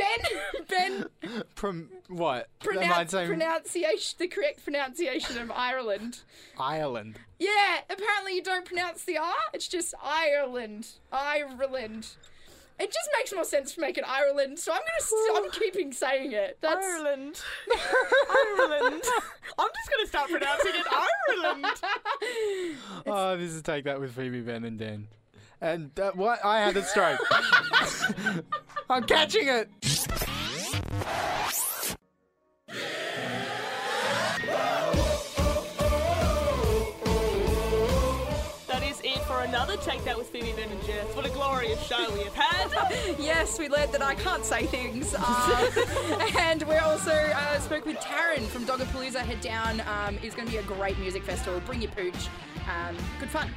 Ben 0.68 1.08
Ben 1.20 1.44
From 1.56 1.90
what? 2.08 2.48
Am 2.62 2.68
pronounce, 2.68 3.12
saying 3.12 3.28
pronunciation 3.28 4.16
the 4.20 4.28
correct 4.28 4.64
pronunciation 4.64 5.40
of 5.40 5.52
Ireland. 5.52 6.20
Ireland? 6.60 7.20
Yeah, 7.40 7.80
apparently 7.90 8.36
you 8.36 8.44
don't 8.44 8.66
pronounce 8.66 9.04
the 9.04 9.18
R. 9.18 9.34
It's 9.54 9.68
just 9.68 9.94
Ireland. 10.02 10.88
Ireland. 11.12 12.08
It 12.80 12.88
just 12.92 13.10
makes 13.18 13.32
more 13.34 13.44
sense 13.44 13.76
to 13.76 13.82
make 13.82 13.98
it 13.98 14.04
Ireland, 14.08 14.58
so 14.58 14.72
I'm 14.72 14.80
gonna. 14.80 15.00
St- 15.00 15.38
I'm 15.38 15.52
keeping 15.60 15.92
saying 15.94 16.32
it. 16.34 16.58
That's 16.62 16.86
Ireland. 16.86 17.42
Ireland. 18.60 19.04
I'm 19.60 19.70
just 19.76 19.90
gonna 19.92 20.08
start 20.08 20.30
pronouncing 20.30 20.72
it 20.76 20.86
Ireland. 20.92 21.66
Oh, 23.06 23.38
this 23.38 23.52
is 23.52 23.62
take 23.62 23.86
that 23.86 24.00
with 24.00 24.16
Phoebe, 24.16 24.42
Ben, 24.42 24.64
and 24.64 24.80
Dan. 24.80 25.08
And 25.64 25.98
uh, 25.98 26.12
what? 26.12 26.44
I 26.44 26.60
had 26.60 26.76
a 26.76 26.84
stroke. 26.84 27.22
I'm 28.90 29.04
catching 29.04 29.48
it. 29.48 29.70
That 38.68 38.84
is 38.84 39.00
it 39.06 39.20
for 39.20 39.40
another 39.44 39.78
Take 39.78 40.04
That 40.04 40.18
with 40.18 40.28
Phoebe, 40.32 40.52
Ben 40.52 40.70
and 40.70 40.84
Jess. 40.84 41.06
What 41.16 41.26
a 41.26 41.30
glorious 41.30 41.82
show 41.82 42.12
we 42.12 42.24
have 42.24 42.36
had. 42.36 43.16
yes, 43.18 43.58
we 43.58 43.70
learned 43.70 43.94
that 43.94 44.02
I 44.02 44.16
can't 44.16 44.44
say 44.44 44.66
things. 44.66 45.16
Uh, 45.18 46.30
and 46.40 46.64
we 46.64 46.76
also 46.76 47.14
uh, 47.14 47.58
spoke 47.60 47.86
with 47.86 47.96
Taryn 48.00 48.46
from 48.48 48.66
Dogapolooza. 48.66 49.20
Head 49.20 49.40
down. 49.40 49.82
Um, 49.88 50.20
it's 50.22 50.36
going 50.36 50.46
to 50.46 50.52
be 50.52 50.58
a 50.58 50.64
great 50.64 51.00
music 51.00 51.24
festival. 51.24 51.62
Bring 51.62 51.82
your 51.82 51.92
pooch. 51.92 52.28
Um, 52.70 52.98
good 53.22 53.30
fun. 53.30 53.50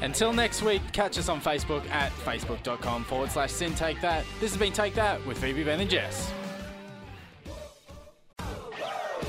Until 0.00 0.32
next 0.32 0.62
week, 0.62 0.82
catch 0.92 1.18
us 1.18 1.28
on 1.28 1.40
Facebook 1.40 1.88
at 1.90 2.12
facebook.com 2.24 3.04
forward 3.04 3.30
slash 3.30 3.50
SYN 3.50 3.74
take 3.74 4.00
that. 4.00 4.24
This 4.40 4.52
has 4.52 4.58
been 4.58 4.72
Take 4.72 4.94
That 4.94 5.24
with 5.26 5.38
Phoebe, 5.38 5.64
Ben, 5.64 5.80
and 5.80 5.90
Jess. 5.90 6.32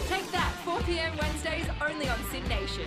Take 0.08 0.32
that, 0.32 0.52
4 0.64 0.80
p.m. 0.82 1.18
Wednesdays, 1.18 1.66
only 1.82 2.08
on 2.08 2.20
SYN 2.32 2.48
Nation. 2.48 2.86